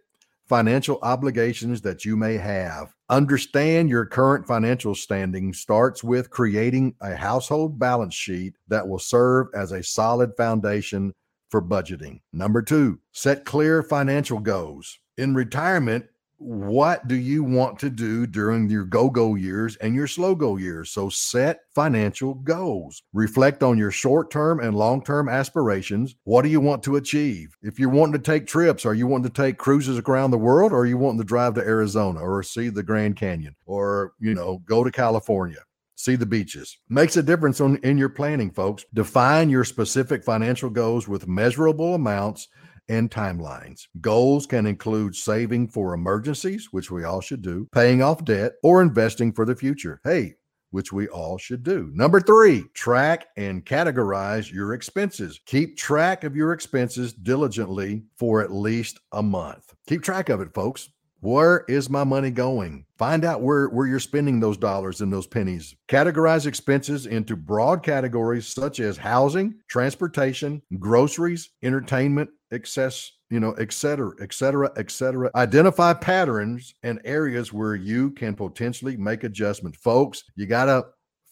financial 0.54 1.00
obligations 1.02 1.82
that 1.82 2.06
you 2.06 2.16
may 2.16 2.38
have. 2.38 2.94
Understand 3.10 3.90
your 3.90 4.06
current 4.06 4.46
financial 4.46 4.94
standing 4.94 5.52
starts 5.52 6.04
with 6.04 6.30
creating 6.30 6.94
a 7.02 7.16
household 7.16 7.80
balance 7.80 8.14
sheet 8.14 8.54
that 8.68 8.88
will 8.88 9.00
serve 9.00 9.48
as 9.56 9.72
a 9.72 9.82
solid 9.82 10.32
foundation 10.38 11.12
for 11.50 11.60
budgeting. 11.60 12.22
Number 12.34 12.62
two, 12.62 13.00
set 13.14 13.46
clear 13.46 13.82
financial 13.82 14.38
goals. 14.38 15.00
In 15.18 15.34
retirement, 15.34 16.06
what 16.44 17.08
do 17.08 17.16
you 17.16 17.44
want 17.44 17.80
to 17.80 17.90
do 17.90 18.28
during 18.28 18.70
your 18.70 18.84
go 18.84 19.10
go 19.10 19.36
years 19.36 19.78
and 19.78 19.96
your 19.96 20.08
slow 20.08 20.36
go 20.36 20.58
years? 20.58 20.92
So 20.92 21.08
set 21.08 21.62
financial 21.74 22.34
goals. 22.34 23.02
Reflect 23.14 23.64
on 23.64 23.78
your 23.78 23.92
short 23.92 24.30
term 24.30 24.60
and 24.60 24.76
long 24.76 25.04
term 25.04 25.30
aspirations. 25.30 26.16
What 26.26 26.42
do 26.42 26.50
you 26.50 26.60
want 26.60 26.84
to 26.84 26.98
achieve? 26.98 27.56
If 27.62 27.80
you're 27.80 27.90
wanting 27.90 28.14
to 28.14 28.32
take 28.32 28.46
trips, 28.46 28.86
are 28.86 28.94
you 28.94 29.08
wanting 29.08 29.32
to 29.32 29.42
take 29.42 29.58
cruises 29.58 30.00
around 30.00 30.32
the 30.32 30.38
world 30.38 30.74
or 30.74 30.80
are 30.80 30.86
you 30.86 30.98
wanting 30.98 31.22
to 31.22 31.26
drive 31.26 31.54
to 31.56 31.62
Arizona 31.62 32.20
or 32.20 32.44
see 32.44 32.68
the 32.68 32.84
Grand 32.84 33.16
Canyon 33.16 33.56
or, 33.66 34.14
you 34.20 34.34
know, 34.34 34.62
go 34.66 34.84
to 34.84 34.92
California? 34.92 35.60
see 35.96 36.16
the 36.18 36.26
beaches. 36.26 36.78
Makes 36.90 37.16
a 37.16 37.24
difference 37.24 37.62
on, 37.62 37.78
in 37.78 37.98
your 37.98 38.10
planning, 38.10 38.52
folks. 38.52 38.84
Define 38.94 39.50
your 39.50 39.64
specific 39.64 40.26
financial 40.26 40.70
goals 40.70 41.08
with 41.08 41.30
measurable 41.30 41.96
amounts 41.96 42.50
and 42.90 43.10
timelines. 43.10 43.88
Goals 44.02 44.46
can 44.46 44.66
include 44.66 45.16
saving 45.16 45.70
for 45.70 45.94
emergencies, 45.94 46.70
which 46.72 46.92
we 46.92 47.04
all 47.04 47.22
should 47.22 47.42
do, 47.42 47.68
paying 47.72 48.02
off 48.02 48.24
debt, 48.26 48.54
or 48.64 48.82
investing 48.82 49.32
for 49.34 49.46
the 49.46 49.56
future. 49.56 50.00
Hey, 50.04 50.36
which 50.72 50.92
we 50.92 51.08
all 51.08 51.38
should 51.38 51.62
do. 51.62 51.92
Number 51.94 52.20
three, 52.20 52.64
track 52.74 53.28
and 53.38 53.64
categorize 53.64 54.52
your 54.52 54.74
expenses. 54.74 55.40
Keep 55.46 55.78
track 55.78 56.24
of 56.24 56.36
your 56.36 56.52
expenses 56.52 57.14
diligently 57.14 58.04
for 58.18 58.42
at 58.42 58.52
least 58.52 59.00
a 59.12 59.22
month. 59.22 59.74
Keep 59.88 60.02
track 60.02 60.30
of 60.30 60.42
it, 60.42 60.54
folks. 60.54 60.90
Where 61.24 61.64
is 61.70 61.90
my 61.90 62.04
money 62.04 62.32
going? 62.32 62.86
Find 62.98 63.24
out 63.24 63.42
where, 63.42 63.70
where 63.70 63.88
you're 63.88 64.02
spending 64.02 64.42
those 64.42 64.58
dollars 64.58 65.00
and 65.00 65.12
those 65.12 65.26
pennies. 65.26 65.74
Categorize 65.88 66.46
expenses 66.46 67.06
into 67.06 67.38
broad 67.38 67.82
categories 67.82 68.46
such 68.46 68.82
as 68.82 68.98
housing, 68.98 69.56
transportation, 69.70 70.62
groceries, 70.80 71.52
entertainment, 71.64 72.30
excess, 72.52 73.10
you 73.30 73.40
know, 73.40 73.54
et 73.54 73.72
cetera, 73.72 74.12
et 74.20 74.34
cetera, 74.34 74.70
et 74.76 74.92
cetera. 74.92 75.32
Identify 75.34 75.94
patterns 75.94 76.76
and 76.84 77.00
areas 77.06 77.54
where 77.54 77.76
you 77.76 78.12
can 78.12 78.36
potentially 78.36 78.98
make 78.98 79.24
adjustment. 79.24 79.78
Folks, 79.78 80.26
you 80.36 80.46
got 80.46 80.66
to 80.66 80.84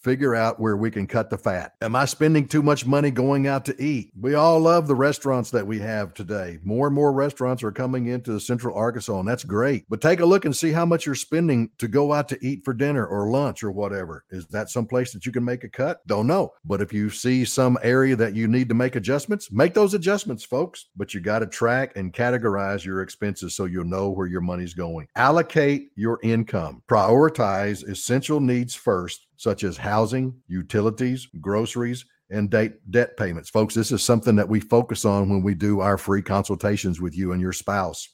figure 0.02 0.34
out 0.34 0.60
where 0.60 0.76
we 0.76 0.90
can 0.90 1.06
cut 1.06 1.30
the 1.30 1.38
fat. 1.38 1.74
Am 1.80 1.96
I 1.96 2.04
spending 2.04 2.46
too 2.46 2.62
much 2.62 2.86
money 2.86 3.10
going 3.10 3.46
out 3.46 3.64
to 3.66 3.82
eat? 3.82 4.12
We 4.18 4.34
all 4.34 4.60
love 4.60 4.86
the 4.86 4.94
restaurants 4.94 5.50
that 5.50 5.66
we 5.66 5.78
have 5.78 6.14
today. 6.14 6.58
More 6.62 6.88
and 6.88 6.94
more 6.94 7.12
restaurants 7.12 7.62
are 7.62 7.72
coming 7.72 8.06
into 8.06 8.38
central 8.40 8.76
Arkansas, 8.76 9.18
and 9.18 9.28
that's 9.28 9.44
great. 9.44 9.84
But 9.88 10.00
take 10.00 10.20
a 10.20 10.26
look 10.26 10.44
and 10.44 10.56
see 10.56 10.72
how 10.72 10.84
much 10.84 11.06
you're 11.06 11.14
spending 11.14 11.70
to 11.78 11.88
go 11.88 12.12
out 12.12 12.28
to 12.30 12.46
eat 12.46 12.64
for 12.64 12.74
dinner 12.74 13.06
or 13.06 13.30
lunch 13.30 13.62
or 13.62 13.70
whatever. 13.70 14.24
Is 14.30 14.46
that 14.48 14.70
some 14.70 14.86
place 14.86 15.12
that 15.12 15.26
you 15.26 15.32
can 15.32 15.44
make 15.44 15.64
a 15.64 15.68
cut? 15.68 16.06
Don't 16.06 16.26
know. 16.26 16.52
But 16.64 16.80
if 16.80 16.92
you 16.92 17.10
see 17.10 17.44
some 17.44 17.78
area 17.82 18.16
that 18.16 18.34
you 18.34 18.48
need 18.48 18.68
to 18.68 18.74
make 18.74 18.96
adjustments, 18.96 19.50
make 19.52 19.74
those 19.74 19.94
adjustments, 19.94 20.44
folks. 20.44 20.86
But 20.96 21.14
you 21.14 21.20
got 21.20 21.40
to 21.40 21.46
track 21.46 21.92
and 21.96 22.12
categorize 22.12 22.84
your 22.84 23.02
expenses 23.02 23.54
so 23.54 23.64
you'll 23.64 23.84
know 23.84 24.10
where 24.10 24.26
your 24.26 24.40
money's 24.40 24.74
going. 24.74 25.06
Allocate 25.16 25.90
your 25.94 26.18
income. 26.22 26.82
Prioritize 26.88 27.88
essential 27.88 28.40
needs 28.40 28.74
first 28.74 29.26
such 29.42 29.64
as 29.64 29.76
housing, 29.76 30.32
utilities, 30.46 31.26
groceries, 31.40 32.04
and 32.30 32.48
debt, 32.48 32.74
debt 32.92 33.16
payments. 33.16 33.50
Folks, 33.50 33.74
this 33.74 33.90
is 33.90 34.00
something 34.00 34.36
that 34.36 34.48
we 34.48 34.60
focus 34.60 35.04
on 35.04 35.28
when 35.28 35.42
we 35.42 35.52
do 35.52 35.80
our 35.80 35.98
free 35.98 36.22
consultations 36.22 37.00
with 37.00 37.16
you 37.16 37.32
and 37.32 37.40
your 37.40 37.52
spouse. 37.52 38.08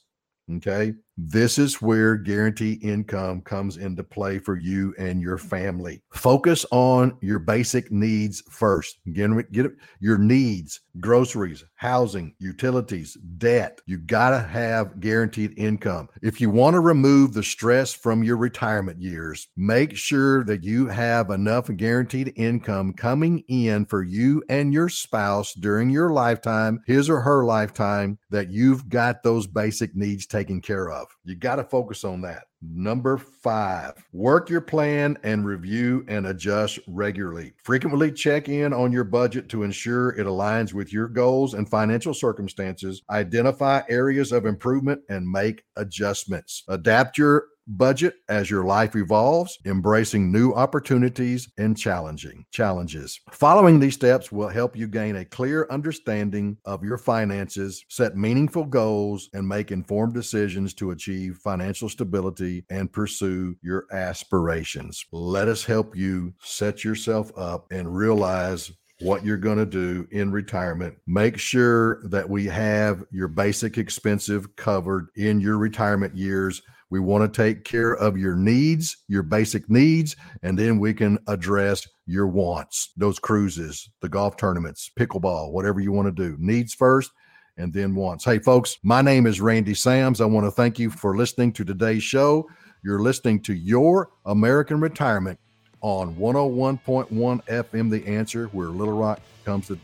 Okay. 0.51 0.93
This 1.21 1.57
is 1.57 1.81
where 1.81 2.15
guaranteed 2.15 2.81
income 2.81 3.41
comes 3.41 3.75
into 3.75 4.05
play 4.05 4.39
for 4.39 4.55
you 4.55 4.95
and 4.97 5.21
your 5.21 5.37
mm-hmm. 5.37 5.49
family. 5.49 6.01
Focus 6.13 6.65
on 6.71 7.17
your 7.19 7.39
basic 7.39 7.91
needs 7.91 8.41
first. 8.49 8.99
Get, 9.11 9.51
get 9.51 9.69
your 9.99 10.17
needs, 10.17 10.79
groceries, 11.01 11.65
housing, 11.75 12.33
utilities, 12.39 13.17
debt. 13.37 13.81
You 13.85 13.97
got 13.97 14.29
to 14.29 14.39
have 14.39 15.01
guaranteed 15.01 15.55
income. 15.57 16.07
If 16.21 16.39
you 16.39 16.49
want 16.49 16.75
to 16.75 16.79
remove 16.79 17.33
the 17.33 17.43
stress 17.43 17.93
from 17.93 18.23
your 18.23 18.37
retirement 18.37 19.01
years, 19.01 19.49
make 19.57 19.97
sure 19.97 20.45
that 20.45 20.63
you 20.63 20.87
have 20.87 21.31
enough 21.31 21.69
guaranteed 21.75 22.31
income 22.37 22.93
coming 22.93 23.43
in 23.49 23.85
for 23.85 24.03
you 24.03 24.41
and 24.47 24.73
your 24.73 24.87
spouse 24.87 25.53
during 25.53 25.89
your 25.89 26.11
lifetime, 26.11 26.81
his 26.87 27.09
or 27.09 27.19
her 27.19 27.43
lifetime, 27.43 28.17
that 28.29 28.49
you've 28.49 28.87
got 28.87 29.21
those 29.21 29.47
basic 29.47 29.93
needs 29.97 30.25
taken 30.25 30.61
care 30.61 30.89
of. 30.89 31.08
You 31.23 31.35
got 31.35 31.57
to 31.57 31.63
focus 31.63 32.03
on 32.03 32.21
that. 32.21 32.45
Number 32.61 33.17
five, 33.17 33.93
work 34.11 34.49
your 34.49 34.61
plan 34.61 35.17
and 35.23 35.45
review 35.45 36.03
and 36.07 36.27
adjust 36.27 36.79
regularly. 36.87 37.53
Frequently 37.63 38.11
check 38.11 38.49
in 38.49 38.73
on 38.73 38.91
your 38.91 39.03
budget 39.03 39.47
to 39.49 39.63
ensure 39.63 40.09
it 40.09 40.25
aligns 40.25 40.73
with 40.73 40.91
your 40.91 41.07
goals 41.07 41.53
and 41.53 41.69
financial 41.69 42.13
circumstances. 42.13 43.01
Identify 43.09 43.83
areas 43.89 44.31
of 44.31 44.45
improvement 44.45 45.01
and 45.09 45.29
make 45.29 45.63
adjustments. 45.77 46.63
Adapt 46.67 47.17
your 47.17 47.45
budget 47.69 48.15
as 48.27 48.49
your 48.49 48.63
life 48.63 48.95
evolves, 48.95 49.57
embracing 49.65 50.31
new 50.31 50.51
opportunities 50.53 51.49
and 51.57 51.77
challenging 51.77 52.45
challenges. 52.51 53.19
Following 53.31 53.79
these 53.79 53.93
steps 53.93 54.31
will 54.31 54.49
help 54.49 54.75
you 54.75 54.87
gain 54.87 55.17
a 55.17 55.25
clear 55.25 55.67
understanding 55.69 56.57
of 56.65 56.83
your 56.83 56.97
finances, 56.97 57.85
set 57.89 58.17
meaningful 58.17 58.65
goals, 58.65 59.29
and 59.33 59.47
make 59.47 59.71
informed 59.71 60.13
decisions 60.13 60.73
to 60.73 60.91
achieve 60.91 61.37
financial 61.37 61.89
stability 61.89 62.65
and 62.69 62.91
pursue 62.91 63.55
your 63.61 63.85
aspirations. 63.91 65.05
Let 65.11 65.47
us 65.47 65.63
help 65.63 65.95
you 65.95 66.33
set 66.41 66.83
yourself 66.83 67.31
up 67.37 67.67
and 67.71 67.95
realize 67.95 68.71
what 69.01 69.23
you're 69.23 69.37
going 69.37 69.57
to 69.57 69.65
do 69.65 70.07
in 70.11 70.31
retirement. 70.31 70.97
Make 71.07 71.37
sure 71.37 72.01
that 72.09 72.29
we 72.29 72.45
have 72.47 73.03
your 73.11 73.29
basic 73.29 73.77
expensive 73.77 74.55
covered 74.55 75.07
in 75.15 75.39
your 75.39 75.57
retirement 75.57 76.15
years 76.17 76.61
we 76.89 76.99
want 76.99 77.31
to 77.31 77.41
take 77.41 77.63
care 77.63 77.93
of 77.95 78.17
your 78.17 78.35
needs, 78.35 78.97
your 79.07 79.23
basic 79.23 79.69
needs, 79.69 80.15
and 80.41 80.57
then 80.57 80.79
we 80.79 80.93
can 80.93 81.19
address 81.27 81.87
your 82.05 82.27
wants, 82.27 82.91
those 82.97 83.19
cruises, 83.19 83.89
the 84.01 84.09
golf 84.09 84.37
tournaments, 84.37 84.89
pickleball, 84.99 85.51
whatever 85.51 85.79
you 85.79 85.91
want 85.91 86.07
to 86.07 86.29
do. 86.29 86.35
Needs 86.39 86.73
first 86.73 87.11
and 87.57 87.71
then 87.71 87.93
wants. 87.93 88.25
Hey, 88.25 88.39
folks, 88.39 88.77
my 88.83 89.01
name 89.01 89.27
is 89.27 89.39
Randy 89.39 89.73
Sams. 89.73 90.21
I 90.21 90.25
want 90.25 90.47
to 90.47 90.51
thank 90.51 90.79
you 90.79 90.89
for 90.89 91.15
listening 91.15 91.51
to 91.53 91.65
today's 91.65 92.03
show. 92.03 92.47
You're 92.83 93.01
listening 93.01 93.41
to 93.43 93.53
Your 93.53 94.09
American 94.25 94.79
Retirement 94.79 95.39
on 95.81 96.15
101.1 96.15 97.09
FM, 97.09 97.89
The 97.89 98.07
Answer, 98.07 98.47
where 98.47 98.67
Little 98.67 98.97
Rock 98.97 99.19
comes 99.45 99.67
to 99.67 99.77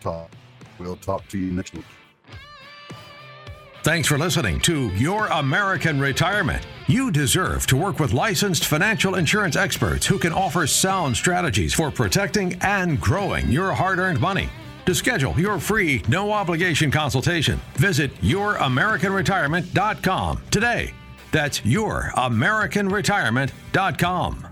talk. 0.00 0.30
We'll 0.78 0.96
talk 0.96 1.26
to 1.28 1.38
you 1.38 1.50
next 1.52 1.74
week. 1.74 1.84
Thanks 3.82 4.06
for 4.06 4.16
listening 4.16 4.60
to 4.60 4.90
Your 4.90 5.26
American 5.26 5.98
Retirement. 5.98 6.64
You 6.86 7.10
deserve 7.10 7.66
to 7.66 7.76
work 7.76 7.98
with 7.98 8.12
licensed 8.12 8.66
financial 8.66 9.16
insurance 9.16 9.56
experts 9.56 10.06
who 10.06 10.20
can 10.20 10.32
offer 10.32 10.68
sound 10.68 11.16
strategies 11.16 11.74
for 11.74 11.90
protecting 11.90 12.56
and 12.60 13.00
growing 13.00 13.48
your 13.48 13.72
hard 13.72 13.98
earned 13.98 14.20
money. 14.20 14.48
To 14.86 14.94
schedule 14.94 15.34
your 15.36 15.58
free, 15.58 16.00
no 16.06 16.30
obligation 16.30 16.92
consultation, 16.92 17.58
visit 17.74 18.14
YourAmericanRetirement.com 18.20 20.42
today. 20.52 20.94
That's 21.32 21.58
YourAmericanRetirement.com. 21.62 24.51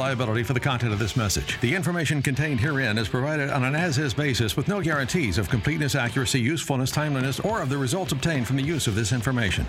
liability 0.00 0.42
for 0.42 0.54
the 0.54 0.60
content 0.60 0.94
of 0.94 0.98
this 0.98 1.14
message. 1.14 1.60
The 1.60 1.74
information 1.74 2.22
contained 2.22 2.58
herein 2.58 2.96
is 2.96 3.06
provided 3.06 3.50
on 3.50 3.64
an 3.64 3.74
as 3.74 3.98
is 3.98 4.14
basis 4.14 4.56
with 4.56 4.66
no 4.66 4.80
guarantees 4.80 5.36
of 5.36 5.50
completeness, 5.50 5.94
accuracy, 5.94 6.40
usefulness, 6.40 6.90
timeliness, 6.90 7.38
or 7.40 7.60
of 7.60 7.68
the 7.68 7.76
results 7.76 8.10
obtained 8.10 8.46
from 8.46 8.56
the 8.56 8.62
use 8.62 8.86
of 8.86 8.94
this 8.94 9.12
information. 9.12 9.66